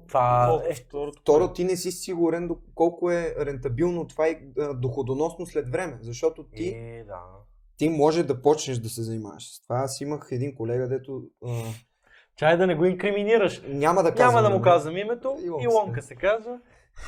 Това 0.09 0.61
е- 0.69 0.75
второто, 0.75 1.21
Второ, 1.21 1.53
ти 1.53 1.65
не 1.65 1.77
си 1.77 1.93
сигурен 1.93 2.49
до- 2.49 2.59
колко 2.75 3.11
е 3.11 3.35
рентабилно 3.39 4.07
това 4.07 4.29
и 4.29 4.39
а, 4.59 4.75
доходоносно 4.75 5.47
след 5.47 5.69
време. 5.69 5.99
Защото 6.01 6.45
ти, 6.47 6.69
Е, 6.69 7.05
да. 7.07 7.21
ти 7.77 7.89
може 7.89 8.23
да 8.23 8.43
почнеш 8.43 8.79
да 8.79 8.89
се 8.89 9.03
занимаваш 9.03 9.55
с 9.55 9.63
това. 9.63 9.77
Аз 9.77 10.01
имах 10.01 10.29
един 10.31 10.55
колега, 10.55 10.89
дето 10.89 11.23
а, 11.47 11.63
Чай 12.37 12.57
да 12.57 12.67
не 12.67 12.75
го 12.75 12.85
инкриминираш. 12.85 13.63
няма 13.65 14.03
да 14.03 14.15
казвам. 14.15 14.35
Няма 14.35 14.49
да 14.51 14.57
му 14.57 14.63
казвам 14.63 14.97
името. 14.97 15.37
Илонка 15.43 15.65
Илонка 15.65 16.03
се. 16.03 16.09
се 16.09 16.15
казва. 16.15 16.61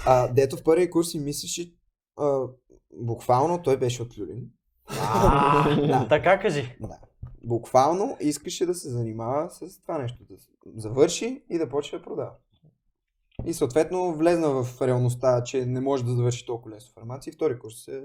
А, 0.06 0.28
дето 0.28 0.56
в 0.56 0.62
първия 0.62 0.90
курс 0.90 1.08
си 1.08 1.18
мислеше, 1.18 1.72
а, 2.16 2.46
буквално 2.94 3.62
той 3.62 3.76
беше 3.76 4.02
от 4.02 4.18
Люлин. 4.18 4.50
Да. 5.86 6.06
Така 6.08 6.40
кажи. 6.40 6.76
Да. 6.80 6.98
Буквално 7.44 8.16
искаше 8.20 8.66
да 8.66 8.74
се 8.74 8.88
занимава 8.88 9.50
с 9.50 9.82
това 9.82 9.98
нещо, 9.98 10.24
да 10.28 10.36
завърши 10.80 11.42
и 11.50 11.58
да 11.58 11.68
почне 11.68 11.98
да 11.98 12.04
продава. 12.04 12.32
И 13.46 13.54
съответно 13.54 14.14
влезна 14.14 14.64
в 14.64 14.82
реалността, 14.82 15.44
че 15.44 15.66
не 15.66 15.80
може 15.80 16.04
да 16.04 16.10
завърши 16.10 16.46
толкова 16.46 16.74
лесно 16.76 16.92
фармация 16.92 17.30
и 17.30 17.34
втори 17.34 17.58
курс 17.58 17.74
се 17.84 18.02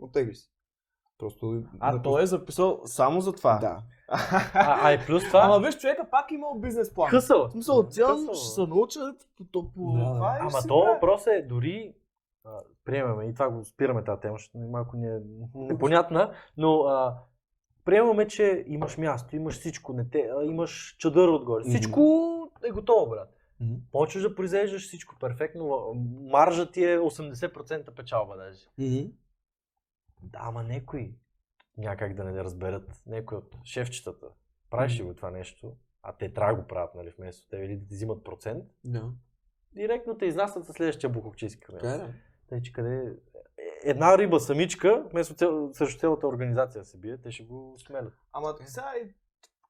оттегли 0.00 0.34
се. 0.34 0.48
Просто... 1.18 1.62
А 1.80 2.02
той 2.02 2.22
е 2.22 2.26
записал 2.26 2.80
само 2.84 3.20
за 3.20 3.32
това. 3.32 3.58
Да. 3.58 3.82
А, 4.08 4.88
а 4.88 4.92
и 4.92 4.98
плюс 5.06 5.24
това. 5.24 5.40
Ама 5.40 5.58
виж, 5.58 5.78
човека 5.78 6.06
пак 6.10 6.30
имал 6.30 6.54
бизнес 6.58 6.94
план. 6.94 7.10
Късал. 7.10 7.48
В 7.48 7.52
смисъл, 7.52 7.82
цял 7.82 8.34
ще 8.34 8.48
се 8.54 8.60
научат 8.60 9.28
по, 9.52 9.72
по, 9.72 9.92
Да. 9.92 10.14
това 10.14 10.38
Ама 10.40 10.50
си 10.50 10.68
то 10.68 10.84
въпрос 10.94 11.26
е 11.26 11.46
дори 11.48 11.94
а, 12.44 12.60
приемаме 12.84 13.24
и 13.24 13.34
това 13.34 13.50
го 13.50 13.64
спираме 13.64 14.04
тази 14.04 14.20
тема, 14.20 14.34
защото 14.38 14.58
малко 14.58 14.96
ни 14.96 15.06
е 15.06 15.20
непонятна, 15.54 16.34
но 16.56 16.82
а, 16.82 17.18
приемаме, 17.84 18.26
че 18.26 18.64
имаш 18.66 18.98
място, 18.98 19.36
имаш 19.36 19.58
всичко, 19.58 19.92
не 19.92 20.08
те, 20.08 20.30
а, 20.36 20.44
имаш 20.44 20.96
чадър 20.98 21.28
отгоре. 21.28 21.64
Всичко 21.64 22.26
е 22.64 22.70
готово, 22.70 23.10
брат. 23.10 23.36
Мгм. 23.60 23.74
Почваш 23.92 24.22
да 24.22 24.34
произвеждаш 24.34 24.86
всичко 24.86 25.16
перфектно, 25.20 25.94
маржа 26.30 26.70
ти 26.70 26.84
е 26.84 26.98
80% 26.98 27.94
печалба 27.94 28.36
даже. 28.36 28.66
Мгм. 28.78 29.10
Да, 30.22 30.38
ама 30.42 30.62
някой 30.62 31.14
някак 31.78 32.14
да 32.14 32.24
не 32.24 32.44
разберат, 32.44 33.02
някой 33.06 33.38
от 33.38 33.56
шефчетата, 33.64 34.26
правиш 34.70 34.98
ли 34.98 35.02
го 35.02 35.14
това 35.14 35.30
нещо, 35.30 35.76
а 36.02 36.12
те 36.12 36.32
трябва 36.32 36.54
да 36.54 36.60
го 36.62 36.68
правят, 36.68 36.94
нали, 36.94 37.12
вместо 37.18 37.48
те 37.48 37.56
или 37.56 37.76
да 37.76 37.86
ти 37.86 37.94
взимат 37.94 38.24
процент, 38.24 38.64
Да. 38.84 39.10
директно 39.72 40.18
те 40.18 40.26
изнасят 40.26 40.66
със 40.66 40.76
следващия 40.76 41.10
буховчийски 41.10 41.60
камион. 41.60 41.82
Да. 41.82 42.12
Тъй, 42.50 42.62
че 42.62 42.72
къде 42.72 42.96
е- 42.96 43.14
една 43.84 44.18
риба 44.18 44.40
самичка, 44.40 45.04
вместо 45.10 45.34
цел, 45.34 45.70
срещу 45.72 46.00
цялата 46.00 46.26
организация 46.26 46.84
се 46.84 46.98
бие, 46.98 47.18
те 47.18 47.30
ще 47.30 47.44
го 47.44 47.74
смелят. 47.78 48.12
Ама 48.32 48.54
сега 48.64 48.92
и 49.04 49.14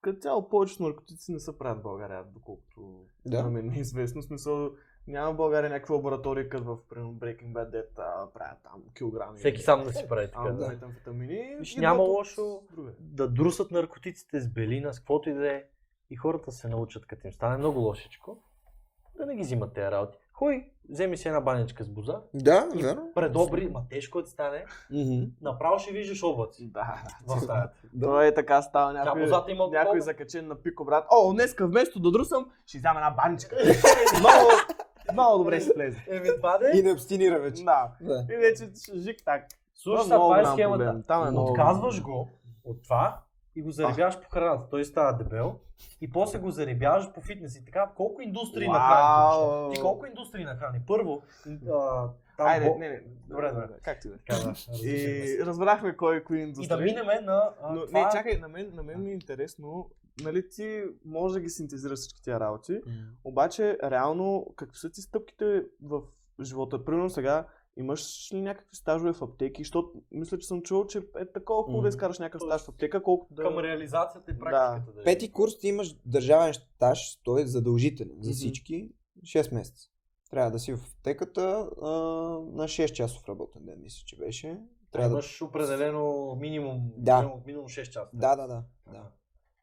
като 0.03 0.21
цяло 0.21 0.49
повечето 0.49 0.83
наркотици 0.83 1.33
не 1.33 1.39
се 1.39 1.59
правят 1.59 1.79
в 1.79 1.83
България, 1.83 2.25
доколкото 2.25 3.05
Да. 3.27 3.43
на 3.43 3.51
мен 3.51 3.71
е 3.71 3.79
известно. 3.79 4.23
Смисъл, 4.23 4.71
няма 5.07 5.33
в 5.33 5.37
България 5.37 5.71
някаква 5.71 5.95
лаборатория, 5.95 6.49
като 6.49 6.65
в 6.65 6.89
примерно 6.89 7.15
Breaking 7.15 7.53
Bad, 7.53 7.71
дета 7.71 8.29
правят 8.35 8.59
там 8.63 8.83
килограми. 8.97 9.39
Всеки 9.39 9.63
сам 9.63 9.85
да 9.85 9.93
си 9.93 10.09
прави 10.09 10.27
така. 10.27 10.41
А, 10.43 10.53
Да. 10.53 10.69
метамфетамини. 10.69 11.57
Виж, 11.59 11.77
няма 11.77 12.03
от 12.03 12.09
лошо. 12.09 12.63
другаде. 12.73 12.97
да 13.01 13.29
друсат 13.29 13.71
наркотиците 13.71 14.41
с 14.41 14.49
белина, 14.49 14.93
с 14.93 14.99
каквото 14.99 15.31
и 15.31 15.35
да 15.35 15.53
е. 15.53 15.65
И 16.11 16.17
хората 16.17 16.53
се 16.53 16.69
научат, 16.69 17.07
като 17.07 17.27
им 17.27 17.33
стане 17.33 17.57
много 17.59 17.79
лошичко, 17.81 18.43
да 19.17 19.27
не 19.27 19.35
ги 19.37 19.43
взимат 19.43 19.75
тези 19.75 19.91
работи. 19.91 20.19
Хой, 20.41 20.65
вземи 20.91 21.17
си 21.17 21.29
една 21.29 21.41
баничка 21.41 21.85
с 21.85 21.89
боза, 21.89 22.21
Да, 22.35 22.69
верно. 22.75 23.11
предобри, 23.15 23.69
ма 23.69 23.83
тежко 23.91 24.23
ти 24.23 24.31
стане, 24.31 24.65
Мгм. 24.91 25.25
направо 25.41 25.79
ще 25.79 25.93
виждаш 25.93 26.23
облаци. 26.23 26.71
Да, 26.73 27.03
В 27.27 27.41
стаята. 27.41 27.75
Той 28.03 28.27
е 28.27 28.35
така 28.35 28.63
става 28.63 28.93
някой, 28.93 29.29
има 29.49 29.69
някой 29.69 30.01
закачен 30.01 30.49
на 30.49 30.55
пико, 30.55 30.85
брат. 30.85 31.05
О, 31.11 31.33
днеска 31.33 31.67
вместо 31.67 32.01
да 32.01 32.11
друсам, 32.11 32.51
ще 32.67 32.79
взема 32.79 32.95
една 32.97 33.11
баничка. 33.13 33.57
много, 34.21 34.49
много 35.13 35.39
добре 35.39 35.61
ще 35.61 35.73
влезе. 35.73 36.05
Еми, 36.09 36.29
това 36.37 36.59
И 36.75 36.83
не 36.83 36.91
абстинира 36.91 37.41
вече. 37.41 37.65
Да. 37.65 37.89
Да. 38.01 38.27
И 38.31 38.37
вече 38.37 38.71
жик 38.97 39.17
так. 39.25 39.47
Слушай, 39.75 40.05
Това 40.05 40.17
това 40.17 40.41
е 40.41 40.45
схемата. 40.47 40.85
проблем. 40.85 41.03
Там 41.07 41.27
е 41.29 41.31
много 41.31 41.51
Отказваш 41.51 42.03
го 42.03 42.29
от 42.65 42.83
това 42.83 43.19
и 43.57 43.63
го 43.63 43.71
заребяваш 43.71 44.21
по 44.21 44.29
храната. 44.29 44.71
Той 44.71 44.85
става 44.85 45.13
дебел 45.13 45.59
и 46.01 46.11
после 46.11 46.39
го 46.39 46.51
заребяваш 46.51 47.13
по 47.13 47.21
фитнес. 47.21 47.57
И 47.57 47.65
така, 47.65 47.91
колко 47.97 48.23
индустрии 48.23 48.67
Вау! 48.67 48.73
нахрани? 48.73 49.75
Ти 49.75 49.81
колко 49.81 50.07
индустрии 50.07 50.45
нахрани? 50.45 50.81
Първо, 50.87 51.23
а, 51.47 52.09
там 52.37 52.47
Айде, 52.47 52.67
бо- 52.67 52.79
не, 52.79 52.89
не. 52.89 53.03
Добре, 53.29 53.49
добре. 53.49 53.69
Как 53.83 54.01
ти 54.01 54.09
да? 54.09 54.15
Да, 54.31 54.35
различни 54.35 54.79
И 54.83 55.39
разбрахме 55.47 55.97
кой 55.97 56.25
кои 56.25 56.41
индустрии. 56.41 56.65
И 56.65 56.69
да 56.69 56.77
минеме 56.77 57.21
на... 57.21 57.51
А, 57.63 57.73
Но, 57.73 57.87
това... 57.87 58.05
не, 58.05 58.11
чакай, 58.13 58.39
на 58.39 58.49
мен, 58.49 58.71
на 58.75 58.83
мен 58.83 59.03
ми 59.03 59.11
е 59.11 59.15
интересно, 59.15 59.91
нали 60.23 60.49
ти 60.49 60.85
може 61.05 61.35
да 61.35 61.41
ги 61.41 61.49
синтезираш 61.49 61.99
всички 61.99 62.23
тия 62.23 62.41
работи, 62.41 62.81
обаче 63.25 63.79
реално 63.83 64.47
какви 64.57 64.79
са 64.79 64.91
ти 64.91 65.01
стъпките 65.01 65.63
в 65.83 66.01
живота? 66.43 66.85
Примерно 66.85 67.11
сега 67.11 67.47
имаш 67.77 68.33
ли 68.33 68.41
някакви 68.41 68.77
стажове 68.77 69.13
в 69.13 69.23
аптеки, 69.23 69.63
защото 69.63 69.93
мисля, 70.11 70.39
че 70.39 70.47
съм 70.47 70.63
чувал, 70.63 70.87
че 70.87 70.99
е 70.99 71.33
такова 71.33 71.63
хубаво 71.63 71.83
да 71.83 71.89
изкараш 71.89 72.19
някакъв 72.19 72.43
стаж 72.43 72.63
в 72.63 72.69
аптека, 72.69 73.03
колкото 73.03 73.35
да... 73.35 73.43
Към 73.43 73.59
реализацията 73.59 74.31
и 74.31 74.39
практиката. 74.39 74.93
Да. 74.97 75.05
Пети 75.05 75.33
курс 75.33 75.59
ти 75.59 75.69
имаш 75.69 75.97
държавен 76.07 76.55
стаж, 76.55 77.21
той 77.25 77.43
е 77.43 77.47
задължителен 77.47 78.17
за 78.21 78.33
всички 78.33 78.91
6 79.23 79.55
месеца. 79.55 79.89
Трябва 80.31 80.51
да 80.51 80.59
си 80.59 80.73
в 80.73 80.81
аптеката 80.97 81.71
а, 81.83 81.87
на 82.53 82.65
6 82.65 82.93
часов 82.93 83.29
работен 83.29 83.65
ден, 83.65 83.81
мисля, 83.83 84.03
че 84.07 84.17
беше. 84.17 84.59
Трябва 84.93 85.09
да... 85.09 85.15
имаш 85.15 85.43
определено 85.43 86.35
минимум, 86.41 86.93
Да. 86.97 87.17
минимум, 87.21 87.43
минимум 87.47 87.69
6 87.69 87.83
часа. 87.83 88.09
Да, 88.13 88.37
да, 88.37 88.47
да, 88.47 88.65
да. 88.93 89.11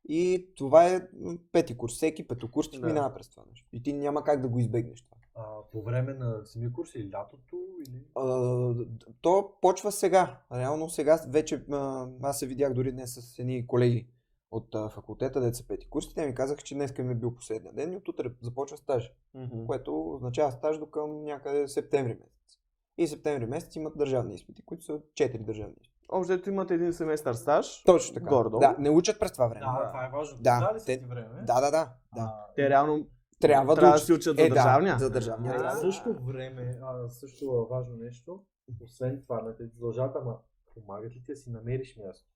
И 0.10 0.50
това 0.56 0.88
е 0.88 1.08
пети 1.52 1.78
курс. 1.78 1.94
Всеки 1.94 2.28
петокурсник 2.28 2.82
Да. 2.82 2.88
минава 2.88 3.14
през 3.14 3.30
това 3.30 3.44
нещо. 3.50 3.68
И 3.72 3.84
ти 3.84 3.94
няма 3.94 4.24
как 4.24 4.42
да 4.42 4.48
го 4.48 4.60
избегнеш 4.60 5.02
това. 5.02 5.17
А, 5.38 5.44
по 5.72 5.82
време 5.82 6.14
на 6.14 6.46
самия 6.46 6.72
курс 6.74 6.96
или 6.96 7.12
лятото? 7.14 7.58
Или... 7.80 8.04
А, 8.16 8.74
то 9.22 9.52
почва 9.62 9.92
сега. 9.92 10.40
Реално 10.54 10.90
сега 10.90 11.20
вече 11.28 11.66
а, 11.72 12.08
аз 12.22 12.40
се 12.40 12.48
видях 12.48 12.74
дори 12.74 12.92
днес 12.92 13.14
с 13.14 13.40
едни 13.40 13.68
колеги 13.68 14.08
от 14.52 14.76
а, 14.76 14.90
факултета, 14.90 15.42
деца 15.42 15.64
пети 15.68 15.90
курс. 15.90 16.06
и 16.06 16.16
Те 16.16 16.26
ми 16.26 16.36
казаха, 16.36 16.62
че 16.62 16.76
днес 16.76 16.98
ми 16.98 17.12
е 17.12 17.16
бил 17.16 17.36
последния 17.36 17.74
ден 17.74 17.94
и 17.94 17.98
от 17.98 18.08
утре 18.08 18.32
започва 18.42 18.78
стаж. 18.78 19.14
Мгм. 19.34 19.66
което 19.66 20.12
означава 20.12 20.52
стаж 20.52 20.78
до 20.78 20.86
към 20.86 21.24
някъде 21.24 21.68
септември 21.68 22.14
месец. 22.14 22.58
И 22.98 23.08
септември 23.08 23.46
месец 23.46 23.76
имат 23.76 23.98
държавни 23.98 24.36
изпити, 24.36 24.66
които 24.66 24.84
са 24.84 24.94
4 25.14 25.38
държавни 25.40 25.76
изпити. 25.82 26.06
Общо 26.10 26.34
ето 26.34 26.50
имате 26.50 26.74
един 26.74 26.94
семестър 26.94 27.34
стаж. 27.34 27.84
Точно 27.84 28.14
така. 28.14 28.26
Горе-долу. 28.26 28.60
Да, 28.60 28.76
не 28.80 28.90
учат 28.90 29.20
през 29.20 29.32
това 29.32 29.48
време. 29.48 29.66
Да, 29.66 29.80
Да, 29.84 29.88
това 29.88 30.06
е 30.06 30.10
важно. 30.10 30.38
Да, 30.42 30.74
са 30.78 30.86
те- 30.86 31.00
ти 31.00 31.06
време? 31.06 31.28
да, 31.48 31.62
да. 31.62 31.72
да, 31.72 31.90
А, 32.18 32.46
Те 32.56 32.70
реално 32.70 33.08
Трябва, 33.40 33.76
трябва 33.76 33.92
да 33.92 33.96
учат. 33.96 34.06
си 34.06 34.14
учат 34.14 34.38
за 34.38 34.44
е, 34.44 34.50
държавния. 34.50 34.94
Да, 34.94 35.00
за 35.00 35.10
държавния. 35.10 35.54
А, 35.54 35.64
да. 35.64 35.80
същото 35.80 36.24
време, 36.24 36.80
а, 36.82 37.10
също 37.10 37.68
важно 37.70 37.96
нещо, 37.96 38.44
освен 38.82 39.22
това, 39.22 39.42
не 39.42 39.56
те 39.56 39.68
задължават, 39.68 40.16
ама 40.16 40.38
помагат 40.74 41.16
ли 41.16 41.24
ти 41.26 41.32
да 41.32 41.36
си 41.36 41.50
намериш 41.50 41.98
място? 41.98 42.30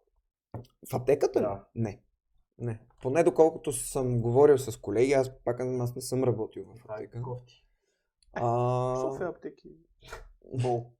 В 0.91 0.93
аптеката 0.93 1.39
ли? 1.39 1.43
Да. 1.43 1.65
Не. 1.75 2.01
Не. 2.57 2.79
Поне 3.01 3.23
доколкото 3.23 3.73
съм 3.73 4.21
говорил 4.21 4.57
с 4.57 4.77
колеги, 4.77 5.13
аз 5.13 5.43
пак 5.43 5.59
аз 5.59 5.95
не 5.95 6.01
съм 6.01 6.23
работил 6.23 6.65
в 6.65 6.89
аптека. 6.89 7.21
А, 8.33 8.95
София 9.01 9.27
аптеки. 9.27 9.69
Бол. 10.53 10.91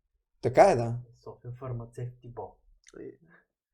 така 0.42 0.64
е, 0.64 0.76
да. 0.76 0.96
София 1.24 1.52
фармацевти 1.52 2.30
бол. 2.30 2.58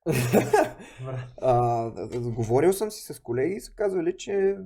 А, 1.41 1.89
да, 1.89 2.07
да, 2.07 2.19
говорил 2.19 2.73
съм 2.73 2.91
си 2.91 3.13
с 3.13 3.19
колеги 3.19 3.53
и 3.53 3.61
са 3.61 3.73
казвали, 3.73 4.17
че 4.17 4.57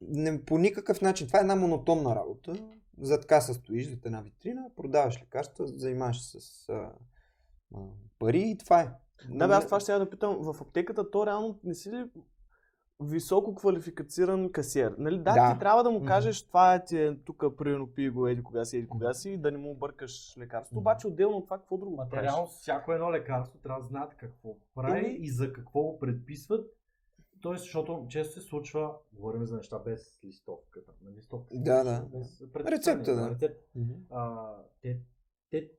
не, 0.00 0.44
по 0.44 0.58
никакъв 0.58 1.00
начин. 1.00 1.26
Това 1.26 1.38
е 1.38 1.42
една 1.42 1.56
монотонна 1.56 2.16
работа. 2.16 2.52
Зад 3.00 3.26
каса 3.26 3.54
стоиш, 3.54 3.88
зад 3.90 4.06
една 4.06 4.20
витрина, 4.20 4.66
продаваш 4.76 5.20
лекарства, 5.20 5.66
занимаваш 5.66 6.22
се 6.22 6.40
с 6.40 6.68
а, 6.68 6.92
а, 7.74 7.78
пари 8.18 8.40
и 8.40 8.58
това 8.58 8.80
е. 8.80 8.88
Да, 9.28 9.48
бе, 9.48 9.54
аз 9.54 9.64
това 9.64 9.80
ще 9.80 9.92
я 9.92 9.98
да 9.98 10.10
питам. 10.10 10.36
В 10.40 10.60
аптеката 10.60 11.10
то 11.10 11.26
реално 11.26 11.60
не 11.64 11.74
си 11.74 11.90
ли 11.92 12.04
високо 13.00 13.54
квалифициран 13.54 14.52
касиер? 14.52 14.94
Нали? 14.98 15.18
Да, 15.18 15.34
Да. 15.34 15.52
ти 15.52 15.58
трябва 15.58 15.82
да 15.82 15.90
му 15.90 16.04
кажеш, 16.04 16.46
това 16.46 16.74
е 16.74 16.84
ти 16.84 16.98
е 16.98 17.16
тук, 17.24 17.44
примерно, 17.58 17.86
пи 17.94 18.10
го, 18.10 18.26
еди 18.28 18.42
кога 18.42 18.64
си, 18.64 18.76
еди 18.76 18.88
кога 18.88 19.14
си, 19.14 19.30
и 19.30 19.38
да 19.38 19.52
не 19.52 19.58
му 19.58 19.74
бъркаш 19.74 20.34
лекарство. 20.38 20.78
Обаче 20.78 21.06
отделно 21.06 21.36
от 21.36 21.44
това, 21.44 21.58
какво 21.58 21.78
друго 21.78 21.96
правиш? 21.96 22.12
Материално 22.12 22.46
всяко 22.46 22.92
едно 22.92 23.12
лекарство 23.12 23.58
трябва 23.58 23.80
да 23.80 23.86
знаят 23.86 24.14
какво 24.16 24.56
прави 24.74 25.00
Еми- 25.00 25.16
и 25.20 25.30
за 25.30 25.52
какво 25.52 25.82
го 25.82 25.98
предписват. 25.98 26.66
Тоест, 27.42 27.62
защото 27.64 28.06
често 28.08 28.34
се 28.34 28.40
случва, 28.40 28.94
говорим 29.12 29.46
за 29.46 29.56
неща 29.56 29.78
без 29.78 30.18
листовката. 30.24 30.92
На 31.02 31.10
листовката. 31.10 31.54
Да, 31.58 31.84
да. 31.84 32.06
Без 32.12 32.42
Рецепта, 32.56 33.14
да. 33.14 33.30
рецепта. 33.30 33.64
Мгм. 33.74 33.92
А, 34.10 34.54
те, 34.82 35.00
те, 35.50 35.70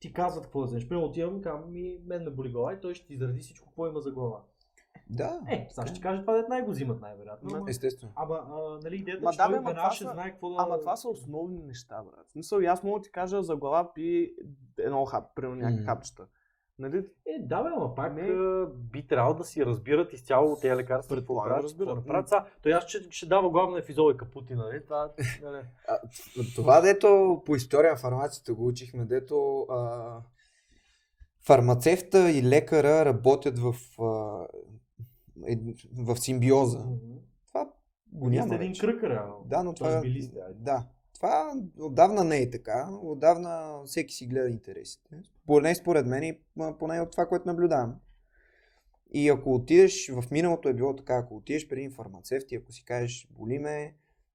ти 0.00 0.12
казват 0.12 0.44
какво 0.44 0.60
да 0.60 0.66
вземеш. 0.66 0.88
Примерно 0.88 1.08
отивам 1.08 1.38
и 1.38 1.42
казвам, 1.42 1.72
ми, 1.72 1.98
мен 2.06 2.24
ме 2.24 2.30
боли 2.30 2.50
глава 2.50 2.72
и 2.72 2.80
той 2.80 2.94
ще 2.94 3.06
ти 3.06 3.14
изради 3.14 3.40
всичко, 3.40 3.66
какво 3.68 3.86
има 3.86 4.00
за 4.00 4.10
глава. 4.10 4.42
Да, 5.10 5.40
Е, 5.50 5.66
сега 5.70 5.86
ще 5.86 5.94
ти 5.94 6.00
кажа 6.00 6.20
това, 6.20 6.36
дет 6.36 6.48
най 6.48 6.62
го 6.62 6.70
взимат 6.70 7.00
най-вероятно. 7.00 7.64
Естествено. 7.68 8.12
ама 8.16 8.46
а, 8.48 8.78
нали, 8.84 8.96
идеята, 8.96 9.30
че 9.32 9.36
да, 9.36 9.48
бе, 9.48 9.54
веднага 9.54 9.90
ще 9.90 10.04
са- 10.04 10.10
знае 10.12 10.30
какво 10.30 10.50
да... 10.50 10.56
Ама 10.58 10.80
това 10.80 10.96
са 10.96 11.08
основни 11.08 11.58
неща, 11.58 12.02
брат. 12.02 12.26
В 12.28 12.32
смисъл, 12.32 12.58
аз 12.58 12.82
мога 12.82 13.00
да 13.00 13.04
ти 13.04 13.10
кажа 13.10 13.42
за 13.42 13.56
глава 13.56 13.92
пи 13.94 14.34
едно 14.78 15.04
хап, 15.04 15.24
примерно 15.34 15.56
някакви 15.56 15.80
М. 15.80 15.86
хапчета. 15.86 16.26
Нали? 16.78 16.98
Е, 17.26 17.42
да 17.42 17.62
бе, 17.62 17.68
ама 17.76 17.94
пак 17.94 18.14
Не. 18.14 18.66
би 18.92 19.06
трябвало 19.06 19.34
да 19.34 19.44
си 19.44 19.66
разбират 19.66 20.12
изцяло 20.12 20.56
тези 20.60 20.76
лекарства. 20.76 21.16
Предполагам, 21.16 21.60
разбират. 21.60 21.88
какво 21.88 22.00
не 22.00 22.06
правят. 22.06 22.28
Сега, 22.28 22.46
той 22.62 22.72
аз 22.72 22.84
ще, 22.84 22.98
ще 23.10 23.26
дава 23.26 23.50
главна 23.50 23.78
ефизолика 23.78 24.30
Путина, 24.30 24.64
нали? 24.64 24.84
Това, 24.84 25.10
нали? 25.42 25.62
А, 25.88 25.98
това, 26.56 26.80
дето 26.80 27.42
по 27.46 27.56
история 27.56 27.90
на 27.90 27.98
фармацията 27.98 28.54
го 28.54 28.66
учихме, 28.66 29.04
дето 29.04 29.60
а, 29.60 30.18
фармацевта 31.46 32.30
и 32.30 32.42
лекара 32.42 33.04
работят 33.04 33.58
в, 33.58 33.74
а, 34.02 34.46
в 35.98 36.16
симбиоза. 36.16 36.84
Това 37.48 37.72
го 38.12 38.30
няма 38.30 38.54
един 38.54 38.72
кръг, 38.80 39.02
реално. 39.02 39.44
Да, 39.46 39.62
но 39.62 39.74
това, 39.74 40.00
били 40.00 40.22
сте, 40.22 40.38
айде. 40.40 40.58
да, 40.58 40.86
това 41.22 41.54
отдавна 41.78 42.24
не 42.24 42.38
е 42.38 42.50
така. 42.50 42.88
Отдавна 43.02 43.82
всеки 43.86 44.14
си 44.14 44.26
гледа 44.26 44.48
интересите. 44.48 45.22
Поне 45.46 45.74
според 45.74 46.06
мен 46.06 46.22
и 46.22 46.38
поне 46.78 47.00
от 47.00 47.10
това, 47.10 47.26
което 47.26 47.48
наблюдавам. 47.48 48.00
И 49.10 49.28
ако 49.28 49.54
отидеш, 49.54 50.10
в 50.10 50.30
миналото 50.30 50.68
е 50.68 50.74
било 50.74 50.96
така, 50.96 51.16
ако 51.16 51.36
отидеш 51.36 51.68
при 51.68 51.78
един 51.78 51.92
фармацевт 51.92 52.52
и 52.52 52.56
ако 52.56 52.72
си 52.72 52.84
кажеш, 52.84 53.28
боли 53.30 53.58
ме, 53.58 53.94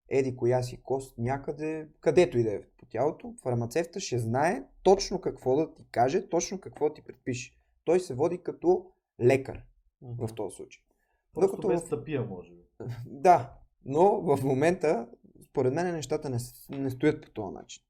еди 0.09 0.35
коя 0.35 0.63
си 0.63 0.81
кост 0.81 1.17
някъде, 1.17 1.87
където 2.01 2.37
и 2.37 2.43
да 2.43 2.51
е 2.53 2.61
по 2.61 2.85
тялото, 2.85 3.35
фармацевта 3.43 3.99
ще 3.99 4.19
знае 4.19 4.63
точно 4.83 5.21
какво 5.21 5.55
да 5.55 5.73
ти 5.73 5.87
каже, 5.91 6.29
точно 6.29 6.59
какво 6.59 6.93
ти 6.93 7.01
предпише. 7.01 7.57
Той 7.85 7.99
се 7.99 8.15
води 8.15 8.37
като 8.37 8.91
лекар 9.21 9.63
в 10.01 10.29
този 10.35 10.55
случай. 10.55 10.83
Просто 11.33 11.55
Докато 11.55 11.67
без 11.67 11.89
тъпия, 11.89 12.25
може 12.25 12.51
би. 12.51 12.61
Да, 13.05 13.53
но 13.85 14.21
в 14.21 14.43
момента, 14.43 15.07
според 15.57 15.73
мен, 15.73 15.95
нещата 15.95 16.29
не, 16.29 16.37
не 16.69 16.89
стоят 16.89 17.21
по 17.21 17.31
този 17.31 17.53
начин. 17.53 17.83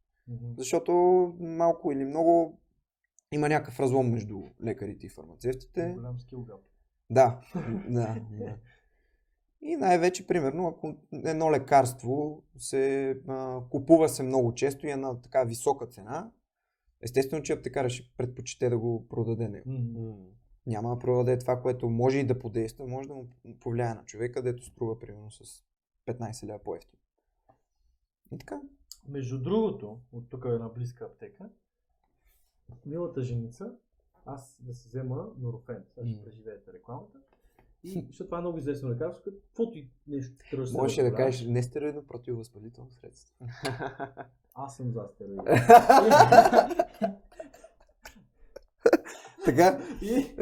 Защото 0.58 0.92
малко 1.40 1.92
или 1.92 2.06
много 2.06 2.62
има 3.32 3.50
някакъв 3.50 3.80
разлом 3.80 4.12
между 4.12 4.44
лекарите 4.64 5.06
и 5.06 5.10
фармацевтите. 5.10 5.94
Голям 5.96 6.20
скил 6.20 6.42
гап. 6.42 6.62
Да, 7.10 7.42
да, 7.90 8.22
да. 8.32 8.58
И 9.62 9.76
най-вече, 9.76 10.28
примерно, 10.28 10.68
ако 10.68 10.96
едно 11.12 11.52
лекарство 11.52 12.44
се 12.58 13.10
а, 13.28 13.62
купува 13.70 14.10
се 14.10 14.24
много 14.24 14.54
често 14.56 14.88
и 14.88 14.90
е 14.90 14.96
на 14.96 15.22
така 15.22 15.44
висока 15.44 15.88
цена, 15.88 16.32
естествено, 17.02 17.44
че 17.44 17.54
аптекара 17.54 17.90
ще 17.90 18.12
предпочете 18.18 18.70
да 18.70 18.78
го 18.78 19.08
продаде 19.08 19.50
него. 19.50 19.70
Няма 20.68 20.90
да 20.90 21.00
продаде 21.00 21.40
това, 21.40 21.62
което 21.62 21.90
може 21.90 22.18
и 22.18 22.28
да 22.28 22.40
подейства, 22.40 22.88
може 22.88 23.08
да 23.08 23.14
му 23.14 23.28
повлияе 23.60 23.94
на 23.94 24.06
човека, 24.06 24.42
дето 24.42 24.66
струва 24.66 25.00
примерно 25.00 25.32
с 25.32 25.64
15 26.08 26.54
ля 26.54 26.60
по-ефтино. 26.64 26.97
И 28.32 28.38
така. 28.38 28.62
Между 29.08 29.40
другото, 29.40 30.00
от 30.12 30.30
тук 30.30 30.46
е 30.46 30.50
една 30.50 30.70
близка 30.70 31.06
аптека, 31.06 31.50
милата 32.86 33.22
женица, 33.22 33.76
аз 34.26 34.58
да 34.60 34.74
си 34.74 34.88
взема 34.88 35.28
норофен. 35.38 35.84
Сега 35.88 36.08
ще 36.08 36.24
преживеете 36.24 36.74
рекламата. 36.74 37.20
И 37.84 38.06
защото 38.08 38.28
това 38.28 38.38
е 38.38 38.42
много 38.42 38.58
известно 38.58 38.90
лекарство, 38.90 39.32
каквото 39.48 39.78
и 39.78 39.90
нещо 40.08 40.36
тръгваш 40.50 40.70
се 40.70 40.78
Можеш 40.78 40.96
да 40.96 41.04
разболяваш. 41.04 41.26
кажеш 41.26 41.48
нестероидно 41.48 42.08
противовъзпалително 42.08 42.92
средство. 42.92 43.36
Аз 44.54 44.78
съм 44.78 44.92
за 44.92 45.08
стероиди. 45.14 45.42
така. 49.46 49.82
и 50.02 50.36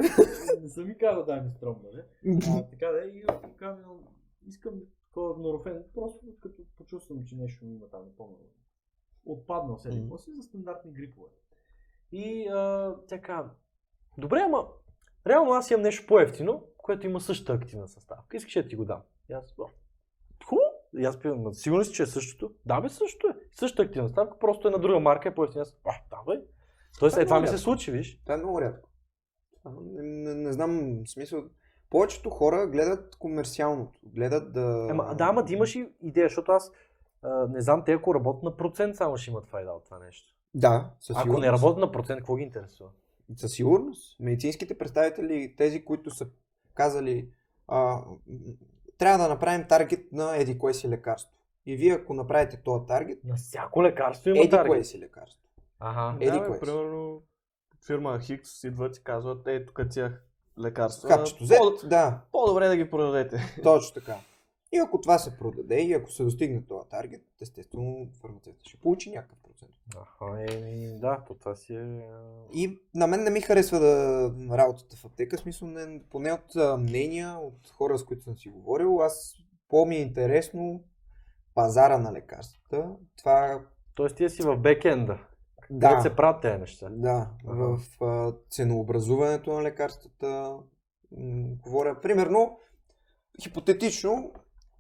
не 0.62 0.70
съм 0.70 0.88
ми 0.88 0.98
казал 0.98 1.26
дай 1.26 1.42
ми 1.42 1.52
стром, 1.52 1.76
нали? 1.84 2.02
А, 2.50 2.64
така 2.70 2.88
да 2.88 3.00
и 3.00 3.26
казвам, 3.60 4.00
искам 4.48 4.74
такова 5.16 5.38
норофен, 5.38 5.84
просто 5.94 6.26
като 6.42 6.62
почувствам, 6.78 7.26
че 7.26 7.36
нещо 7.36 7.66
има 7.66 7.90
там, 7.90 8.06
не 8.06 8.16
помня. 8.16 8.36
Отпаднал 9.26 9.78
се, 9.78 9.90
какво 9.90 10.18
си 10.18 10.32
за 10.32 10.44
стандартни 10.44 10.92
грипове. 10.92 11.30
И 12.12 12.48
а, 12.48 12.96
тя 13.08 13.22
казва, 13.22 13.52
добре, 14.18 14.40
ама 14.40 14.68
реално 15.28 15.52
аз 15.52 15.72
имам 15.72 15.82
нещо 15.82 16.08
по-ефтино, 16.08 16.68
което 16.78 17.06
има 17.06 17.22
същата 17.22 17.54
активна 17.54 17.88
съставка. 17.88 18.38
Искаш 18.38 18.54
да 18.54 18.68
ти 18.68 18.76
го 18.76 18.86
дам? 18.86 19.02
И 19.30 19.34
аз, 19.34 19.56
«О, 19.60 19.70
хубаво. 20.46 20.68
И 20.98 21.06
аз 21.06 21.20
питам, 21.20 21.42
«Ма 21.42 21.54
сигурен 21.54 21.86
си, 21.86 21.94
че 21.94 22.04
е 22.04 22.06
същото? 22.06 22.56
Да, 22.66 22.82
бе, 22.82 22.90
същото 22.90 23.28
е. 23.28 23.36
Същата 23.52 23.84
активна 23.84 24.10
съставка, 24.10 24.40
просто 24.40 24.68
е 24.68 24.72
на 24.72 24.80
друга 24.80 25.00
марка, 25.00 25.30
е 25.30 25.36
по-ефтина. 25.36 25.62
Аз, 25.62 25.78
«А, 25.86 25.92
да, 26.10 26.24
бе. 26.24 26.46
Тоест, 27.00 27.14
Това 27.14 27.22
е 27.22 27.24
е, 27.24 27.26
това 27.26 27.40
ми 27.40 27.48
се 27.48 27.58
случи, 27.58 27.92
виж. 27.92 28.20
Това 28.22 28.34
е 28.34 28.38
много 28.38 28.62
рядко. 28.62 28.90
Не, 29.66 30.02
не, 30.04 30.36
не 30.36 30.54
знам 30.54 31.02
смисъл. 31.08 31.44
Повечето 31.96 32.30
хора 32.30 32.68
гледат 32.68 33.16
комерциалното. 33.16 34.00
Гледат 34.04 34.54
да. 34.54 34.88
Ема, 34.90 35.16
да, 35.16 35.24
ама 35.24 35.44
да 35.44 35.54
имаш 35.54 35.76
и 35.76 35.90
идея, 36.02 36.26
защото 36.30 36.52
аз 36.52 36.72
а, 37.22 37.48
не 37.48 37.62
знам 37.62 37.84
те 37.86 37.92
ако 37.94 38.16
работят 38.16 38.44
на 38.44 38.58
процент, 38.58 38.96
само 38.96 39.18
ще 39.18 39.32
имат 39.32 39.48
файда 39.48 39.72
от 39.72 39.86
това 39.86 40.00
нещо. 40.00 40.34
Да, 40.54 40.92
със 41.00 41.16
Ако 41.16 41.22
сигурност. 41.24 41.46
не 41.46 41.52
работят 41.52 41.78
на 41.78 41.92
процент, 41.92 42.18
какво 42.18 42.36
ги 42.36 42.44
интересува? 42.44 42.90
Със 43.36 43.52
сигурност. 43.52 44.20
Медицинските 44.20 44.78
представители, 44.78 45.56
тези, 45.58 45.86
които 45.86 46.10
са 46.10 46.28
казали, 46.74 47.30
а, 47.68 48.02
трябва 48.98 49.18
да 49.18 49.30
направим 49.30 49.68
таргет 49.68 50.12
на 50.12 50.38
еди 50.38 50.58
кое 50.58 50.74
си 50.74 50.90
лекарство. 50.90 51.32
И 51.66 51.76
вие, 51.76 51.94
ако 51.94 52.14
направите 52.14 52.58
този 52.58 52.86
таргет, 52.88 53.24
На 53.24 53.36
всяко 53.36 53.84
лекарство 53.84 54.30
има 54.30 54.40
еди 54.40 54.50
кое 54.50 54.60
таргет. 54.60 54.86
си 54.86 55.00
лекарство. 55.00 55.42
Ага. 55.80 56.18
Еди 56.20 56.32
да, 56.32 56.40
бе, 56.40 56.48
кое 56.48 56.56
си. 56.56 56.62
примерно, 56.62 57.22
фирма 57.86 58.20
Хикс 58.20 58.64
идват 58.64 58.98
и 58.98 59.04
казват, 59.04 59.48
е, 59.48 59.66
тук 59.66 59.82
тия 59.90 60.20
лекарства. 60.60 61.10
Хапчето 61.10 61.40
по- 61.40 61.46
Z, 61.46 61.88
да, 61.88 62.22
По-добре 62.32 62.68
да 62.68 62.78
ги 62.78 62.90
продадете. 62.90 63.56
точно 63.64 63.94
така. 63.94 64.18
И 64.72 64.78
ако 64.78 65.02
това 65.02 65.18
се 65.18 65.38
продаде 65.38 65.82
и 65.82 65.94
ако 65.94 66.12
се 66.12 66.24
достигне 66.24 66.66
този 66.66 66.90
таргет, 66.90 67.22
естествено 67.42 68.08
фармацевтът 68.22 68.68
ще 68.68 68.78
получи 68.78 69.10
някакъв 69.10 69.38
процент. 69.44 69.72
Аха, 69.98 70.46
еми, 70.50 71.00
да, 71.00 71.24
то 71.28 71.34
това 71.34 71.56
си 71.56 71.76
е... 71.76 72.02
И 72.54 72.80
на 72.96 73.08
мен 73.08 73.24
не 73.24 73.30
ми 73.30 73.42
харесва 73.42 73.80
да 73.80 74.32
работата 74.52 74.96
в 74.96 75.06
аптека, 75.06 75.38
смисъл 75.38 75.68
не, 75.68 76.02
поне 76.10 76.32
от 76.32 76.56
а, 76.56 76.78
мнения, 76.78 77.30
от 77.32 77.70
хора, 77.70 77.98
с 77.98 78.06
които 78.06 78.24
съм 78.24 78.38
си 78.38 78.50
говорил, 78.50 79.02
аз 79.02 79.36
по-ми 79.70 79.96
е 79.96 80.02
интересно 80.02 80.84
пазара 81.54 81.98
на 81.98 82.14
лекарствата. 82.14 82.90
Това 83.18 83.62
Тоест 83.96 84.16
ти 84.16 84.30
си 84.30 84.42
в 84.42 84.58
бекенда. 84.58 85.20
Да, 85.72 85.88
Където 85.90 86.02
се 86.02 86.16
правят 86.16 86.42
тези 86.42 86.58
неща. 86.58 86.90
да, 86.92 87.32
Ага. 87.48 87.78
в 87.78 88.04
а, 88.04 88.34
ценообразуването 88.50 89.54
на 89.54 89.64
лекарствата. 89.64 90.58
М, 91.18 91.48
говоря, 91.62 92.02
примерно, 92.02 92.60
хипотетично, 93.42 94.32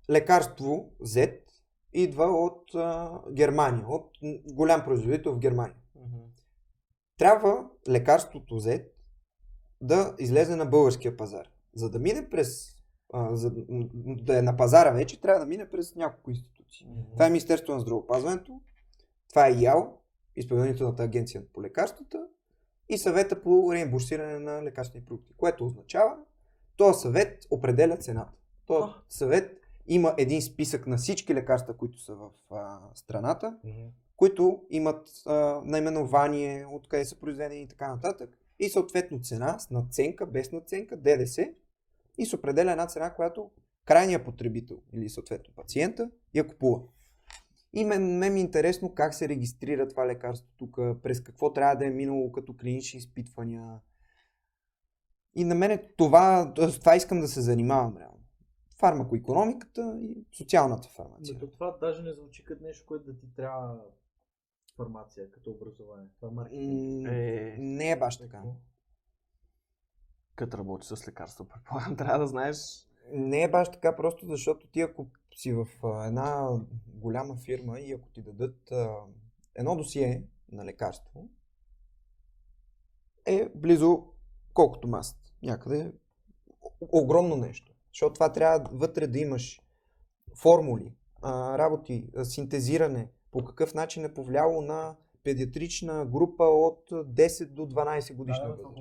лекарство 0.10 0.92
Z 1.02 1.40
идва 1.94 2.26
от 2.26 2.76
а, 2.76 3.12
Германия, 3.32 3.86
от 3.88 4.10
голям 4.54 4.84
производител 4.86 5.34
в 5.34 5.40
Германия. 5.40 5.76
трябва 7.18 7.66
лекарството 7.90 8.60
Z 8.60 8.86
да 9.82 10.16
излезе 10.20 10.56
на 10.56 10.66
българския 10.66 11.18
пазар. 11.18 11.48
За 11.76 11.90
да 11.90 12.00
мине 12.00 12.30
през, 12.30 12.76
а, 13.14 13.36
за 13.36 13.52
да 14.06 14.40
е 14.40 14.42
на 14.42 14.58
пазара 14.58 14.92
вече, 14.92 15.22
трябва 15.22 15.40
да 15.40 15.46
мине 15.46 15.70
през 15.70 15.96
няколко 15.96 16.30
институции. 16.30 16.88
Това 17.14 17.26
е 17.26 17.30
Министерството 17.30 17.74
на 17.74 17.80
здравеопазването, 17.80 18.62
това 19.30 19.48
е 19.48 19.52
ИАЛ, 19.52 19.98
изпълнителната 20.36 21.04
агенция 21.04 21.44
по 21.54 21.62
лекарствата 21.62 22.28
и 22.90 22.98
съвета 22.98 23.42
по 23.42 23.74
реимбурсиране 23.74 24.40
на 24.40 24.64
лекарствени 24.64 25.06
продукти, 25.06 25.34
което 25.38 25.66
означава, 25.66 26.18
този 26.78 27.00
съвет 27.00 27.46
определя 27.52 27.98
цената. 27.98 28.32
Този 28.66 28.92
съвет 29.10 29.58
има 29.88 30.14
един 30.18 30.42
списък 30.42 30.88
на 30.88 30.98
всички 30.98 31.36
лекарства, 31.36 31.78
които 31.78 32.00
са 32.00 32.16
в 32.16 32.30
а, 32.52 32.80
страната, 32.96 33.58
Мгм. 33.64 33.88
които 34.16 34.62
имат 34.70 35.08
а, 35.26 35.62
наименование, 35.66 36.66
откъде 36.72 37.06
са 37.06 37.20
произведени 37.20 37.62
и 37.62 37.68
така 37.68 37.88
нататък. 37.88 38.38
И 38.60 38.70
съответно 38.70 39.20
цена 39.20 39.60
с 39.60 39.70
надценка, 39.70 40.26
без 40.26 40.52
надценка, 40.52 40.98
ДДС. 40.98 41.54
И 42.18 42.26
се 42.26 42.36
определя 42.36 42.72
една 42.72 42.88
цена, 42.88 43.14
която 43.14 43.52
крайният 43.86 44.26
потребител 44.26 44.78
или 44.94 45.10
съответно 45.10 45.54
пациента 45.56 46.10
я 46.34 46.48
купува. 46.48 46.82
И 47.76 47.86
мен, 47.86 48.18
мен 48.18 48.34
ми 48.34 48.40
е 48.40 48.44
интересно 48.44 48.94
как 48.94 49.14
се 49.14 49.30
регистрира 49.30 49.88
това 49.88 50.08
лекарство 50.08 50.48
тук, 50.58 50.76
през 51.04 51.22
какво 51.22 51.54
трябва 51.54 51.76
да 51.76 51.86
е 51.86 51.90
минало 51.90 52.32
като 52.32 52.56
клинични 52.58 52.98
изпитвания. 52.98 53.80
И 55.36 55.44
на 55.44 55.56
мен 55.56 55.80
това, 55.98 56.54
с 56.58 56.80
това 56.80 56.96
искам 56.96 57.20
да 57.20 57.28
се 57.28 57.42
занимавам 57.42 57.98
реално. 57.98 58.20
Фармакоекономиката 58.80 59.98
и 60.02 60.26
социалната 60.32 60.90
фармация. 60.90 61.36
Ето 61.36 61.52
това 61.52 61.78
даже 61.82 62.02
не 62.02 62.14
звучи 62.14 62.44
като 62.44 62.64
нещо, 62.64 62.86
което 62.88 63.06
да 63.06 63.18
ти 63.18 63.36
трябва 63.36 63.82
фармация 64.76 65.32
като 65.32 65.52
образование. 65.52 66.10
Това 66.16 66.28
е 66.28 66.32
маркетинг. 66.32 67.08
Е, 67.08 67.56
Не 67.60 67.92
е 67.92 68.00
баш 68.00 68.18
така. 68.18 68.44
като 70.36 70.58
работиш 70.58 70.88
с 70.88 71.08
лекарства, 71.08 71.48
предполагам, 71.48 71.96
трябва 71.96 72.20
да 72.20 72.28
знаеш. 72.28 72.58
Не 73.12 73.44
е 73.44 73.52
баш 73.52 73.72
така, 73.72 73.96
просто 73.96 74.26
защото 74.28 74.68
ти 74.68 74.82
ако 74.82 75.08
си 75.36 75.54
в 75.54 75.68
една 76.06 76.60
голяма 76.88 77.36
фирма 77.36 77.80
и 77.80 77.92
ако 77.92 78.10
ти 78.10 78.22
дадат 78.22 78.72
едно 79.56 79.76
досие 79.76 80.24
на 80.52 80.66
лекарство, 80.66 81.30
е 83.26 83.50
близо 83.56 84.06
колкото 84.54 84.88
масата. 84.88 85.32
Някъде 85.44 85.94
огромно 86.82 87.36
нещо. 87.36 87.74
Защото 87.94 88.14
това 88.14 88.32
трябва 88.32 88.70
вътре 88.72 89.08
да 89.08 89.20
имаш 89.20 89.62
формули, 90.42 90.96
работи, 91.24 92.10
синтезиране, 92.24 93.12
по 93.32 93.44
какъв 93.44 93.74
начин 93.74 94.06
е 94.06 94.14
повлияло 94.14 94.62
на 94.62 94.96
педиатрична 95.24 96.06
група 96.06 96.44
от 96.44 96.90
10 96.90 97.46
до 97.46 97.62
12 97.62 98.16
годишна 98.16 98.50
възраст. 98.50 98.76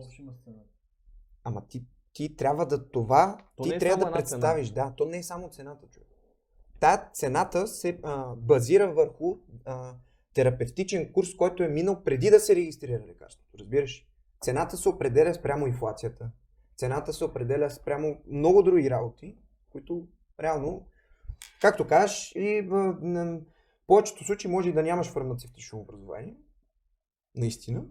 Ама 1.45 1.67
ти, 1.69 1.87
ти 2.13 2.37
трябва 2.37 2.67
да 2.67 2.89
това, 2.91 3.39
То 3.57 3.63
ти 3.63 3.75
е 3.75 3.79
трябва 3.79 4.03
само 4.03 4.13
да 4.13 4.19
представиш. 4.19 4.71
Да, 4.71 4.95
то 4.97 5.05
не 5.05 5.19
е 5.19 5.23
само 5.23 5.49
цената, 5.49 5.87
човек. 5.89 6.09
Та 6.81 7.11
цената 7.15 7.67
се 7.67 7.99
а, 8.03 8.35
базира 8.37 8.93
върху 8.93 9.37
а, 9.65 9.95
терапевтичен 10.35 11.13
курс, 11.13 11.37
който 11.37 11.63
е 11.63 11.69
минал 11.69 12.03
преди 12.05 12.31
да 12.31 12.41
се 12.41 12.57
регистрира 12.57 13.05
лекарството. 13.09 13.59
Разбираш? 13.59 14.07
Цената 14.41 14.77
се 14.77 14.89
определя 14.89 15.35
спрямо 15.35 15.67
инфлацията. 15.67 16.31
Цената 16.77 17.13
се 17.13 17.25
определя 17.25 17.71
спрямо 17.71 18.17
много 18.27 18.63
други 18.63 18.91
работи, 18.91 19.37
които 19.71 20.09
реално, 20.41 20.87
както 21.61 21.87
кажеш, 21.87 22.33
и 22.35 22.61
в 22.61 22.97
повечето 23.87 24.25
случаи 24.25 24.51
може 24.51 24.69
и 24.69 24.73
да 24.73 24.83
нямаш 24.83 25.13
фармацевтично 25.13 25.79
образование. 25.79 26.37
Наистина. 27.35 27.85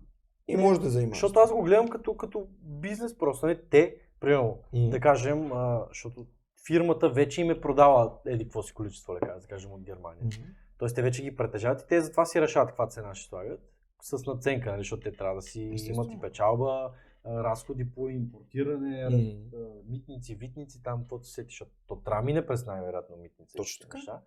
И 0.47 0.57
може 0.57 0.79
да 0.79 0.89
занимаваш. 0.89 1.17
Защото 1.17 1.39
аз 1.39 1.51
го 1.51 1.61
гледам 1.63 1.87
като, 1.87 2.17
като 2.17 2.47
бизнес 2.61 3.17
просто. 3.17 3.45
Не, 3.45 3.61
те, 3.61 3.95
примерно, 4.19 4.59
М. 4.73 4.89
да 4.89 4.99
кажем, 4.99 5.51
а, 5.53 5.85
защото 5.89 6.27
фирмата 6.67 7.10
вече 7.10 7.41
им 7.41 7.52
е 7.52 7.62
продала 7.62 8.19
еди 8.26 8.43
какво 8.43 8.63
си 8.63 8.73
количество 8.73 9.15
лекарства, 9.15 9.41
да 9.41 9.47
кажем 9.47 9.71
от 9.71 9.82
Германия. 9.82 10.26
Мгм. 10.26 10.49
Тоест 10.78 10.95
те 10.95 11.02
вече 11.02 11.23
ги 11.23 11.36
притежават 11.36 11.82
и 11.82 11.88
те 11.88 12.02
затова 12.02 12.26
си 12.26 12.41
решават 12.41 12.69
каква 12.69 12.88
цена 12.88 13.15
ще 13.15 13.30
слагат. 13.30 13.60
С 14.02 14.26
наценка, 14.26 14.71
нали, 14.71 14.82
защото 14.82 15.04
те 15.04 15.12
трябва 15.12 15.36
да 15.36 15.41
си 15.41 15.71
Естествено. 15.73 16.04
имат 16.04 16.17
и 16.17 16.21
печалба, 16.21 16.91
разходи 17.26 17.91
по 17.91 18.10
импортиране, 18.10 19.04
а, 19.04 19.58
митници, 19.86 20.36
витници, 20.36 20.84
там 20.84 20.99
каквото 20.99 21.26
се 21.26 21.34
сети, 21.34 21.47
защото 21.47 21.71
то 21.88 21.95
трябва 21.95 22.21
да 22.21 22.26
мине 22.26 22.45
през 22.45 22.65
най-вероятно 22.65 23.17
митници. 23.17 23.58
Точно 23.58 23.84
така. 23.84 23.97
Неща. 23.97 24.21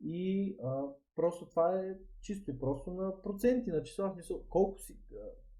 И 0.00 0.56
а, 0.64 0.82
просто 1.16 1.46
това 1.46 1.80
е 1.80 1.94
чисто 2.20 2.50
и 2.50 2.58
просто 2.58 2.90
на 2.90 3.22
проценти, 3.22 3.70
на 3.70 3.82
числа, 3.82 4.08
в 4.10 4.12
смисъл, 4.12 4.42
колко 4.48 4.78
си, 4.78 4.96
а, 5.12 5.16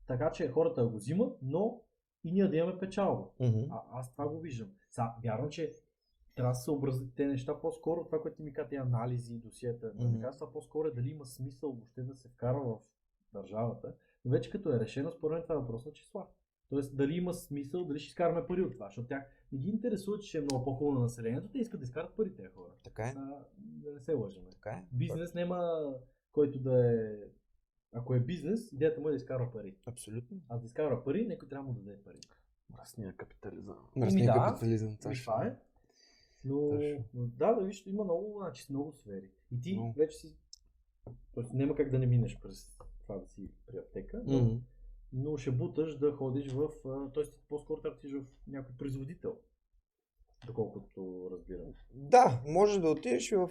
така 0.06 0.32
че 0.32 0.48
хората 0.48 0.86
го 0.86 0.96
взимат, 0.96 1.38
но 1.42 1.80
и 2.24 2.32
ние 2.32 2.48
да 2.48 2.56
имаме 2.56 2.78
печалба. 2.78 3.24
Мгм. 3.40 3.60
А, 3.70 3.82
аз 3.92 4.12
това 4.12 4.28
го 4.28 4.40
виждам. 4.40 4.68
Са, 4.90 5.04
вярно, 5.24 5.48
че 5.48 5.72
трябва 6.38 6.50
да 6.50 6.54
се 6.54 6.64
съобразят 6.64 7.14
те 7.14 7.26
неща 7.26 7.60
по-скоро, 7.60 8.04
това, 8.04 8.22
което 8.22 8.36
ти 8.36 8.42
ми 8.42 8.52
каза, 8.52 8.76
анализи, 8.76 9.38
досиета, 9.38 9.92
Мгм. 9.94 10.04
mm-hmm. 10.04 10.34
това 10.34 10.52
по-скоро 10.52 10.88
е 10.88 10.90
дали 10.90 11.10
има 11.10 11.26
смисъл 11.26 11.72
въобще 11.72 12.02
да 12.02 12.14
се 12.14 12.28
вкара 12.28 12.60
в 12.60 12.78
държавата. 13.32 13.94
Но 14.24 14.30
вече 14.30 14.50
като 14.50 14.72
е 14.72 14.80
решено, 14.80 15.10
според 15.10 15.32
мен 15.32 15.42
това 15.42 15.54
е 15.54 15.58
въпрос 15.58 15.86
на 15.86 15.92
числа. 15.92 16.26
Тоест, 16.68 16.96
дали 16.96 17.14
има 17.14 17.34
смисъл, 17.34 17.84
дали 17.84 17.98
ще 17.98 18.08
изкараме 18.08 18.46
пари 18.46 18.62
от 18.62 18.72
това, 18.72 18.86
защото 18.86 19.08
тях 19.08 19.22
не 19.52 19.58
ги 19.58 19.68
интересува, 19.68 20.18
че 20.18 20.28
ще 20.28 20.38
е 20.38 20.40
много 20.40 20.64
по-хубаво 20.64 20.94
на 20.94 21.00
населението, 21.00 21.48
те 21.48 21.58
искат 21.58 21.80
да 21.80 21.84
изкарат 21.84 22.16
пари 22.16 22.34
тези 22.34 22.48
хора. 22.48 22.72
Така 22.84 23.02
е. 23.02 23.14
А, 23.16 23.44
да 23.56 23.92
не 23.92 24.00
се 24.00 24.14
лъжим. 24.14 24.44
Така 24.50 24.70
е. 24.70 24.84
Бизнес 24.92 25.34
няма 25.34 25.84
който 26.32 26.58
да 26.58 26.94
е... 26.94 27.16
Ако 27.92 28.14
е 28.14 28.20
бизнес, 28.20 28.72
идеята 28.72 29.00
му 29.00 29.08
е 29.08 29.10
да 29.10 29.16
изкарва 29.16 29.52
пари. 29.52 29.76
Абсолютно. 29.86 30.40
А 30.48 30.58
да 30.58 30.66
изкарва 30.66 31.04
пари, 31.04 31.26
някой 31.26 31.48
трябва 31.48 31.72
да 31.72 31.80
даде 31.80 32.02
пари. 32.02 32.20
Мръсния 32.70 33.16
капитализъм. 33.16 33.76
Мръсния 33.96 34.34
да, 34.34 34.44
капитализъм. 34.44 34.90
И 34.90 34.96
точно. 34.96 35.24
това 35.24 35.46
е. 35.46 35.56
Но, 36.44 36.72
но 37.14 37.26
да, 37.26 37.52
да, 37.54 37.64
виж, 37.64 37.82
има 37.86 38.04
много, 38.04 38.38
значи, 38.38 38.62
с 38.62 38.70
много 38.70 38.92
сфери. 38.92 39.30
И 39.50 39.60
ти 39.60 39.72
Много. 39.72 39.92
вече 39.92 40.16
си. 40.16 40.36
Тоест, 41.34 41.52
няма 41.52 41.74
как 41.74 41.90
да 41.90 41.98
не 41.98 42.06
минеш 42.06 42.38
през 42.42 42.78
това 43.02 43.18
да 43.18 43.26
си 43.26 43.50
при 43.66 43.78
аптека, 43.78 44.22
но, 44.26 44.42
Мгм. 44.44 44.56
но 45.12 45.36
ще 45.36 45.50
буташ 45.50 45.96
да 45.96 46.12
ходиш 46.12 46.52
в. 46.52 46.68
Тоест, 47.14 47.34
по-скоро 47.48 47.80
трябва 47.80 47.94
да 47.94 47.98
отидеш 47.98 48.22
в 48.22 48.26
някой 48.46 48.74
производител. 48.78 49.38
Доколкото 50.46 51.28
разбирам. 51.32 51.74
Да, 51.94 52.42
може 52.46 52.80
да 52.80 52.90
отидеш 52.90 53.30
в 53.30 53.50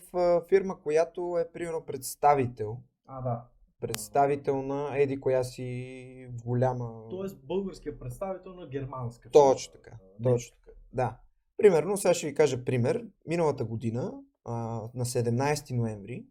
фирма, 0.50 0.82
която 0.82 1.38
е 1.38 1.52
примерно 1.52 1.86
представител. 1.86 2.78
А, 3.06 3.21
да. 3.21 3.45
Представител 3.80 4.62
на 4.62 5.02
еди 5.02 5.19
коя 5.19 5.43
си 5.43 6.30
голяма... 6.45 7.10
Тоест, 7.10 7.39
българският 7.43 8.00
представител 8.00 8.54
на 8.54 8.67
германска. 8.67 9.30
Точно 9.32 9.73
така, 9.73 9.97
точно 10.23 10.58
така. 10.65 10.78
Да. 10.93 11.17
Примерно, 11.58 11.98
сега 11.98 12.13
ще 12.13 12.28
ви 12.28 12.36
кажа 12.36 12.65
пример. 12.65 13.06
Миналата 13.28 13.65
година, 13.65 14.13
а, 14.46 14.54
на 14.93 15.06
17 15.06 15.72
ноември, 15.72 16.26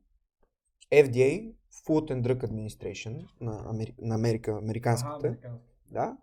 FDA, 0.93 1.53
Food 1.87 2.11
and 2.12 2.23
Drug 2.23 2.47
Administration 2.47 3.29
на, 3.41 3.62
Амери... 3.67 3.95
на 3.99 4.15
Америка, 4.15 4.59
американската, 4.62 5.27
американска. 5.27 5.65
да, 5.91 6.17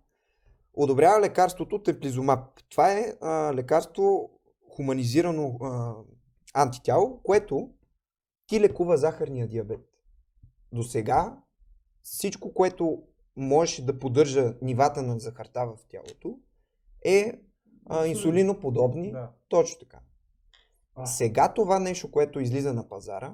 одобрява 0.74 1.22
лекарството 1.22 1.84
Теплизумаб. 1.84 2.64
Това 2.70 2.92
е 2.92 3.14
а, 3.22 3.54
лекарство 3.54 4.32
хуманизирано 4.76 5.58
а, 5.62 5.96
антитяло, 6.54 7.22
което 7.24 7.70
ти 8.48 8.60
лекува 8.60 8.98
захарния 8.98 9.48
диабет. 9.48 9.90
До 10.72 10.84
сега 10.84 11.38
всичко, 12.02 12.54
което 12.54 13.04
можеше 13.36 13.86
да 13.86 14.00
поддържа 14.00 14.54
нивата 14.62 15.02
на 15.02 15.20
захарта 15.20 15.66
в 15.66 15.78
тялото, 15.90 16.40
е 17.06 17.40
а, 17.90 18.06
инсулиноподобни. 18.08 19.12
Да. 19.12 19.30
Точно 19.48 19.80
така. 19.80 20.00
А, 20.96 21.06
Сега 21.06 21.54
това 21.54 21.80
нещо, 21.80 22.12
което 22.12 22.40
излиза 22.40 22.74
на 22.74 22.90
пазара, 22.90 23.34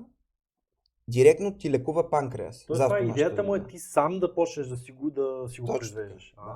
директно 1.08 1.58
ти 1.58 1.72
лекува 1.72 2.10
панкреас. 2.10 2.66
Тоест, 2.66 2.84
това 2.84 2.98
е 2.98 3.02
идеята 3.02 3.44
му 3.44 3.56
е 3.56 3.68
ти 3.68 3.80
сам 3.80 4.20
да 4.20 4.36
почнеш 4.36 4.68
да 4.68 4.78
си 4.78 4.92
го, 4.92 5.10
да 5.10 5.46
си 5.50 5.62
го 5.62 5.68
Точно 5.68 5.80
произвеждаш. 5.80 6.34
така, 6.36 6.48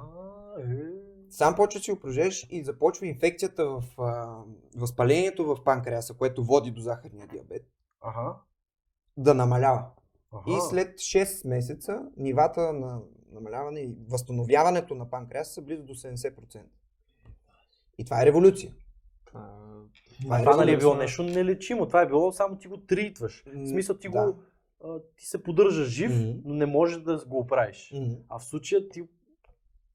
А, 0.58 0.62
е. 0.62 0.84
Сам 1.30 1.56
почва 1.56 1.80
да 1.80 1.84
си 1.84 1.92
го 1.92 2.00
проживеш 2.00 2.48
и 2.50 2.64
започва 2.64 3.08
инфекцията 3.08 3.66
в 3.66 3.84
а, 3.98 4.38
възпалението 4.76 5.46
в 5.46 5.64
панкреаса, 5.64 6.14
което 6.14 6.44
води 6.44 6.72
до 6.72 6.82
захарния 6.82 7.28
диабет, 7.28 7.66
Ага. 8.02 8.36
да 9.18 9.34
намалява. 9.34 9.86
Ага. 10.32 10.44
И 10.48 10.62
след 10.70 10.98
6 10.98 11.48
месеца 11.48 12.06
нивата 12.18 12.74
на 12.74 13.02
намаляване 13.32 13.80
и 13.80 13.98
възстановяването 14.10 14.96
на 14.96 15.10
панкреаса 15.10 15.54
са 15.54 15.62
близо 15.62 15.84
до 15.84 15.94
70%. 15.96 16.62
И 17.98 18.06
това 18.06 18.22
е 18.22 18.26
революция. 18.26 18.74
Това 19.26 19.50
Това 20.22 20.40
е 20.40 20.44
Това 20.44 20.56
нали 20.56 20.72
е 20.72 20.78
било 20.78 20.96
нещо 20.96 21.24
нелечимо. 21.24 21.88
Това 21.88 22.02
е 22.02 22.08
било 22.08 22.32
само 22.32 22.58
ти 22.58 22.68
го 22.68 22.78
тритваш. 22.78 23.44
В 23.48 23.68
смисъл 23.68 23.98
ти 23.98 24.10
Да. 24.10 24.26
го 24.26 24.40
а, 24.86 25.00
ти 25.18 25.26
се 25.26 25.44
поддържаш 25.44 25.88
жив, 25.88 26.12
Мгм. 26.14 26.32
но 26.46 26.54
не 26.54 26.66
можеш 26.66 26.98
да 26.98 27.26
го 27.28 27.40
оправиш. 27.40 27.92
Мгм. 27.94 28.14
А 28.30 28.40
в 28.40 28.46
случая 28.46 28.90
ти... 28.90 29.04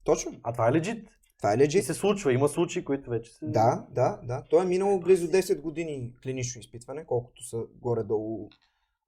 Точно. 0.03 0.31
А 0.43 0.51
това 0.53 0.69
е 0.69 0.73
легит. 0.73 1.09
Това 1.37 1.51
е 1.51 1.55
И 1.55 1.57
лежит. 1.57 1.85
се 1.85 1.93
случва. 1.93 2.33
Има 2.33 2.47
случаи, 2.49 2.85
които 2.85 3.09
вече 3.09 3.31
се... 3.31 3.45
Да, 3.45 3.85
да, 3.91 4.19
да. 4.23 4.43
То 4.49 4.61
е 4.61 4.65
минало 4.65 4.99
близо 4.99 5.27
10 5.27 5.61
години 5.61 6.13
клинично 6.23 6.59
изпитване, 6.59 7.05
колкото 7.05 7.43
са 7.43 7.57
горе-долу 7.75 8.49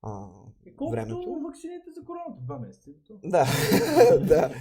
а, 0.01 0.25
И 0.65 0.75
колкото 0.75 0.91
времето. 0.91 1.39
вакцините 1.45 1.85
за 1.95 2.05
короната? 2.05 2.41
Два 2.41 2.59
месеца. 2.59 2.89
и. 2.89 3.29
Да, 3.29 3.45
да, 4.19 4.53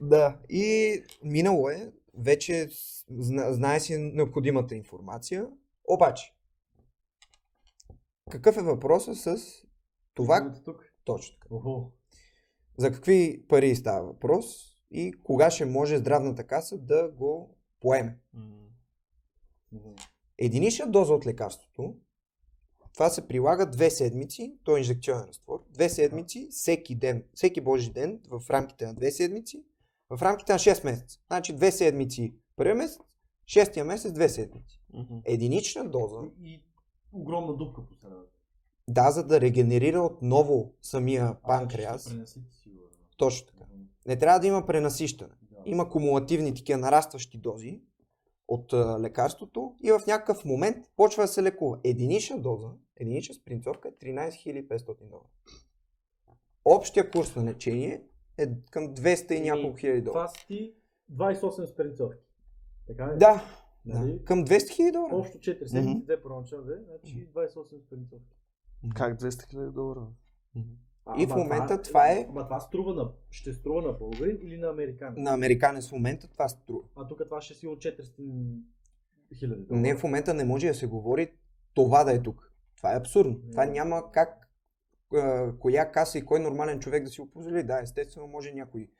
да. 0.00 0.36
И 0.50 0.94
минало 1.24 1.70
е, 1.70 1.92
вече 2.18 2.68
зна, 3.08 3.52
знае 3.52 3.80
си 3.80 3.96
необходимата 3.98 4.74
информация. 4.74 5.46
Обаче, 5.88 6.34
какъв 8.30 8.56
е 8.56 8.62
въпросът 8.62 9.16
с 9.16 9.36
това? 10.14 10.52
Тук. 10.64 10.84
Точно 11.04 11.38
така. 11.40 11.54
За 12.78 12.92
какви 12.92 13.44
пари 13.48 13.76
става 13.76 14.06
въпрос 14.06 14.76
и 14.90 15.12
кога 15.22 15.50
ще 15.50 15.64
може 15.64 15.98
здравната 15.98 16.46
каса 16.46 16.78
да 16.78 17.08
го 17.08 17.56
поеме? 17.80 18.18
Единична 20.38 20.90
доза 20.90 21.14
от 21.14 21.26
лекарството, 21.26 21.96
това 22.92 23.10
се 23.10 23.28
прилага 23.28 23.66
две 23.66 23.90
седмици, 23.90 24.58
то 24.64 24.76
е 24.76 24.78
инжекционен 24.78 25.24
разтвор, 25.28 25.64
две 25.70 25.88
седмици, 25.88 26.48
всеки 26.50 26.94
ден, 26.94 27.24
всеки 27.34 27.60
божи 27.60 27.92
ден, 27.92 28.20
в 28.28 28.50
рамките 28.50 28.86
на 28.86 28.94
две 28.94 29.10
седмици, 29.10 29.64
в 30.10 30.22
рамките 30.22 30.52
на 30.52 30.58
6 30.58 30.84
месеца. 30.84 31.18
Значи 31.26 31.52
две 31.52 31.72
седмици 31.72 32.34
първия 32.56 32.74
месец, 32.74 32.98
шестия 33.46 33.84
месец 33.84 34.12
две 34.12 34.28
седмици. 34.28 34.80
Единична 35.24 35.90
доза, 35.90 36.16
И, 36.42 36.62
огромна 37.12 37.56
дупка 37.56 37.86
по 37.86 37.94
средата. 37.94 38.30
да, 38.88 39.10
за 39.10 39.26
да 39.26 39.40
регенерира 39.40 40.00
отново 40.02 40.74
самия 40.82 41.42
панкреас. 41.42 42.14
Точно 43.16 43.46
така. 43.46 43.64
Не 44.06 44.18
трябва 44.18 44.40
да 44.40 44.46
има 44.46 44.66
пренасищане. 44.66 45.34
Да. 45.50 45.56
Има 45.66 45.88
кумулативни 45.88 46.54
такива 46.54 46.78
нарастващи 46.78 47.38
дози 47.38 47.80
от 48.48 48.72
а, 48.72 49.00
лекарството 49.00 49.74
и 49.82 49.92
в 49.92 50.00
някакъв 50.06 50.44
момент 50.44 50.76
почва 50.96 51.22
да 51.22 51.28
се 51.28 51.42
лекува. 51.42 51.78
Единична 51.84 52.38
доза, 52.38 52.68
единична 52.96 53.34
спринцовка 53.34 53.88
е 53.88 53.92
13 53.92 54.68
500 54.68 55.08
долара. 55.08 55.24
Общия 56.64 57.10
курс 57.10 57.36
на 57.36 57.44
лечение 57.44 58.02
е 58.40 58.48
към 58.70 58.88
200 58.88 59.32
и 59.32 59.40
няколко 59.40 59.76
хиляди 59.76 60.00
Това 60.00 60.12
долара. 60.12 60.28
са 60.30 60.46
ти 60.46 60.74
28 61.12 61.66
спринцовки. 61.66 62.22
Така 62.86 63.04
е? 63.04 63.16
Да, 63.16 63.44
Нали? 63.84 64.12
да, 64.12 64.24
към 64.24 64.44
200 64.44 64.70
хиляди 64.70 64.92
долара. 64.92 65.14
Общо 65.14 65.38
4 65.38 65.64
седмици, 65.66 66.04
две 66.04 66.22
първоначални, 66.22 66.64
две, 66.64 66.74
значи 66.78 67.28
28 67.28 67.46
спринцовки. 67.78 68.36
Как 68.94 69.16
200 69.16 69.28
000 69.54 69.70
долара? 69.70 70.06
Мгм. 70.54 70.68
И 71.18 71.26
в 71.26 71.36
момента 71.36 71.82
това 71.82 72.08
е- 72.08 72.26
Ама 72.28 72.44
това 72.44 72.60
струва 72.60 72.94
на, 72.94 73.10
ще 73.30 73.52
струва 73.52 73.82
на 73.82 73.92
българин 73.92 74.38
или 74.42 74.56
на 74.56 74.68
американец? 74.68 75.18
На 75.18 75.30
американец 75.32 75.88
в 75.88 75.92
момента 75.92 76.28
това 76.28 76.48
струва. 76.48 76.82
А 76.96 77.08
тук 77.08 77.18
това 77.20 77.40
ще 77.40 77.54
си 77.54 77.66
от 77.66 77.78
400 77.78 78.60
хиляди. 79.34 79.64
Не, 79.70 79.96
в 79.96 80.02
момента 80.02 80.34
не 80.34 80.44
може 80.44 80.66
да 80.66 80.74
се 80.74 80.86
говори 80.86 81.32
това 81.74 82.04
да 82.04 82.12
е 82.12 82.22
тук. 82.22 82.52
Това 82.76 82.92
е 82.92 82.98
абсурдно. 82.98 83.40
Това 83.50 83.66
няма 83.66 84.12
как 84.12 84.28
а, 84.28 84.46
коя 85.58 85.92
каса 85.92 86.18
и 86.18 86.24
кой 86.24 86.40
нормален 86.40 86.80
човек 86.80 87.04
да 87.04 87.10
си 87.10 87.20
го 87.20 87.30
позволи. 87.30 87.62
Да, 87.62 87.80
естествено 87.80 88.26
може 88.26 88.52
някой. 88.52 88.90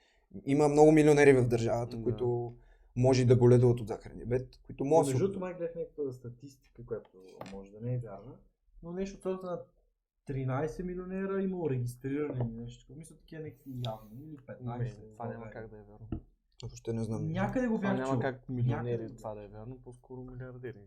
Има 0.44 0.68
много 0.68 0.92
милионери 0.92 1.32
в 1.32 1.48
държавата, 1.48 1.96
Да. 1.96 2.02
които 2.02 2.54
може 2.96 3.24
да 3.24 3.36
боледуват 3.36 3.80
от 3.80 3.88
захарния 3.88 4.26
бед, 4.26 4.60
които 4.66 4.84
могат 4.84 5.06
да 5.06 5.12
Между 5.12 5.24
другото, 5.24 5.40
май 5.40 5.54
гледах 5.54 5.74
някаква 5.74 6.12
статистика, 6.12 6.86
която 6.86 7.10
може 7.52 7.70
да 7.70 7.80
не 7.80 7.94
е 7.94 7.98
вярна, 7.98 8.32
но 8.82 8.92
нещо 8.92 9.16
от 9.16 9.22
сорта 9.22 9.46
на 9.46 9.60
13 10.28 10.82
милионера 10.82 11.42
имало 11.42 11.70
регистрирани 11.70 12.44
нещо. 12.52 12.94
Мисля, 12.96 13.16
такива 13.16 13.42
някакви 13.42 13.70
явни 13.86 14.24
или 14.24 14.36
15. 14.38 14.78
Не, 14.78 15.12
това 15.12 15.28
няма 15.28 15.50
как 15.50 15.68
да 15.68 15.76
е 15.76 15.82
вярно. 15.82 16.08
Въобще 16.62 16.92
не 16.92 17.04
знам. 17.04 17.32
Някъде 17.32 17.66
го 17.68 17.78
бях 17.78 17.96
няма 17.98 18.20
как 18.20 18.48
милионери 18.48 18.92
Някъде. 18.92 19.16
това 19.16 19.34
да 19.34 19.42
е 19.42 19.48
вярно, 19.48 19.78
по-скоро 19.84 20.22
милиардери. 20.22 20.80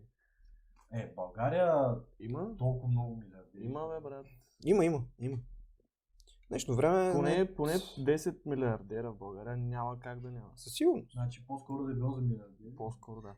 Е, 0.91 1.07
в 1.07 1.15
България 1.15 1.95
Има? 2.19 2.57
толкова 2.57 2.87
много 2.87 3.15
милиарди. 3.15 3.59
Има, 3.59 3.87
бе, 3.89 3.99
брат. 4.01 4.25
Има, 4.65 4.85
има, 4.85 5.03
има. 5.19 5.37
Днешно 6.49 6.75
време. 6.75 7.03
не- 7.03 7.13
Поне, 7.13 7.55
поне 7.55 7.73
10 7.73 8.45
милиардера 8.45 9.11
в 9.11 9.17
България 9.17 9.57
няма 9.57 9.99
как 9.99 10.19
да 10.19 10.31
няма. 10.31 10.49
Със 10.55 10.73
сигурност. 10.73 11.11
Значи 11.11 11.45
по-скоро 11.47 11.83
да 11.83 11.91
е 11.91 11.95
било 11.95 12.11
за 12.11 12.21
милиарди. 12.21 12.75
По-скоро 12.77 13.21
да. 13.21 13.33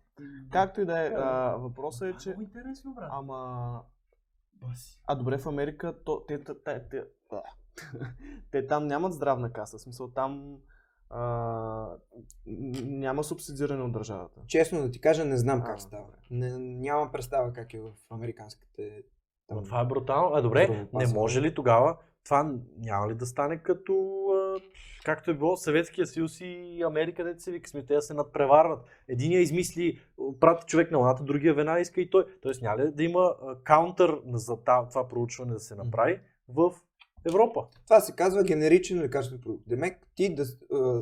Както 0.52 0.82
и 0.82 0.86
да 0.86 1.00
е, 1.00 1.10
а, 1.10 1.56
въпросът 1.56 2.02
е, 2.02 2.10
Това 2.10 2.20
че... 2.20 2.30
Много 2.30 2.42
интересно, 2.42 2.94
брат. 2.94 3.10
Ама... 3.12 3.82
Баси. 4.54 5.02
А 5.06 5.16
добре, 5.16 5.38
в 5.38 5.46
Америка, 5.48 6.04
то, 6.06 6.26
те, 6.28 6.44
те, 6.44 6.54
те, 6.64 6.88
те, 6.90 7.04
те 8.52 8.68
там 8.68 8.88
нямат 8.88 9.14
здравна 9.14 9.52
каса. 9.52 9.78
В 9.78 9.82
смисъл 9.82 10.12
там 10.12 10.58
а, 11.10 11.98
няма 12.86 13.24
субсидиране 13.24 13.84
от 13.84 13.92
държавата. 13.92 14.42
Честно 14.48 14.82
да 14.82 14.92
ти 14.92 15.02
кажа, 15.02 15.26
не 15.26 15.38
знам 15.38 15.62
А, 15.62 15.64
как 15.64 15.82
става. 15.82 16.08
Не, 16.32 16.58
нямам 16.60 17.12
представа 17.12 17.54
как 17.54 17.74
е 17.74 17.80
в 17.80 17.92
американските. 18.10 19.04
Но 19.52 19.64
това 19.64 19.82
е 19.82 19.86
брутално. 19.86 20.36
А 20.36 20.42
добре, 20.42 20.88
не 20.94 21.08
може 21.08 21.42
ли 21.42 21.54
тогава 21.54 21.98
това 22.24 22.54
няма 22.78 23.10
ли 23.10 23.16
да 23.16 23.26
стане 23.26 23.58
като 23.58 24.12
както 25.06 25.32
е 25.32 25.34
било 25.34 25.58
Съветския 25.58 26.08
съюз 26.08 26.42
и 26.42 26.82
Америка, 26.86 27.24
дете 27.24 27.40
се 27.40 27.52
вика, 27.52 27.86
те 27.88 28.02
се 28.02 28.14
надпреварват. 28.14 28.80
Единия 29.08 29.42
измисли, 29.42 30.00
прати 30.40 30.66
човек 30.66 30.92
на 30.92 30.98
луната, 30.98 31.24
другия 31.24 31.54
веднага 31.54 31.80
иска 31.80 32.02
и 32.02 32.10
той. 32.10 32.26
Тоест 32.42 32.62
няма 32.62 32.78
ли 32.78 32.92
да 32.92 33.04
има 33.04 33.36
каунтър 33.64 34.20
за 34.26 34.58
това 34.58 35.08
проучване 35.10 35.54
да 35.54 35.60
се 35.60 35.76
направи 35.76 36.20
в 36.50 36.72
Европа? 37.26 37.66
Това 37.84 38.00
се 38.00 38.16
казва 38.16 38.44
генеричен 38.44 39.00
лекарствен 39.02 39.42
продукт. 39.42 39.64
Демек, 39.68 40.08
ти 40.16 40.36
да, 40.36 40.46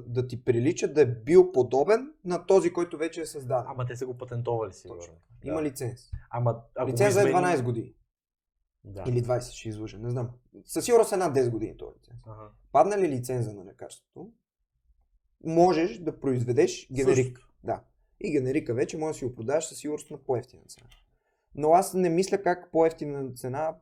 да 0.05 0.27
ти 0.27 0.43
прилича 0.45 0.87
да 0.87 1.01
е 1.01 1.05
бил 1.05 1.51
подобен 1.51 2.13
на 2.25 2.45
този, 2.45 2.73
който 2.73 2.97
вече 2.97 3.21
е 3.21 3.25
създаден. 3.25 3.65
Ама 3.67 3.85
те 3.85 3.95
са 3.95 4.05
го 4.05 4.17
патентовали 4.17 4.73
сигурно. 4.73 4.99
Точно. 5.01 5.13
Има 5.43 5.55
Да. 5.57 5.63
лиценз. 5.63 6.09
Ама, 6.29 6.55
ако 6.75 6.91
Лиценз 6.91 7.13
го 7.13 7.19
е 7.19 7.23
измени- 7.23 7.31
12 7.33 7.63
години. 7.63 7.93
Да. 8.83 9.03
Или 9.07 9.23
20, 9.23 9.51
ще 9.51 9.69
излъжа, 9.69 9.97
не 9.97 10.09
знам. 10.09 10.29
Със 10.65 10.85
сигурност 10.85 11.11
е 11.11 11.17
над 11.17 11.35
10 11.35 11.49
години 11.49 11.77
този 11.77 11.95
лиценз. 11.99 12.19
Ага. 12.27 12.49
Падна 12.71 12.97
ли 12.97 13.09
лиценза 13.09 13.53
на 13.53 13.65
лекарството, 13.65 14.31
можеш 15.43 15.97
да 15.97 16.19
произведеш 16.19 16.87
генерик. 16.91 17.39
Да. 17.63 17.83
И 18.19 18.31
генерика 18.31 18.73
вече 18.73 18.97
може 18.97 19.13
да 19.13 19.17
си 19.19 19.25
го 19.25 19.35
продаваш 19.35 19.65
със 19.65 19.77
сигурност 19.77 20.11
на 20.11 20.17
по-ефтина 20.17 20.61
цена. 20.67 20.87
Но 21.55 21.71
аз 21.73 21.93
не 21.93 22.09
мисля 22.09 22.41
как 22.41 22.71
по-ефтина 22.71 23.33
цена, 23.33 23.75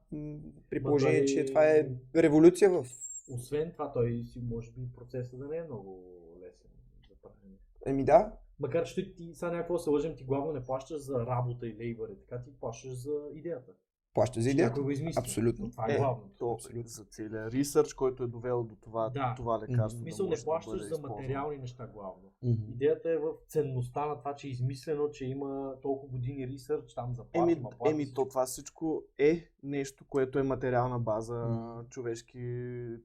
при 0.70 0.84
положение, 0.84 1.26
той- 1.26 1.26
че 1.26 1.46
това 1.46 1.66
е 1.66 1.90
революция 2.16 2.70
в... 2.70 2.86
Освен 3.34 3.72
това, 3.72 3.92
той 3.92 4.24
си 4.24 4.42
може 4.42 4.72
би 4.72 4.92
процесът 4.94 5.40
да 5.40 5.48
не 5.48 5.58
е 5.58 5.64
много 5.64 6.04
лесен 6.40 6.72
за 7.10 7.16
правене. 7.22 7.56
Еми 7.86 8.06
да, 8.06 8.34
Макар 8.62 8.84
че 8.84 9.16
ти 9.16 9.34
сега 9.34 9.52
някакво 9.52 9.80
се 9.80 9.90
лъжем, 9.90 10.16
ти 10.16 10.24
главно 10.24 10.52
не 10.52 10.64
плащаш 10.64 11.02
за 11.02 11.26
работа 11.26 11.68
и 11.68 11.78
лейбър 11.78 12.10
така, 12.20 12.44
ти 12.44 12.52
плащаш 12.60 12.92
за 12.92 13.20
идеята. 13.36 13.72
Плаща 14.14 14.42
за 14.42 14.50
идеята. 14.50 14.82
Го 14.82 14.92
измисли. 14.92 15.20
Абсолютно. 15.20 15.72
Това 15.72 15.86
е, 15.90 15.94
Е, 15.94 15.98
главното. 15.98 16.30
То 16.40 16.52
Абсолютно. 16.52 16.84
за 16.86 17.04
целият 17.06 17.54
ресърч, 17.54 17.94
който 17.94 18.24
е 18.24 18.28
довел 18.28 18.64
до 18.64 18.76
това, 18.76 19.10
Да. 19.10 19.34
това 19.38 19.60
лекарство. 19.60 19.98
В 19.98 20.00
да 20.00 20.02
смисъл 20.02 20.26
може 20.26 20.30
не 20.32 20.40
да 20.40 20.46
плащаш 20.46 20.74
бъде 20.74 20.84
за 20.86 21.02
материални 21.02 21.58
неща 21.58 21.88
главно. 21.88 22.32
Мгм. 22.44 22.62
Идеята 22.70 23.10
е 23.10 23.18
в 23.18 23.32
ценността 23.48 24.06
на 24.06 24.18
това, 24.18 24.36
че 24.36 24.48
е 24.48 24.52
измислено, 24.52 25.10
че 25.10 25.26
има 25.26 25.74
толкова 25.82 26.12
години 26.12 26.48
ресърч, 26.48 26.94
там 26.94 27.10
заплати, 27.10 27.38
Еми, 27.44 27.52
има 27.52 27.70
плати. 27.70 27.94
еми, 27.94 28.14
то 28.14 28.28
това 28.28 28.46
всичко 28.46 29.04
е 29.18 29.48
нещо, 29.64 30.06
което 30.10 30.40
е 30.40 30.44
материална 30.44 31.00
база, 31.00 31.36
М. 31.36 31.84
човешки 31.90 32.40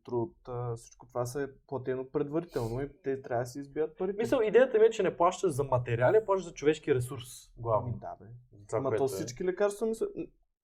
труд, 0.04 0.34
всичко 0.76 1.06
това 1.06 1.26
се 1.26 1.42
е 1.42 1.46
платено 1.66 2.04
предварително 2.06 2.80
и 2.82 2.88
те 3.04 3.22
трябва 3.22 3.44
да 3.44 3.50
си 3.50 3.58
избият 3.58 3.96
парите. 3.96 4.18
Мисъл, 4.18 4.40
идеята 4.40 4.78
ми 4.78 4.84
е, 4.84 4.90
че 4.90 5.02
не 5.02 5.16
плащаш 5.16 5.50
за 5.50 5.64
материали, 5.64 6.16
а 6.16 6.24
плащаш 6.24 6.44
за 6.44 6.54
човешки 6.54 6.94
ресурс. 6.94 7.24
Ами 7.48 7.62
Главно. 7.62 7.92
да, 7.92 8.16
бе. 8.20 8.26
Това, 8.66 8.78
Ама 8.78 8.88
което 8.88 9.00
то 9.00 9.12
е. 9.12 9.16
всички 9.16 9.44
лекарства 9.44 9.86
мисля... 9.86 10.06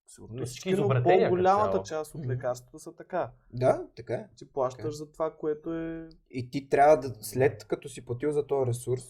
Сигурно 0.07 0.35
не 0.35 0.41
То 0.41 0.47
всички 0.47 0.71
изобретения 0.71 1.29
по-голямата 1.29 1.83
част 1.83 2.15
от 2.15 2.27
лекарствата 2.27 2.79
са 2.79 2.95
така. 2.97 3.33
Да, 3.53 3.87
така 3.97 4.15
е. 4.15 4.29
Ти 4.37 4.53
плащаш 4.53 4.83
Така. 4.83 4.91
за 4.91 5.13
това, 5.13 5.37
което 5.37 5.75
е... 5.75 6.09
И 6.31 6.51
ти 6.51 6.69
трябва 6.69 6.97
да, 6.97 7.15
след 7.25 7.65
като 7.65 7.89
си 7.89 8.05
платил 8.05 8.33
за 8.33 8.47
този 8.47 8.69
ресурс, 8.69 9.05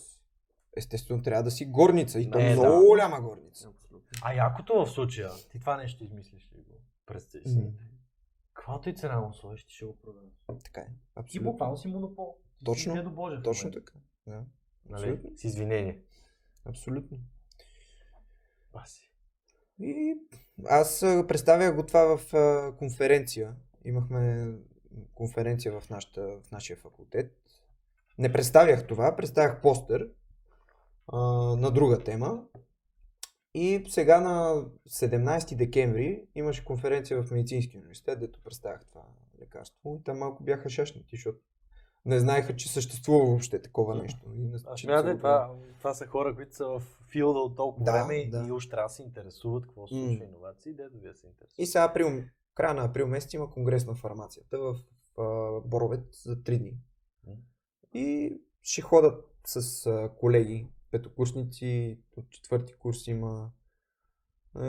естествено 0.77 1.23
трябва 1.23 1.43
да 1.43 1.51
си 1.51 1.67
горница. 1.67 2.21
И 2.21 2.31
то 2.31 2.39
Не, 2.39 2.53
много 2.53 2.81
да. 2.81 2.87
голяма 2.87 3.21
горница. 3.21 3.69
Абсолютно. 3.69 4.09
А 4.23 4.35
якото 4.35 4.85
в 4.85 4.91
случая, 4.91 5.31
ти 5.51 5.61
това 5.61 5.77
нещо 5.77 6.05
измислиш 6.05 6.53
ли 6.53 6.63
го? 6.63 6.81
Представи 7.07 7.49
си. 7.49 7.73
Каквато 8.55 8.89
и 8.89 8.95
цена 8.95 9.21
му 9.21 9.35
сложиш, 9.35 9.65
ти 9.65 9.75
ще 9.75 9.85
го 9.85 9.97
продадеш. 9.97 10.33
Така 10.65 10.81
е. 10.81 10.89
Абсолютно. 11.15 11.51
буквално 11.51 11.77
си 11.77 11.89
монопол. 11.89 12.37
Ти 12.43 12.59
си 12.59 12.65
Точно, 12.65 12.95
Недо 12.95 13.11
Боже 13.11 13.43
Точно 13.43 13.69
момента. 13.69 13.85
така. 13.85 13.99
Да. 14.27 14.45
Нали? 14.89 15.21
С 15.37 15.45
извинение. 15.45 16.03
Абсолютно. 16.65 17.19
Баси. 18.73 19.12
И 19.83 20.19
аз 20.69 21.01
представях 21.01 21.77
го 21.77 21.87
това 21.87 22.17
в 22.17 22.33
конференция. 22.79 23.55
Имахме 23.85 24.53
конференция 25.15 25.81
в, 25.81 25.91
нашата, 25.91 26.21
в 26.21 26.51
нашия 26.53 26.77
факултет. 26.77 27.37
Не 28.19 28.33
представях 28.33 28.87
това, 28.87 29.17
представях 29.17 29.63
постер 29.63 30.09
на 31.57 31.71
друга 31.71 32.05
тема. 32.05 32.45
И 33.55 33.85
сега 33.89 34.21
на 34.21 34.65
17 34.91 35.57
декември 35.57 36.25
имаше 36.35 36.65
конференция 36.65 37.23
в 37.23 37.31
Медицинския 37.31 37.79
университет, 37.79 38.21
дето 38.21 38.43
представях 38.43 38.85
това 38.87 39.03
лекарство. 39.41 39.97
И 40.01 40.05
там 40.05 40.19
малко 40.19 40.43
бяха 40.43 40.71
шашнати, 40.71 41.17
защото 41.17 41.39
не 42.05 42.19
знаеха, 42.19 42.57
че 42.57 42.73
съществува 42.73 43.27
въобще 43.27 43.63
такова 43.63 43.95
нещо. 43.95 44.21
И 44.27 44.39
не- 44.39 44.59
А 44.67 44.77
смятай, 44.77 45.17
това, 45.17 45.55
това 45.79 45.95
са 45.95 46.07
хора, 46.07 46.35
които 46.35 46.55
са 46.55 46.67
в 46.67 46.83
филда 47.09 47.39
от 47.39 47.57
толкова 47.57 47.85
Да, 47.85 47.93
време 47.93 48.27
да. 48.27 48.47
и 48.49 48.53
уж 48.53 48.69
трябва 48.69 48.85
да 48.85 48.95
се 48.95 49.03
интересуват 49.03 49.67
какво 49.67 49.87
се 49.87 49.95
случва 49.95 50.25
иновации, 50.25 50.75
дето 50.75 50.99
вие 50.99 51.15
се 51.15 51.27
интересуват. 51.27 51.59
И 51.59 51.67
сега 51.67 51.85
април, 51.85 52.23
края 52.55 52.75
на 52.75 52.85
април 52.85 53.07
месец 53.07 53.35
има 53.35 53.51
конгрес 53.51 53.87
на 53.87 53.95
фармацията 53.95 54.59
в 54.59 54.77
а, 55.19 55.23
Боровец 55.61 56.25
за 56.25 56.37
3 56.37 56.59
дни. 56.59 56.77
М. 57.27 57.33
И 57.95 58.39
ще 58.63 58.81
ходят 58.81 59.25
с 59.47 59.87
колеги, 60.11 60.69
петокурсници, 60.91 62.01
от 62.17 62.31
четвърти 62.31 62.75
курс 62.75 63.07
има. 63.07 63.51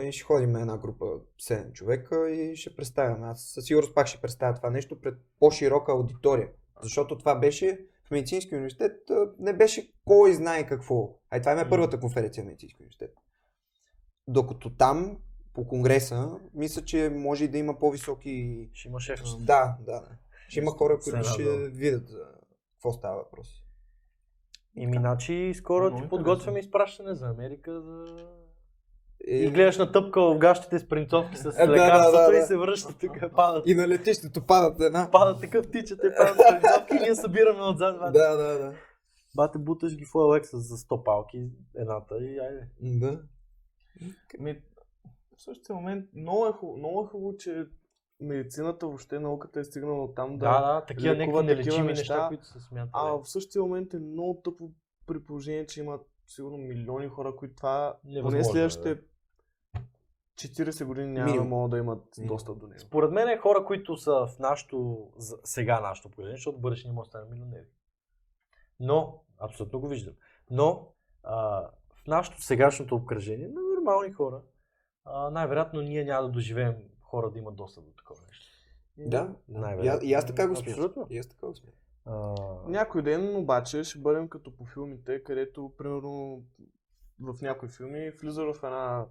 И 0.04 0.12
ще 0.12 0.24
ходим 0.24 0.56
една 0.56 0.78
група 0.78 1.06
7 1.40 1.72
човека 1.72 2.32
и 2.32 2.56
ще 2.56 2.76
представяме. 2.76 3.28
Аз 3.28 3.44
със 3.44 3.66
сигурност 3.66 3.96
пак 3.96 4.08
ще 4.08 4.22
представя 4.22 4.56
това 4.56 4.70
нещо 4.70 5.02
пред 5.02 5.18
по-широка 5.40 5.92
аудитория. 5.92 6.50
Защото 6.82 7.18
това 7.18 7.36
беше 7.36 7.86
в 8.08 8.12
медицински 8.12 8.56
университет, 8.56 9.12
не 9.40 9.54
беше 9.54 9.94
кой 10.06 10.34
знае 10.34 10.68
какво. 10.68 11.20
А 11.30 11.38
и 11.38 11.42
това 11.42 11.62
е 11.62 11.70
първата 11.70 12.00
конференция 12.00 12.44
в 12.44 12.48
медицински 12.48 12.82
университет. 12.82 13.14
Докато 14.28 14.76
там, 14.76 15.18
по 15.54 15.68
конгреса, 15.68 16.40
мисля, 16.54 16.82
че 16.82 17.10
може 17.10 17.46
и 17.46 17.48
да 17.48 17.58
има 17.58 17.80
по-високи... 17.80 18.70
Ще 18.74 18.88
има 18.88 19.00
шеф. 19.00 19.22
Да, 19.40 19.78
да. 19.80 20.04
Ще 20.48 20.60
има 20.60 20.72
хора, 20.72 21.00
които 21.04 21.24
ще 21.24 21.44
да. 21.44 21.70
видят 21.70 22.08
за 22.08 22.26
какво 22.74 22.92
става 22.92 23.18
въпрос. 23.18 23.64
И 24.76 24.88
миначи 24.88 25.54
скоро 25.56 25.96
ти 25.96 26.10
подготвяме 26.10 26.60
изпращане 26.60 27.16
за 27.16 27.30
Америка 27.30 27.82
за... 27.82 28.06
Е, 29.28 29.36
И 29.36 29.52
гледаш 29.52 29.78
на 29.78 29.92
тъпка 29.92 30.22
в 30.22 30.38
гащите 30.38 30.80
с 30.80 30.88
принцовки 30.88 31.38
с 31.38 31.46
Е, 31.46 31.66
да, 31.66 31.72
лекарството 31.72 32.18
да, 32.18 32.32
да, 32.32 32.38
и 32.38 32.40
да. 32.40 32.46
се 32.46 32.58
връща 32.58 32.94
тук, 33.00 33.12
падат. 33.36 33.68
и 33.68 33.76
на 33.76 33.88
летището 33.88 34.46
падат 34.46 34.82
една. 34.82 35.10
Падат 35.12 35.42
такъв 35.42 35.68
птичета 35.68 36.08
и 36.08 36.12
падат 36.18 36.38
принцовки 36.38 36.96
и 36.96 37.00
ние 37.00 37.16
събираме 37.16 37.62
отзад. 37.62 38.00
бате. 38.00 38.20
Да, 38.20 38.36
да, 38.38 38.60
да. 38.60 38.74
Бате, 39.36 39.58
буташ 39.58 39.96
ги 39.96 40.06
в 40.06 40.10
OLX 40.14 40.56
за 40.56 40.78
100 40.78 41.04
палки, 41.04 41.50
едната 41.76 42.18
и 42.18 42.40
айде. 42.40 42.68
Да. 42.82 43.22
Ми, 44.40 44.62
в 45.38 45.42
същия 45.44 45.76
момент 45.76 46.06
много 46.16 46.46
е, 46.48 46.52
хубаво, 46.52 46.78
много 46.78 47.04
е 47.04 47.08
хубаво, 47.08 47.38
че 47.38 47.66
медицината, 48.22 48.86
въобще 48.86 49.20
науката 49.20 49.60
е 49.60 49.64
стигнала 49.64 50.14
там 50.14 50.38
да... 50.38 50.46
Да, 50.62 50.74
да, 50.74 50.86
такива 50.86 51.16
лекува 51.16 51.44
нелечими 51.44 51.88
неща, 51.88 52.14
неща, 52.14 52.28
които 52.28 52.48
се 52.48 52.60
смятат. 52.60 52.90
А 52.94 53.12
в 53.12 53.22
същия 53.26 53.62
момент 53.62 53.94
е 53.94 54.00
много 54.00 54.42
тъпо 54.44 54.72
при 55.08 55.24
положение, 55.24 55.66
че 55.66 55.80
има 55.80 56.00
сигурно 56.28 56.58
милиони 56.58 57.08
хора, 57.08 57.36
които 57.36 57.56
това 57.56 57.98
поне 58.22 58.40
е, 58.40 58.44
следващите 58.44 58.98
40 60.36 60.86
години 60.86 61.08
няма 61.08 61.26
Минимум. 61.26 61.48
да 61.50 61.56
могат 61.56 61.72
да 61.72 61.78
имат 61.78 62.04
достъп 62.20 62.60
до 62.60 62.68
него. 62.68 62.80
Според 62.80 63.12
мен 63.12 63.28
е 63.30 63.38
хора, 63.38 63.66
които 63.66 63.98
са 63.98 64.12
в 64.28 64.40
нашото, 64.40 65.08
сега 65.44 65.80
нашето 65.80 66.10
поколение, 66.10 66.36
защото 66.36 66.60
бъдеще 66.60 66.88
не 66.88 66.94
може 66.94 67.08
да 67.08 67.10
станем 67.10 67.30
милионери. 67.30 67.66
Но, 68.80 69.24
абсолютно 69.40 69.80
го 69.80 69.88
виждам, 69.88 70.14
но 70.52 70.94
а, 71.24 71.62
в 72.04 72.08
нашото 72.08 72.42
сегашното 72.42 72.96
обкръжение 72.96 73.48
на 73.48 73.62
нормални 73.76 74.12
хора, 74.12 74.42
а, 75.06 75.30
най-вероятно 75.30 75.82
ние 75.82 76.04
няма 76.04 76.24
да 76.28 76.32
доживеем 76.32 76.76
хора 77.02 77.32
да 77.32 77.40
имат 77.40 77.56
достъп 77.56 77.86
до 77.86 77.92
такова 77.92 78.22
нещо. 78.28 78.46
Да, 78.98 79.36
Най-вероятно. 79.48 80.10
и 80.10 80.14
аз 80.14 80.26
така 80.26 80.48
го 80.48 80.56
смятам. 80.56 80.74
Абсолютно. 80.74 81.08
И 81.10 81.18
аз 81.18 81.28
така 81.28 81.48
го 81.48 81.56
смятам. 81.56 81.80
А, 82.06 82.36
Някой 82.68 83.02
ден 83.02 83.36
обаче 83.36 83.84
ще 83.84 84.00
бъдем 84.00 84.30
като 84.30 84.56
по 84.56 84.66
филмите, 84.66 85.24
където 85.24 85.72
примерно 85.78 86.44
в 87.20 87.42
някои 87.42 87.70
филми 87.70 88.12
влиза 88.12 88.44
в 88.44 88.56
една 88.64 89.06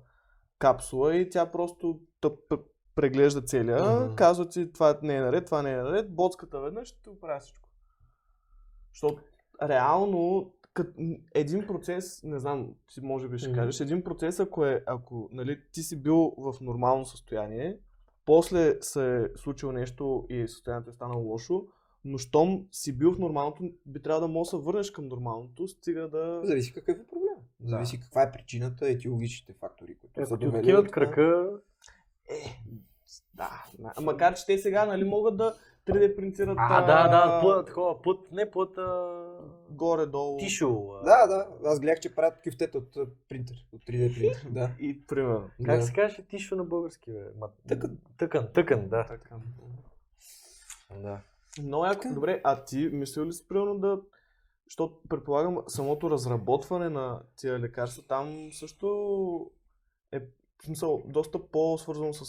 капсула 0.63 1.17
и 1.17 1.31
тя 1.31 1.51
просто 1.51 2.01
те 2.21 2.29
пр- 2.29 2.65
преглежда 2.95 3.43
целия, 3.43 3.85
Мгм. 3.85 4.15
казва 4.15 4.49
ти 4.49 4.73
това 4.73 4.99
не 5.03 5.17
е 5.17 5.21
наред, 5.21 5.45
това 5.45 5.63
не 5.63 5.73
е 5.73 5.77
наред, 5.77 6.15
боцката 6.15 6.61
веднъж 6.61 6.89
ще 6.89 7.03
ти 7.03 7.09
оправя 7.09 7.41
всичко. 7.41 7.69
Защото 8.93 9.23
реално 9.63 10.53
кът, 10.75 10.95
един 11.35 11.67
процес, 11.67 12.23
не 12.23 12.39
знам, 12.39 12.75
ти 12.95 13.01
може 13.01 13.29
би 13.29 13.39
ще 13.39 13.49
Мгм. 13.49 13.59
кажеш, 13.59 13.81
един 13.81 14.05
процес, 14.05 14.41
ако, 14.41 14.65
е, 14.67 14.83
ако 14.87 15.29
нали, 15.33 15.61
ти 15.73 15.83
си 15.83 16.03
бил 16.03 16.35
в 16.39 16.55
нормално 16.61 17.05
състояние, 17.05 17.79
после 18.27 18.77
се 18.81 19.17
е 19.17 19.29
случило 19.37 19.73
нещо 19.73 20.27
и 20.29 20.49
състоянието 20.49 20.91
е 20.91 20.93
станало 20.93 21.29
лошо, 21.29 21.67
но 22.05 22.19
щом 22.19 22.67
си 22.73 22.99
бил 22.99 23.13
в 23.13 23.19
нормалното, 23.19 23.63
би 23.87 24.03
трябвало 24.03 24.27
да 24.27 24.33
можеш 24.33 24.51
да 24.51 24.59
се 24.59 24.65
върнеш 24.65 24.91
към 24.91 25.09
нормалното, 25.09 25.69
стига 25.69 26.09
да... 26.09 26.41
Зависи 26.45 26.73
какъв 26.73 26.99
е 26.99 27.07
проблем. 27.07 27.32
Зависи 27.65 28.01
каква 28.01 28.23
е 28.23 28.33
причината, 28.33 28.89
етиологичните 28.89 29.53
фактори, 29.53 29.97
които 29.99 30.15
са 30.15 30.23
Ако 30.23 30.39
ти 30.39 30.45
довели 30.45 30.61
откиват 30.61 30.87
това. 30.87 30.95
крака, 30.95 31.51
Е, 32.29 32.63
да. 33.35 33.65
Макар, 34.01 34.35
че 34.35 34.47
те 34.47 34.59
сега 34.59 34.87
нали, 34.87 35.05
могат 35.05 35.37
да 35.37 35.55
3D 35.87 36.17
принтират 36.17 36.57
а, 36.61 36.81
да, 36.81 37.09
да, 37.09 37.41
път, 37.43 37.67
такова, 37.67 38.03
път, 38.03 38.33
не 38.33 38.51
път, 38.51 38.79
а... 38.79 39.21
горе-долу. 39.71 40.39
тишу. 40.39 40.93
а, 40.93 41.05
Да, 41.05 41.27
да. 41.27 41.69
Аз 41.69 41.81
гледах, 41.81 42.01
че 42.01 42.15
правят 42.15 42.43
кюфтета 42.45 42.79
от 42.79 42.97
а, 42.97 43.07
принтер, 43.29 43.57
от 43.73 43.81
3D 43.85 44.15
принтер. 44.15 44.51
Да. 44.51 44.71
И 44.81 45.07
примерно. 45.07 45.51
Как 45.65 45.79
да. 45.81 45.87
се 45.87 45.93
каже 45.93 46.23
тишу 46.23 46.57
на 46.57 46.65
български, 46.65 47.13
бе? 47.13 47.19
Ма... 47.41 47.49
Тъкан. 47.69 47.99
Тъкан, 48.19 48.49
тъкан, 48.55 48.89
да. 48.89 49.07
Така. 49.07 49.37
да. 51.03 51.21
Но 51.63 51.87
яко. 51.87 52.09
Добре, 52.15 52.41
а 52.45 52.65
ти 52.65 52.91
мислил 52.93 53.25
ли 53.25 53.33
си 53.33 53.49
примерно 53.49 53.79
да... 53.79 54.01
Защото 54.73 55.01
предполагам 55.09 55.59
самото 55.69 56.11
разработване 56.11 56.89
на 56.89 57.21
тия 57.37 57.59
лекарства 57.61 58.03
там 58.03 58.49
също 58.53 59.51
е 60.13 60.21
в 60.21 60.65
смисъл 60.65 61.03
доста 61.07 61.49
по-свързано 61.49 62.13
с 62.13 62.25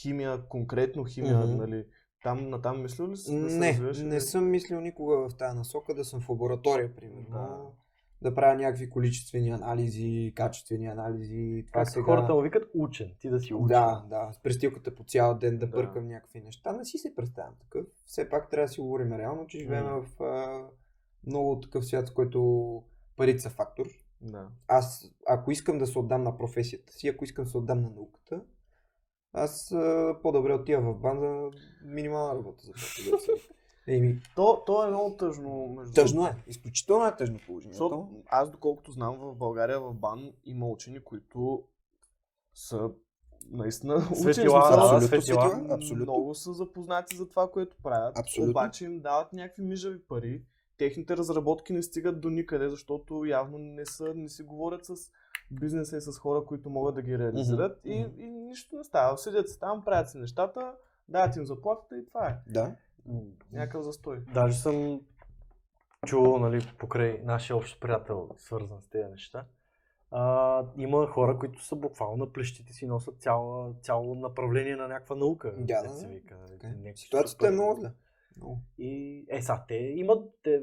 химия, 0.00 0.42
конкретно 0.48 1.04
химия, 1.04 1.38
Мгм. 1.38 1.56
нали? 1.56 1.84
Там, 2.22 2.48
натам 2.48 2.82
мислил 2.82 3.08
ли 3.08 3.16
си 3.16 3.34
да 3.34 3.40
Не, 3.40 3.68
развиваш? 3.70 3.98
не 3.98 4.20
съм 4.20 4.50
мислил 4.50 4.80
никога 4.80 5.28
в 5.28 5.36
тази 5.36 5.58
насока 5.58 5.94
да 5.94 6.04
съм 6.04 6.20
в 6.20 6.28
лаборатория, 6.28 6.96
примерно. 6.96 7.26
Да. 7.30 7.58
Да. 8.22 8.34
правя 8.34 8.54
някакви 8.56 8.90
количествени 8.90 9.50
анализи, 9.50 10.32
качествени 10.36 10.86
анализи. 10.86 11.64
Това 11.66 11.80
Как 11.80 11.90
сега... 11.90 12.04
хората 12.04 12.34
му 12.34 12.40
викат 12.40 12.70
учен, 12.74 13.14
ти 13.20 13.30
да 13.30 13.40
си 13.40 13.54
учен. 13.54 13.66
Да, 13.66 14.04
да, 14.08 14.32
с 14.32 14.42
престилката 14.42 14.94
по 14.94 15.04
цял 15.04 15.34
ден 15.34 15.58
да 15.58 15.66
Да. 15.66 15.72
бъркам 15.76 16.08
някакви 16.08 16.40
неща. 16.40 16.72
Не 16.72 16.84
си 16.84 16.98
се 16.98 17.14
представям 17.14 17.54
такъв. 17.60 17.86
Все 18.06 18.28
пак 18.28 18.50
трябва 18.50 18.64
да 18.66 18.72
си 18.72 18.80
говорим 18.80 19.12
реално, 19.12 19.46
че 19.46 19.58
живеем 19.58 19.84
М. 19.84 20.02
в 20.02 20.20
много 21.26 21.60
такъв 21.60 21.86
свят, 21.86 22.08
в 22.08 22.14
който 22.14 22.82
парите 23.16 23.38
са 23.40 23.50
фактор. 23.50 23.86
Да. 24.20 24.48
Аз, 24.68 25.10
ако 25.28 25.50
искам 25.50 25.78
да 25.78 25.86
се 25.86 25.98
отдам 25.98 26.22
на 26.22 26.36
професията 26.36 26.92
си, 26.92 27.08
ако 27.08 27.24
искам 27.24 27.44
да 27.44 27.50
се 27.50 27.58
отдам 27.58 27.82
на 27.82 27.90
науката, 27.90 28.42
аз 29.32 29.72
а, 29.72 30.16
по-добре 30.22 30.54
отива 30.54 30.92
в 30.92 31.00
банда 31.00 31.50
минимална 31.84 32.34
работа 32.34 32.64
за. 32.64 32.72
Еми, 33.86 34.20
То, 34.36 34.62
то 34.66 34.86
е 34.86 34.88
много 34.88 35.16
тъжно. 35.16 35.74
Между 35.78 35.94
тъжно 35.94 36.26
е. 36.26 36.36
Изключително 36.46 37.06
е 37.06 37.16
тъжно 37.16 37.38
положението. 37.46 37.76
Защото 37.76 38.08
аз, 38.26 38.50
доколкото 38.50 38.92
знам, 38.92 39.16
в 39.16 39.34
България 39.34 39.80
в 39.80 39.94
БАН 39.94 40.32
има 40.44 40.68
учени, 40.68 41.00
които 41.00 41.64
са 42.54 42.90
наистина 43.50 43.94
учени. 44.10 44.34
Светила, 44.34 44.60
да, 44.60 44.76
абсолютно 44.76 45.06
светила. 45.06 45.48
светила, 45.50 45.74
абсолютно. 45.74 46.04
Много 46.04 46.34
са 46.34 46.54
запознати 46.54 47.16
за 47.16 47.28
това, 47.28 47.50
което 47.50 47.76
правят. 47.82 48.18
Абсолютно. 48.18 48.50
Обаче 48.50 48.84
им 48.84 49.00
дават 49.00 49.32
някакви 49.32 49.62
мижави 49.62 50.02
пари. 50.08 50.42
Техните 50.80 51.16
разработки 51.16 51.72
не 51.72 51.82
стигат 51.82 52.20
до 52.20 52.30
никъде, 52.30 52.68
защото 52.68 53.24
явно 53.24 53.58
не, 53.58 53.86
са, 53.86 54.14
не 54.14 54.28
си 54.28 54.42
говорят 54.42 54.84
с 54.84 54.94
бизнеса 55.50 55.96
и 55.96 56.00
с 56.00 56.18
хора, 56.18 56.44
които 56.44 56.70
могат 56.70 56.94
да 56.94 57.02
ги 57.02 57.18
реализират. 57.18 57.84
Мгм, 57.84 57.92
И, 57.92 58.06
и 58.18 58.30
нищо 58.30 58.76
не 58.76 58.84
става. 58.84 59.18
Седят 59.18 59.48
си 59.48 59.60
там, 59.60 59.84
правят 59.84 60.10
си 60.10 60.18
нещата, 60.18 60.74
дават 61.08 61.36
им 61.36 61.44
заплатата 61.44 61.96
и 61.96 62.06
това 62.06 62.28
е. 62.28 62.36
Да. 62.52 62.76
Някакъв 63.52 63.84
застой. 63.84 64.20
Даже 64.34 64.58
съм 64.58 65.00
чувал, 66.06 66.38
нали, 66.38 66.74
покрай 66.78 67.20
нашия 67.24 67.56
общ 67.56 67.80
приятел, 67.80 68.28
свързан 68.36 68.82
с 68.82 68.88
тези 68.88 69.08
неща. 69.08 69.44
А, 70.10 70.64
има 70.76 71.06
хора, 71.06 71.38
които 71.38 71.64
са 71.64 71.76
буквално 71.76 72.16
на 72.16 72.32
плещите 72.32 72.72
си 72.72 72.86
носят 72.86 73.20
цяло, 73.20 73.74
цяло 73.82 74.14
направление 74.14 74.76
на 74.76 74.88
някаква 74.88 75.16
наука. 75.16 75.54
Да, 75.58 75.82
да, 75.82 75.88
се 75.88 76.08
вика, 76.08 76.36
нали, 76.36 76.88
е. 76.88 76.92
Ситуацията 76.96 77.46
е 77.46 77.48
супер- 77.48 77.52
много 77.52 77.74
зле. 77.74 77.80
Много. 77.80 77.94
И 78.78 79.24
е, 79.28 79.42
са, 79.42 79.62
те 79.68 79.74
имат. 79.74 80.24
Те, 80.42 80.62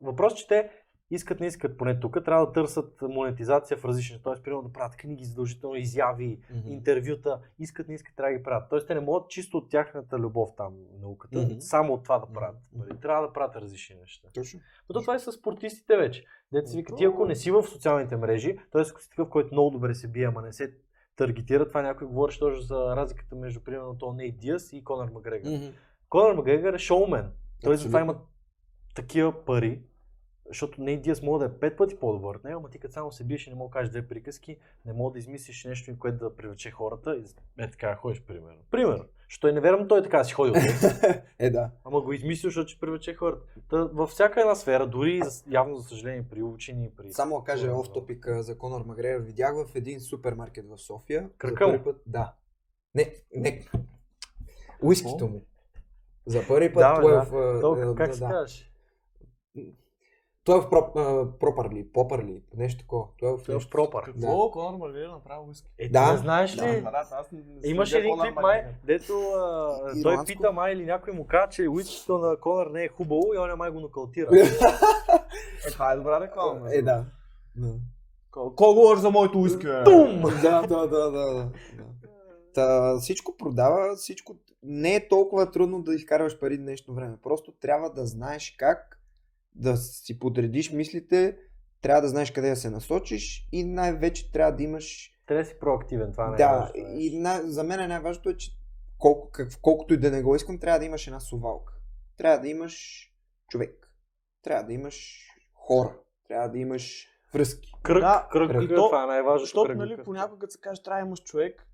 въпрос, 0.00 0.34
че 0.34 0.48
те 0.48 0.70
искат, 1.10 1.40
не 1.40 1.46
искат, 1.46 1.78
поне 1.78 2.00
тук, 2.00 2.24
трябва 2.24 2.46
да 2.46 2.52
търсят 2.52 3.02
монетизация 3.02 3.76
в 3.76 3.84
различни. 3.84 4.20
Тоест, 4.22 4.44
примерно 4.44 4.62
да 4.62 4.72
правят 4.72 4.96
книги, 4.96 5.24
задължително 5.24 5.76
изяви, 5.76 6.40
Мгм. 6.50 6.68
интервюта, 6.68 7.40
искат, 7.58 7.88
не 7.88 7.94
искат, 7.94 8.16
трябва 8.16 8.32
да 8.32 8.38
ги 8.38 8.42
правят. 8.42 8.70
Тоест, 8.70 8.86
те 8.86 8.94
не 8.94 9.00
могат 9.00 9.30
чисто 9.30 9.56
от 9.56 9.70
тяхната 9.70 10.18
любов 10.18 10.48
там, 10.56 10.74
науката, 11.00 11.38
Мгм. 11.38 11.60
само 11.60 11.94
от 11.94 12.04
това 12.04 12.18
да 12.18 12.32
правят. 12.32 12.60
Нали? 12.72 13.00
Трябва 13.00 13.26
да 13.26 13.32
правят 13.32 13.56
различни 13.56 13.96
неща. 13.96 14.28
Точно. 14.34 14.60
Но 14.94 15.00
това 15.00 15.14
е 15.14 15.18
с 15.18 15.32
спортистите 15.32 15.96
вече. 15.96 16.24
Си 16.64 16.76
вика, 16.76 16.94
ти 16.94 17.04
ако 17.04 17.24
не 17.24 17.34
си 17.34 17.50
в 17.50 17.62
социалните 17.62 18.16
мрежи, 18.16 18.56
т.е. 18.72 18.82
ако 18.90 19.02
си 19.02 19.10
такъв, 19.10 19.28
който 19.28 19.54
много 19.54 19.70
добре 19.70 19.94
се 19.94 20.08
бие, 20.08 20.26
ама 20.26 20.42
не 20.42 20.52
се 20.52 20.74
таргетира, 21.16 21.68
това 21.68 21.82
някой 21.82 22.06
говори 22.06 22.36
точно 22.38 22.62
за 22.62 22.96
разликата 22.96 23.36
между, 23.36 23.60
примерно, 23.60 23.98
то 23.98 24.12
Нейт 24.12 24.38
Диас 24.38 24.72
и 24.72 24.84
Конор 24.84 25.10
Макгрегор. 25.10 25.50
Мгм. 25.50 25.66
Конор 26.08 26.34
Макгрегор 26.34 26.74
е 26.74 26.78
шоумен. 26.78 27.32
Той 27.62 27.76
затова 27.76 28.00
има 28.00 28.20
такива 28.94 29.44
пари, 29.44 29.82
защото 30.48 30.82
Нейт 30.82 31.02
Диас 31.02 31.22
може 31.22 31.48
да 31.48 31.54
е 31.54 31.58
пет 31.58 31.76
пъти 31.76 31.96
по-добър 32.00 32.34
от 32.34 32.44
него, 32.44 32.58
ама 32.58 32.70
ти 32.70 32.78
като 32.78 32.94
само 32.94 33.12
се 33.12 33.24
биеш 33.24 33.46
и 33.46 33.50
не 33.50 33.56
мога 33.56 33.68
да 33.68 33.72
кажеш 33.72 33.90
две 33.90 34.08
приказки, 34.08 34.56
не 34.86 34.92
мога 34.92 35.12
да 35.12 35.18
измислиш 35.18 35.64
нещо, 35.64 35.98
което 35.98 36.18
да 36.18 36.36
привлече 36.36 36.70
хората 36.70 37.16
и 37.16 37.24
е 37.62 37.70
така 37.70 37.96
ходиш, 37.96 38.22
примерно. 38.22 38.58
Примерно. 38.70 39.04
Защото 39.28 39.48
е 39.48 39.52
невярно 39.52 39.88
той 39.88 40.02
така 40.02 40.24
си 40.24 40.32
ходил. 40.32 40.54
Е, 41.38 41.50
да. 41.50 41.70
Ама 41.84 42.00
го 42.00 42.12
измислил, 42.12 42.48
защото 42.48 42.68
ще 42.68 42.80
привлече 42.80 43.14
хората. 43.14 43.42
Та, 43.70 43.76
във 43.84 44.10
всяка 44.10 44.40
една 44.40 44.54
сфера, 44.54 44.86
дори 44.86 45.22
явно 45.50 45.76
за 45.76 45.88
съжаление 45.88 46.24
при 46.30 46.42
учени, 46.42 46.90
при... 46.96 47.12
Само 47.12 47.38
да 47.38 47.44
кажа 47.44 47.72
оф 47.72 47.92
топик 47.92 48.28
за 48.38 48.58
Конор 48.58 48.84
Магрегор. 48.84 49.20
Видях 49.20 49.54
в 49.54 49.74
един 49.74 50.00
супермаркет 50.00 50.68
в 50.68 50.78
София. 50.78 51.30
Кръка 51.38 51.68
му? 51.68 51.84
път. 51.84 52.02
Да. 52.06 52.34
Не, 52.94 53.14
не. 53.36 53.66
Уискито 54.82 55.28
му. 55.28 55.42
За 56.28 56.46
първи 56.48 56.72
път 56.72 56.80
Да, 56.80 56.94
бе, 56.94 57.02
той 57.02 57.12
е 57.12 57.16
да. 57.16 57.22
в... 57.22 57.60
То, 57.60 57.72
а, 57.72 57.94
как 57.94 58.08
да, 58.08 58.14
се 58.14 58.20
да. 58.20 58.28
казваш? 58.28 58.64
Той 60.44 60.58
е 60.58 60.62
в 60.62 60.70
проп, 60.70 60.96
а, 60.96 61.26
пропърли, 61.40 61.88
попърли, 61.92 62.42
нещо 62.56 62.80
такова. 62.80 63.04
Той 63.18 63.28
е 63.28 63.32
в 63.32 63.36
Той 63.36 63.54
е 63.54 63.58
в 63.58 63.58
нещо. 63.58 63.70
пропър. 63.70 64.02
Какво? 64.04 64.50
Конор 64.50 64.78
Магрегор 64.78 65.08
направи 65.08 65.40
уиски. 65.48 65.68
Е, 65.78 65.88
Да, 65.88 66.06
да, 66.06 66.12
не 66.12 66.18
знаеш 66.18 66.52
да. 66.52 66.66
ли? 66.66 66.74
Да, 66.74 66.90
да, 66.90 67.06
аз 67.12 67.32
не- 67.32 67.38
не 67.38 67.70
Имаше 67.70 67.90
следя 67.90 68.04
един 68.04 68.18
клип 68.18 68.34
май, 68.34 68.56
Макгрегор. 68.56 68.78
дето 68.84 69.12
а, 69.12 69.92
той 69.92 70.00
Ирландско. 70.02 70.26
пита 70.26 70.52
май 70.52 70.72
или 70.72 70.84
някой 70.84 71.12
му 71.12 71.26
каза, 71.26 71.48
че 71.48 71.68
уискито 71.68 72.18
на 72.18 72.36
Конор 72.36 72.66
не 72.66 72.84
е 72.84 72.88
хубаво 72.88 73.34
и 73.34 73.38
он 73.38 73.50
май 73.56 73.70
го 73.70 73.80
нокаутира. 73.80 74.28
Е, 75.66 75.70
това 75.70 75.92
е 75.92 75.96
добра 75.96 76.20
реклама. 76.20 76.74
Е, 76.74 76.82
да. 76.82 77.04
да. 77.56 77.74
Ко 78.30 78.54
ко 78.54 78.74
говориш 78.74 79.00
за 79.00 79.10
моето 79.10 79.38
уиски? 79.38 79.66
Тум! 79.84 80.22
да, 80.42 80.62
да, 80.62 80.86
да, 80.86 81.10
да, 81.10 81.10
да. 81.10 81.48
Та, 82.54 82.96
всичко 82.98 83.36
продава, 83.36 83.96
всичко 83.96 84.36
не 84.62 84.94
е 84.94 85.08
толкова 85.08 85.50
трудно 85.50 85.82
да 85.82 85.94
изкарваш 85.94 86.38
пари 86.38 86.58
днешно 86.58 86.94
време. 86.94 87.16
Просто 87.22 87.52
трябва 87.52 87.92
да 87.92 88.06
знаеш 88.06 88.54
как 88.58 89.00
да 89.54 89.76
си 89.76 90.18
подредиш 90.18 90.72
мислите, 90.72 91.38
трябва 91.80 92.02
да 92.02 92.08
знаеш 92.08 92.30
къде 92.30 92.50
да 92.50 92.56
се 92.56 92.70
насочиш 92.70 93.48
и 93.52 93.64
най-вече 93.64 94.32
трябва 94.32 94.52
да 94.52 94.62
имаш 94.62 95.14
Трябва 95.26 95.42
да 95.44 95.48
си 95.48 95.58
проактивен, 95.60 96.12
това 96.12 96.28
не 96.28 96.34
е 96.34 96.38
да, 96.38 96.72
и 96.74 97.18
на, 97.18 97.42
за 97.44 97.64
мен 97.64 97.88
най-важното 97.88 98.28
е, 98.28 98.36
че 98.36 98.50
колко, 98.98 99.30
как, 99.30 99.48
колкото 99.62 99.94
и 99.94 99.96
да 99.96 100.10
не 100.10 100.22
го 100.22 100.36
искам, 100.36 100.58
трябва 100.58 100.78
да 100.78 100.84
имаш 100.84 101.06
една 101.06 101.20
сувалка. 101.20 101.72
Трябва 102.16 102.38
да 102.38 102.48
имаш 102.48 103.04
човек. 103.48 103.90
Трябва 104.42 104.64
да 104.64 104.72
имаш 104.72 105.26
хора. 105.54 105.98
Трябва 106.28 106.48
да 106.48 106.58
имаш 106.58 107.08
връзки. 107.34 107.72
Кръг, 107.82 108.00
Да, 108.00 108.28
кръг, 108.32 108.50
кръг. 108.50 108.60
кръг, 108.60 108.70
И 108.70 108.74
то- 108.74 108.88
това 108.88 109.02
е 109.02 109.06
най-важното. 109.06 109.44
Защото, 109.44 109.66
кръг, 109.66 109.76
нали, 109.76 110.02
понякога 110.04 110.38
като 110.38 110.52
се 110.52 110.60
каже, 110.60 110.82
трябва 110.82 111.02
да 111.02 111.06
имаш 111.06 111.22
човек, 111.22 111.66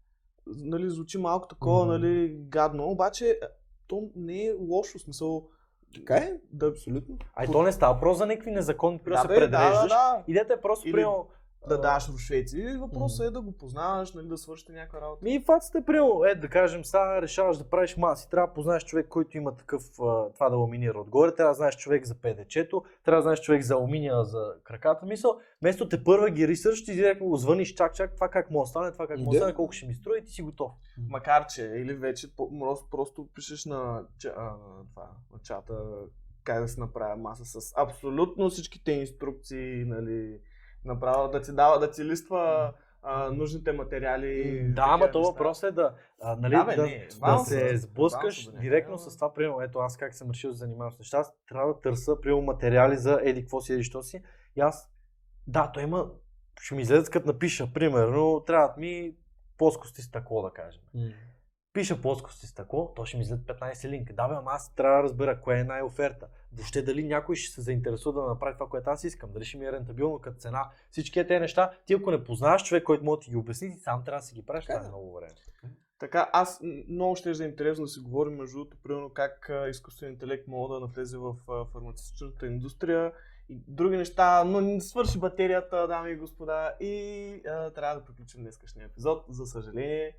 нали, 0.47 0.91
звучи 0.91 1.19
малко 1.19 1.49
такова, 1.49 1.85
Мгм. 1.85 1.93
нали, 1.93 2.37
гадно, 2.39 2.85
обаче 2.85 3.39
то 3.87 4.03
не 4.17 4.45
е 4.45 4.53
лошо, 4.61 4.99
смисъл 4.99 5.49
Така 5.95 6.17
е? 6.17 6.33
да... 6.53 6.67
Абсолютно. 6.67 7.17
Ай, 7.35 7.47
то 7.47 7.63
не 7.63 7.73
става 7.73 8.01
просто 8.01 8.19
за 8.19 8.27
някакви 8.27 8.51
незаконни, 8.51 8.99
примерно 8.99 9.17
да, 9.17 9.35
се 9.35 9.41
бе, 9.41 9.41
да, 9.41 9.49
да, 9.49 9.59
предреждаш. 9.59 9.89
да. 9.89 10.25
Идеята 10.29 10.53
е 10.53 10.61
просто, 10.61 10.89
Или- 10.89 10.93
примерно, 10.93 11.27
да 11.69 11.81
даваш 11.81 12.09
рушвети. 12.09 12.77
Въпросът 12.81 13.27
е 13.27 13.31
да 13.31 13.41
го 13.41 13.53
познаваш, 13.53 14.13
нали, 14.13 14.29
да 14.29 14.39
свършите 14.39 14.73
някаква 14.73 15.01
работа. 15.01 15.25
Ми 15.25 15.43
фактът 15.47 15.83
е 15.83 15.85
примерно, 15.85 16.25
е 16.25 16.35
да 16.35 16.49
кажем, 16.49 16.85
сега 16.85 17.23
решаваш 17.23 17.59
да 17.59 17.65
правиш 17.65 17.97
маси, 17.97 18.31
трябва 18.31 18.47
да 18.47 18.55
познаеш 18.55 18.85
човек, 18.85 19.09
който 19.09 19.37
има 19.37 19.57
такъв, 19.57 19.83
това 20.35 20.49
да 20.51 20.57
ламинира 20.57 21.01
отгоре, 21.01 21.35
трябва 21.35 21.51
да 21.51 21.57
знаеш 21.57 21.77
човек 21.77 22.07
за 22.07 22.15
ПДЧ-то, 22.15 22.85
трябва 23.05 23.19
да 23.19 23.23
знаеш 23.23 23.41
човек 23.41 23.63
за 23.63 23.75
алуминия 23.75 24.25
за 24.25 24.55
краката. 24.65 25.07
Мисъл, 25.07 25.41
вместо 25.61 25.89
те 25.89 26.05
първа 26.05 26.31
ги 26.31 26.49
рисърш, 26.49 26.85
ти 26.85 26.95
директно 26.95 27.27
го 27.27 27.37
звъниш, 27.37 27.75
чак, 27.75 27.95
чак, 27.95 28.15
това 28.15 28.29
как 28.29 28.51
може 28.51 28.69
да 28.69 28.71
стане, 28.71 28.93
това 28.93 29.07
как 29.07 29.19
може 29.19 29.25
да 29.25 29.31
Да. 29.31 29.39
стане, 29.39 29.55
колко 29.55 29.73
ще 29.73 29.87
ми 29.87 29.95
струва 29.95 30.19
и 30.19 30.25
ти 30.25 30.33
си 30.33 30.43
готов. 30.43 30.73
Макар 31.09 31.47
че, 31.47 31.63
или 31.63 31.95
вече 31.95 32.37
просто, 32.37 32.87
просто 32.91 33.29
пишеш 33.35 33.65
на, 33.65 34.03
а, 34.37 34.57
това, 34.91 35.11
на 35.33 35.39
чата 35.43 35.75
как 36.45 36.61
да 36.61 36.69
се 36.69 36.81
направя 36.81 37.17
маса 37.17 37.45
с 37.45 37.73
абсолютно 37.77 38.51
всичките 38.51 38.93
инструкции, 38.93 39.85
нали, 39.85 40.41
направо 40.85 41.29
да 41.29 41.41
ти 41.41 41.53
дава, 41.53 41.79
да 41.79 41.91
ти 41.91 42.05
листва 42.05 42.73
а, 43.03 43.31
нужните 43.31 43.73
материали. 43.73 44.63
Да, 44.69 44.85
ама 44.89 45.11
то 45.11 45.23
въпрос 45.23 45.63
е 45.63 45.71
да, 45.71 45.95
а, 46.23 46.37
нали, 46.37 46.55
Да, 46.55 46.65
бе, 46.65 46.77
да, 46.77 46.83
не, 46.83 47.09
да 47.21 47.39
се 47.39 47.77
сблъскаш 47.77 48.47
е, 48.47 48.51
директно 48.51 48.99
с 48.99 49.17
това, 49.17 49.35
примерно, 49.35 49.61
ето 49.61 49.79
аз 49.79 49.97
как 49.97 50.15
съм 50.15 50.31
решил 50.31 50.51
да 50.51 50.57
се 50.57 50.59
занимавам 50.59 50.93
с 50.93 50.99
неща, 50.99 51.19
аз 51.19 51.35
трябва 51.49 51.75
да 51.75 51.81
търся, 51.81 52.21
примерно, 52.21 52.43
материали 52.43 52.97
за 52.97 53.21
еди 53.23 53.41
какво 53.41 53.61
си, 53.61 53.73
еди 53.73 53.83
що 53.83 54.03
си. 54.03 54.23
И 54.57 54.61
аз, 54.61 54.91
да, 55.47 55.71
той 55.75 55.83
има, 55.83 56.11
ще 56.61 56.75
ми 56.75 56.83
излезе 56.83 57.11
като 57.11 57.27
напиша, 57.27 57.73
примерно, 57.75 58.43
трябват 58.47 58.77
ми 58.77 59.17
плоскости 59.59 60.03
стъкло, 60.03 60.43
да 60.43 60.51
кажем. 60.51 60.83
Пиша 61.75 62.01
плоскости 62.01 62.47
стъкло, 62.47 62.93
то 62.97 63.05
ще 63.05 63.17
ми 63.17 63.23
излезе 63.23 63.43
15 63.43 63.89
линка. 63.89 64.13
Да, 64.13 64.29
бе, 64.29 64.35
ама 64.35 64.51
аз 64.51 64.75
трябва 64.75 64.97
да 64.97 65.03
разбера 65.03 65.41
кое 65.41 65.59
е 65.59 65.65
най-оферта. 65.65 66.27
Въобще 66.53 66.83
дали 66.83 67.03
някой 67.03 67.37
ще 67.37 67.55
се 67.55 67.61
заинтересува 67.61 68.23
да 68.23 68.29
направи 68.29 68.55
това, 68.55 68.69
което 68.69 68.91
аз 68.91 69.05
искам. 69.05 69.33
Дали 69.33 69.45
ще 69.45 69.59
ми 69.59 69.67
е 69.67 69.73
рентабилно 69.73 70.19
като 70.19 70.39
цена. 70.39 70.71
Всички 70.91 71.27
тези 71.27 71.41
неща, 71.41 71.71
ти 71.87 71.95
ако 71.95 72.11
не 72.11 72.25
познаваш 72.25 72.65
човек, 72.65 72.85
който 72.85 73.05
може 73.05 73.19
да 73.19 73.25
ти 73.25 73.31
ги 73.31 73.37
обясни, 73.37 73.75
ти 73.75 73.81
сам 73.81 74.05
трябва 74.05 74.21
да 74.21 74.27
си 74.27 74.35
ги 74.35 74.47
правиш. 74.47 74.65
Това 74.65 74.81
е 74.81 74.85
е. 74.85 74.89
много 74.89 75.15
време. 75.15 75.33
Така, 75.99 76.31
аз 76.33 76.61
много 76.89 77.17
ще 77.17 77.31
е 77.31 77.47
интересно 77.47 77.85
да 77.85 77.89
си 77.89 78.01
говорим 78.01 78.37
между 78.37 78.59
другото, 78.59 78.77
примерно 78.83 79.11
как 79.11 79.51
изкуствен 79.71 80.11
интелект 80.11 80.49
може 80.49 80.73
да 80.73 80.81
навлезе 80.81 81.19
в 81.19 81.37
фармацевтичната 81.73 82.47
индустрия 82.47 83.13
и 83.49 83.57
други 83.69 83.97
неща, 83.97 84.45
но 84.45 84.61
не 84.61 84.81
свърши 84.81 85.19
батерията, 85.19 85.87
дами 85.89 86.11
и 86.11 86.17
господа, 86.17 86.75
и 86.81 87.43
а, 87.47 87.71
трябва 87.71 88.01
да 88.01 88.05
приключим 88.05 88.43
днескашния 88.43 88.87
епизод. 88.87 89.25
За 89.29 89.47
съжаление, 89.47 90.17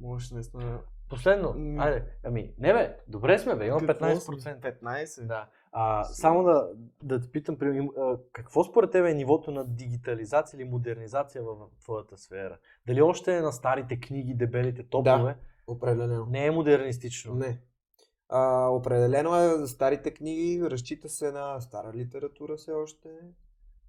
може 0.00 0.34
наистина... 0.34 0.80
Последно. 1.08 1.54
М. 1.56 1.82
Айде, 1.82 2.04
ами, 2.24 2.52
не 2.58 2.72
бе, 2.72 2.96
добре 3.08 3.38
сме 3.38 3.56
бе, 3.56 3.66
има 3.66 3.78
Какво 3.78 4.06
15%. 4.06 4.80
15? 4.82 5.26
Да. 5.26 5.48
А, 5.72 6.04
само 6.04 6.42
да, 6.42 6.68
да 7.02 7.20
те 7.20 7.30
питам, 7.30 7.58
примерно, 7.58 7.92
какво 8.32 8.64
според 8.64 8.90
теб 8.90 9.06
е 9.06 9.14
нивото 9.14 9.50
на 9.50 9.64
дигитализация 9.64 10.58
или 10.58 10.68
модернизация 10.68 11.42
в 11.42 11.56
твоята 11.82 12.18
сфера? 12.18 12.58
Дали 12.86 13.02
още 13.02 13.36
е 13.36 13.40
на 13.40 13.52
старите 13.52 14.00
книги, 14.00 14.34
дебелите 14.34 14.82
топове? 14.82 15.36
Определено. 15.66 16.26
Не 16.26 16.46
е 16.46 16.50
модернистично. 16.50 17.34
Не. 17.34 17.60
А, 18.28 18.68
определено 18.68 19.36
е 19.36 19.48
за 19.48 19.68
старите 19.68 20.14
книги, 20.14 20.62
разчита 20.62 21.08
се 21.08 21.32
на 21.32 21.60
стара 21.60 21.92
литература 21.94 22.56
все 22.56 22.72
още. 22.72 23.08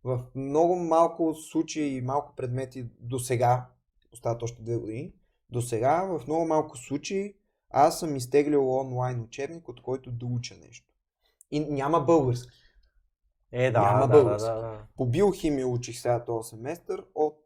В 0.03 0.23
много 0.35 0.75
малко 0.75 1.33
случаи 1.33 1.97
и 1.97 2.01
малко 2.01 2.33
предмети 2.35 2.89
до 2.99 3.19
сега, 3.19 3.65
остават 4.13 4.43
още 4.43 4.61
две 4.61 4.77
години, 4.77 5.13
до 5.51 5.61
сега 5.61 6.03
в 6.03 6.27
много 6.27 6.45
малко 6.45 6.77
случаи 6.77 7.35
аз 7.69 7.99
съм 7.99 8.15
изтеглил 8.15 8.77
онлайн 8.77 9.21
учебник, 9.21 9.69
от 9.69 9.81
който 9.81 10.11
да 10.11 10.25
уча 10.25 10.55
нещо. 10.55 10.87
И 11.51 11.59
няма 11.59 11.99
български. 11.99 12.59
Е, 13.51 13.71
да, 13.71 13.81
Няма 13.81 14.07
да, 14.07 14.07
да, 14.07 14.23
български. 14.23 14.49
да, 14.49 14.55
да. 14.55 14.85
По 14.97 15.05
биохимия 15.05 15.67
учих 15.67 15.99
сега 15.99 16.25
този 16.25 16.49
семестър 16.49 17.05
от 17.15 17.37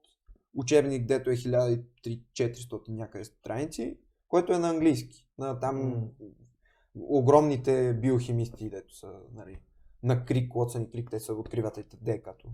учебник, 0.55 1.05
дето 1.05 1.29
е 1.29 1.35
1400 1.35 2.89
някъде 2.89 3.25
страници, 3.25 3.97
който 4.27 4.53
е 4.53 4.57
на 4.57 4.69
английски. 4.69 5.27
На 5.37 5.59
там 5.59 5.89
М. 5.89 6.07
огромните 6.95 7.93
биохимисти, 7.93 8.69
дето 8.69 8.95
са 8.95 9.13
нали, 9.33 9.59
на 10.03 10.25
Крик, 10.25 10.55
Уотсън 10.55 10.81
и 10.81 10.91
Крик, 10.91 11.07
те 11.11 11.19
са 11.19 11.33
откривателите 11.33 11.97
в 11.97 12.03
ДК-то. 12.03 12.47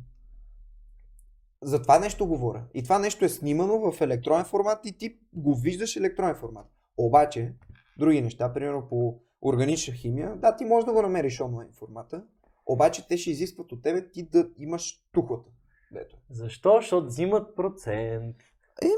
За 1.64 1.82
това 1.82 2.00
нещо 2.00 2.28
говоря. 2.28 2.64
И 2.74 2.84
това 2.84 3.00
нещо 3.00 3.26
е 3.26 3.30
снимано 3.30 3.92
в 3.92 4.02
електронен 4.02 4.46
формат 4.46 4.86
и 4.86 4.98
ти 4.98 5.18
го 5.34 5.56
виждаш 5.56 5.96
електронен 5.96 6.36
формат. 6.36 6.68
Обаче, 6.98 7.54
други 7.98 8.22
неща, 8.22 8.54
примерно 8.54 8.88
по 8.90 9.20
органична 9.42 9.94
химия, 9.94 10.36
да, 10.36 10.56
ти 10.56 10.66
можеш 10.66 10.86
да 10.86 10.94
го 10.94 11.02
намериш 11.02 11.42
онлайн 11.42 11.70
формата, 11.72 12.24
обаче 12.66 13.08
те 13.08 13.18
ще 13.18 13.32
изискват 13.32 13.72
от 13.72 13.84
тебе 13.84 14.12
ти 14.12 14.24
да 14.24 14.50
имаш 14.58 15.04
тухлата. 15.12 15.50
Дето. 15.92 16.18
Защо? 16.30 16.76
Защото 16.76 17.08
взимат 17.08 17.56
процент. 17.56 18.36
Еми, 18.82 18.94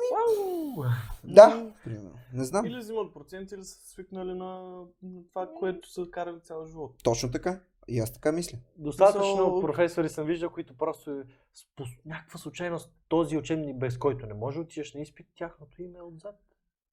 да, 1.23 1.73
примерно. 1.83 2.11
Не 2.33 2.43
знам. 2.43 2.65
Или 2.65 2.79
взимат 2.79 3.13
процент, 3.13 3.51
или 3.51 3.63
са 3.63 3.89
свикнали 3.89 4.33
на, 4.33 4.79
на 5.03 5.27
това, 5.29 5.49
което 5.59 5.91
са 5.91 6.05
карали 6.11 6.39
цял 6.41 6.65
живот. 6.65 6.95
Точно 7.03 7.31
така. 7.31 7.59
И 7.87 7.99
аз 7.99 8.13
така 8.13 8.31
мисля. 8.31 8.57
Достатъчно 8.77 9.23
Смисъл- 9.25 9.61
професори 9.61 10.09
съм 10.09 10.25
виждал, 10.25 10.49
които 10.49 10.77
просто 10.77 11.11
е 11.11 11.23
с 11.53 11.65
някаква 12.05 12.39
случайност 12.39 12.91
този 13.07 13.37
учебник, 13.37 13.77
без 13.77 13.97
който 13.97 14.25
не 14.25 14.33
може 14.33 14.55
да 14.55 14.61
отидеш 14.61 14.93
на 14.93 15.01
изпит, 15.01 15.27
тяхното 15.35 15.81
име 15.81 15.97
е 15.97 16.01
отзад. 16.01 16.35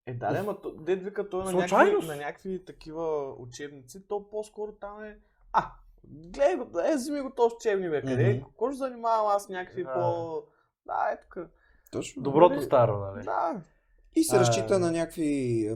Е, 0.06 0.14
да, 0.14 0.32
да, 0.32 0.38
ама 0.38 0.60
то- 0.60 0.70
дед 0.72 1.02
вика 1.02 1.28
той 1.28 1.44
на 1.44 1.50
Случайност. 1.50 1.92
някакви, 1.92 2.06
на 2.08 2.16
някакви 2.16 2.64
такива 2.64 3.32
учебници, 3.32 4.06
то 4.08 4.28
по-скоро 4.30 4.72
там 4.72 5.02
е... 5.04 5.18
А, 5.52 5.70
гледай 6.04 6.56
го, 6.56 6.80
е, 6.80 6.94
вземи 6.94 7.20
го 7.20 7.30
този 7.30 7.54
учебник, 7.54 7.90
бе, 7.90 8.02
къде? 8.02 8.34
Мгм. 8.34 8.44
Какво 8.44 8.70
ще 8.70 8.76
занимавам 8.76 9.26
аз 9.26 9.48
някакви 9.48 9.84
Да. 9.84 9.94
по... 9.94 10.42
Да, 10.86 11.10
е 11.12 11.20
тук. 11.20 11.38
Точно. 11.90 12.22
Доброто 12.22 12.54
Нали? 12.54 12.64
старо, 12.64 12.98
нали? 12.98 13.24
Да. 13.24 13.60
И 14.16 14.24
се 14.24 14.36
А, 14.36 14.40
разчита 14.40 14.78
на 14.78 14.92
някакви, 14.92 15.70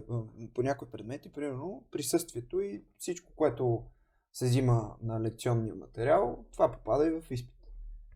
по 0.55 0.63
някои 0.63 0.89
предмети, 0.89 1.33
примерно 1.33 1.85
присъствието 1.91 2.61
и 2.61 2.85
всичко, 2.99 3.33
което 3.37 3.83
се 4.33 4.45
взима 4.45 4.97
на 5.03 5.21
лекционния 5.21 5.75
материал, 5.75 6.45
това 6.53 6.73
попада 6.73 7.07
и 7.07 7.21
в 7.21 7.31
изпит. 7.31 7.55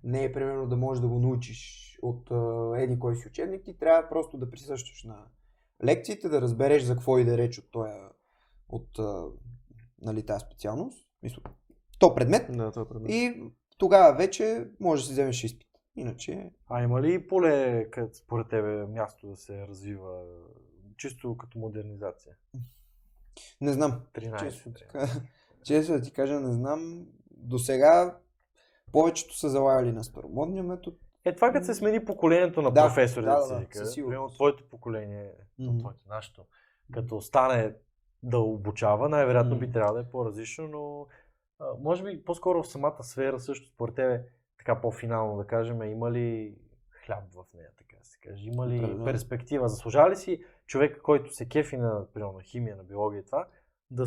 Не 0.05 0.25
е 0.25 0.33
примерно 0.33 0.69
да 0.69 0.77
можеш 0.77 1.01
да 1.01 1.09
го 1.09 1.19
научиш 1.19 1.99
от 2.03 2.31
а, 2.31 2.73
еди 2.77 2.99
кой 2.99 3.17
си 3.17 3.29
учебник, 3.29 3.65
ти 3.65 3.79
трябва 3.79 4.09
просто 4.09 4.39
да 4.39 4.51
присъстваш 4.51 5.05
на 5.05 5.25
лекциите, 5.85 6.29
да 6.29 6.41
разбереш 6.41 6.83
за 6.83 6.95
какво 6.95 7.19
и 7.19 7.25
да 7.25 7.39
реч 7.39 7.59
от, 7.59 7.71
тоя, 7.71 8.09
от 8.69 8.99
нали, 10.03 10.27
тази 10.27 10.45
специалност, 10.45 11.09
мисля, 11.23 11.43
то 11.99 12.15
предмет 12.15 12.47
Да, 12.57 12.71
това 12.71 12.83
е 12.83 12.89
предмет. 12.89 13.11
и 13.11 13.43
тогава 13.79 14.17
вече 14.17 14.71
можеш 14.81 15.05
да 15.05 15.07
си 15.07 15.13
вземеш 15.13 15.45
изпит. 15.45 15.69
Иначе 15.97 16.51
А 16.69 16.83
има 16.83 17.03
ли 17.03 17.27
поле, 17.27 17.87
където 17.91 18.17
според 18.17 18.49
тебе 18.49 18.87
място 18.87 19.27
да 19.27 19.37
се 19.37 19.67
развива 19.69 20.23
чисто 20.97 21.37
като 21.37 21.59
модернизация? 21.59 22.37
не 23.61 23.73
знам. 23.73 24.01
13. 24.15 24.39
Честно, 24.45 24.73
така, 24.73 25.07
честно 25.67 25.95
да 25.97 26.03
ти 26.03 26.13
кажа, 26.13 26.41
не 26.41 26.53
знам. 26.53 27.07
До 27.31 27.59
сега 27.59 28.19
повечето 28.93 29.39
са 29.39 29.49
залагали 29.49 29.93
на 29.93 30.05
старомодния 30.05 30.63
метод. 30.63 30.97
Е, 31.25 31.35
това 31.35 31.53
като 31.53 31.67
се 31.67 31.75
смени 31.75 32.05
поколението 32.05 32.63
на 32.63 32.71
Да, 32.71 32.87
професори, 32.87 33.25
да, 33.25 33.41
да, 33.41 33.47
да, 33.49 33.59
вика, 33.59 33.83
примерно 33.95 34.29
твоето 34.29 34.69
поколение, 34.69 35.33
Мгм. 35.59 35.79
твоето, 35.79 36.01
нашето, 36.09 36.43
като 36.93 37.21
стане 37.21 37.75
да 38.23 38.39
обучава, 38.39 39.09
най-вероятно 39.09 39.59
би 39.59 39.73
трябвало 39.73 39.95
да 39.95 40.01
е 40.01 40.11
по-различно, 40.11 40.69
но 40.69 41.07
а, 41.59 41.67
може 41.81 42.03
би 42.03 42.25
по-скоро 42.25 42.63
в 42.63 42.69
самата 42.69 43.03
сфера 43.03 43.41
също, 43.41 43.69
според 43.69 43.95
тебе, 43.95 44.23
така 44.59 44.81
по-финално 44.81 45.37
да 45.37 45.47
кажем, 45.47 45.83
има 45.83 46.11
ли 46.11 46.57
хляб 47.05 47.25
в 47.35 47.45
нея, 47.55 47.69
така 47.79 47.97
да 47.99 48.05
се 48.05 48.19
каже? 48.19 48.49
Има 48.49 48.69
ли 48.69 48.79
Определено. 48.79 49.05
перспектива? 49.05 49.69
Заслужава 49.69 50.11
ли 50.11 50.17
си 50.17 50.45
човек, 50.67 51.01
който 51.03 51.35
се 51.35 51.49
кефи 51.49 51.77
на, 51.77 52.07
примерно, 52.15 52.33
на 52.33 52.43
химия, 52.43 52.77
на 52.77 52.85
биология 52.85 53.21
и 53.21 53.25
това, 53.25 53.47
да 53.91 54.05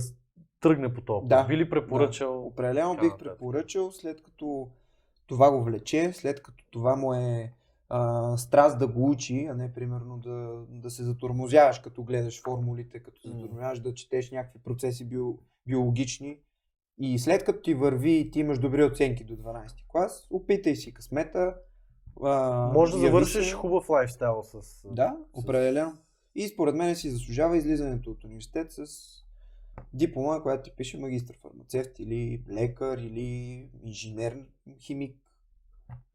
тръгне 0.62 0.94
по 0.94 1.02
това? 1.02 1.22
Да, 1.24 1.44
Би 1.44 1.58
ли 1.58 1.70
препоръчал? 1.70 2.46
Определено 2.46 2.96
така 2.96 3.04
бих 3.04 3.18
препоръчал, 3.18 3.92
след 3.92 4.24
като 4.24 4.70
това 5.28 5.52
го 5.52 5.64
влече, 5.64 6.14
след 6.14 6.44
като 6.44 6.66
това 6.72 6.96
му 6.96 7.14
е 7.14 7.54
а, 7.90 8.38
страст 8.38 8.80
да 8.80 8.88
го 8.88 9.10
учи, 9.10 9.48
а 9.52 9.54
не 9.54 9.74
примерно 9.74 10.18
да, 10.18 10.66
да 10.70 10.90
се 10.90 11.04
затормозяваш, 11.04 11.80
като 11.80 12.04
гледаш 12.04 12.44
формулите, 12.44 13.00
като 13.00 13.22
се 13.22 13.28
затормозяваш 13.28 13.80
да 13.80 13.94
четеш 13.94 14.32
някакви 14.32 14.60
процеси 14.60 15.06
био, 15.06 15.38
биологични. 15.68 16.38
И 17.02 17.20
след 17.20 17.44
като 17.44 17.62
ти 17.62 17.74
върви 17.74 18.12
и 18.12 18.32
ти 18.32 18.40
имаш 18.40 18.60
добри 18.60 18.84
оценки 18.84 19.24
до 19.24 19.34
12 19.34 19.88
клас, 19.88 20.28
опитай 20.32 20.76
си 20.76 20.94
късмета. 20.94 21.56
А, 22.24 22.72
Може 22.74 22.92
да 22.92 23.00
завършиш 23.00 23.54
хубав 23.54 23.90
лайфстайл 23.90 24.44
с... 24.44 24.82
Да, 24.86 25.18
определено. 25.34 25.98
И 26.36 26.48
според 26.48 26.76
мен 26.76 26.96
си 26.96 27.10
заслужава 27.10 27.58
излизането 27.58 28.12
от 28.12 28.24
университет 28.24 28.72
с 28.72 28.86
диплома, 29.94 30.42
която 30.42 30.64
ти 30.64 30.76
пише 30.76 31.00
магистър 31.00 31.38
фармацевт 31.42 32.00
или 32.00 32.44
лекар 32.50 32.98
или 32.98 33.70
инженер, 33.84 34.46
химик. 34.80 35.18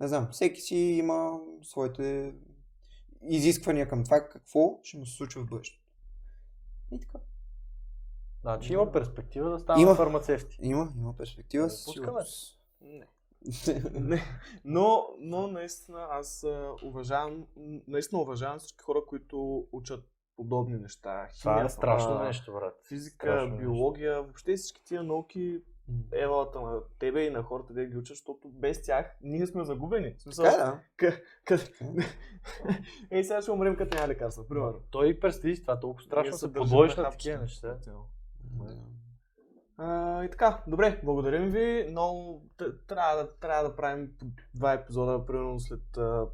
Не 0.01 0.09
знам, 0.09 0.29
всеки 0.33 0.61
си 0.61 0.77
има 0.77 1.41
своите 1.63 2.35
изисквания 3.23 3.89
към 3.89 4.05
това 4.05 4.29
какво 4.29 4.81
ще 4.83 4.99
му 4.99 5.07
се 5.07 5.17
случва 5.17 5.43
в 5.43 5.47
бъдещето. 5.47 5.85
И 6.93 7.01
така. 7.01 7.19
Значи 8.41 8.73
има 8.73 8.93
перспектива 8.93 9.51
да 9.51 9.59
станат 9.59 9.83
Има. 9.83 9.95
фармацевти. 9.95 10.59
Има, 10.63 10.93
има 10.97 11.17
перспектива. 11.17 11.67
Да, 11.67 11.73
пускаме. 11.85 12.21
Не. 12.81 13.07
Не, 14.01 14.23
но, 14.65 15.07
но 15.19 15.47
наистина 15.47 16.07
аз 16.11 16.45
а, 16.45 16.75
уважавам, 16.85 17.47
наистина 17.89 18.21
уважавам 18.23 18.59
всички 18.59 18.83
хора, 18.83 19.03
които 19.07 19.67
учат 19.73 20.14
подобни 20.37 20.77
неща. 20.77 21.29
Това 21.41 21.53
е 21.53 21.57
Химия, 21.57 21.71
страшно 21.71 22.13
а, 22.13 22.25
нещо, 22.25 22.53
брат. 22.53 22.75
Физика, 22.89 23.27
Страшно 23.27 23.49
нещо. 23.49 23.61
биология, 23.61 24.23
въобще 24.23 24.57
всички 24.57 24.85
тия 24.85 25.03
науки 25.03 25.63
евалата 26.13 26.61
на 26.61 26.81
тебе 26.99 27.27
и 27.27 27.31
на 27.31 27.43
хората, 27.43 27.73
де 27.73 27.87
ги 27.87 27.97
учат, 27.97 28.17
защото 28.17 28.49
без 28.49 28.83
тях 28.83 29.17
ние 29.23 29.47
сме 29.47 29.65
загубени. 29.65 30.15
В 30.19 30.23
смисъл, 30.23 30.45
Така 30.45 30.57
е, 30.57 30.65
да. 30.65 30.81
къ- 30.99 31.23
къ- 31.47 32.05
Ей, 33.11 33.25
сега 33.25 33.43
ще 33.43 33.51
умрем 33.51 33.77
като 33.77 33.97
няма 33.97 34.09
лекарства, 34.09 34.49
примерно. 34.49 34.81
Той 34.91 35.21
представи 35.21 35.63
това 35.63 35.81
толкова 35.81 36.05
страшно 36.05 36.33
се 36.33 36.53
подложиш 36.53 36.97
на 36.97 37.11
такива 37.11 37.39
неща. 37.39 37.79
А, 39.77 40.25
и 40.25 40.31
така, 40.31 40.63
добре, 40.67 41.01
благодарим 41.05 41.51
ви, 41.51 41.87
но 41.91 42.37
трябва 42.87 43.17
да, 43.17 43.35
трябва 43.37 43.69
да 43.69 43.77
правим 43.77 44.11
два 44.55 44.73
епизода, 44.73 45.27
примерно 45.27 45.61
след 45.61 45.97
а, 45.97 46.27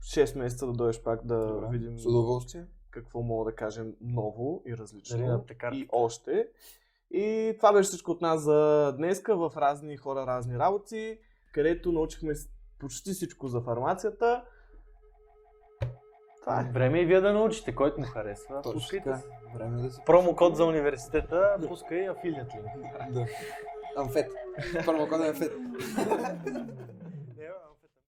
6 0.00 0.38
месеца 0.38 0.66
да 0.66 0.72
дойдеш 0.72 1.02
пак 1.02 1.26
да 1.26 1.46
Добре. 1.46 1.78
видим 1.78 1.98
С 1.98 2.06
удоволствие. 2.06 2.66
Какво 2.98 3.22
мога 3.22 3.50
да 3.50 3.56
кажем 3.56 3.94
ново 4.00 4.62
и 4.66 4.76
различно. 4.76 5.16
Дали 5.16 5.26
на 5.26 5.46
текарката. 5.46 5.82
и 5.82 5.88
още. 5.92 6.48
И 7.10 7.54
това 7.56 7.72
беше 7.72 7.88
всичко 7.88 8.10
от 8.10 8.20
нас 8.20 8.40
за 8.40 8.92
днеска 8.96 9.36
в 9.36 9.52
разни 9.56 9.96
хора, 9.96 10.26
разни 10.26 10.58
работи, 10.58 11.18
където 11.52 11.92
научихме 11.92 12.34
почти 12.78 13.10
всичко 13.10 13.48
за 13.48 13.60
фармацията. 13.60 14.44
Това 16.40 16.60
е. 16.60 16.72
Време 16.72 16.98
е 16.98 17.02
и 17.02 17.06
вие 17.06 17.20
да 17.20 17.32
научите, 17.32 17.74
който 17.74 18.00
му 18.00 18.06
харесва. 18.06 18.62
Точно 18.62 18.72
Пускайте. 18.72 19.10
Време 19.54 19.80
е 19.80 19.82
да 19.82 19.90
се... 19.90 20.02
Промокод 20.06 20.56
за 20.56 20.64
университета, 20.64 21.56
пускай 21.68 22.08
афилият 22.08 22.54
линк. 22.54 23.12
Да. 23.12 23.26
Амфет. 23.96 24.32
Първо, 24.86 25.24
е 25.24 25.28
амфет. 25.28 25.52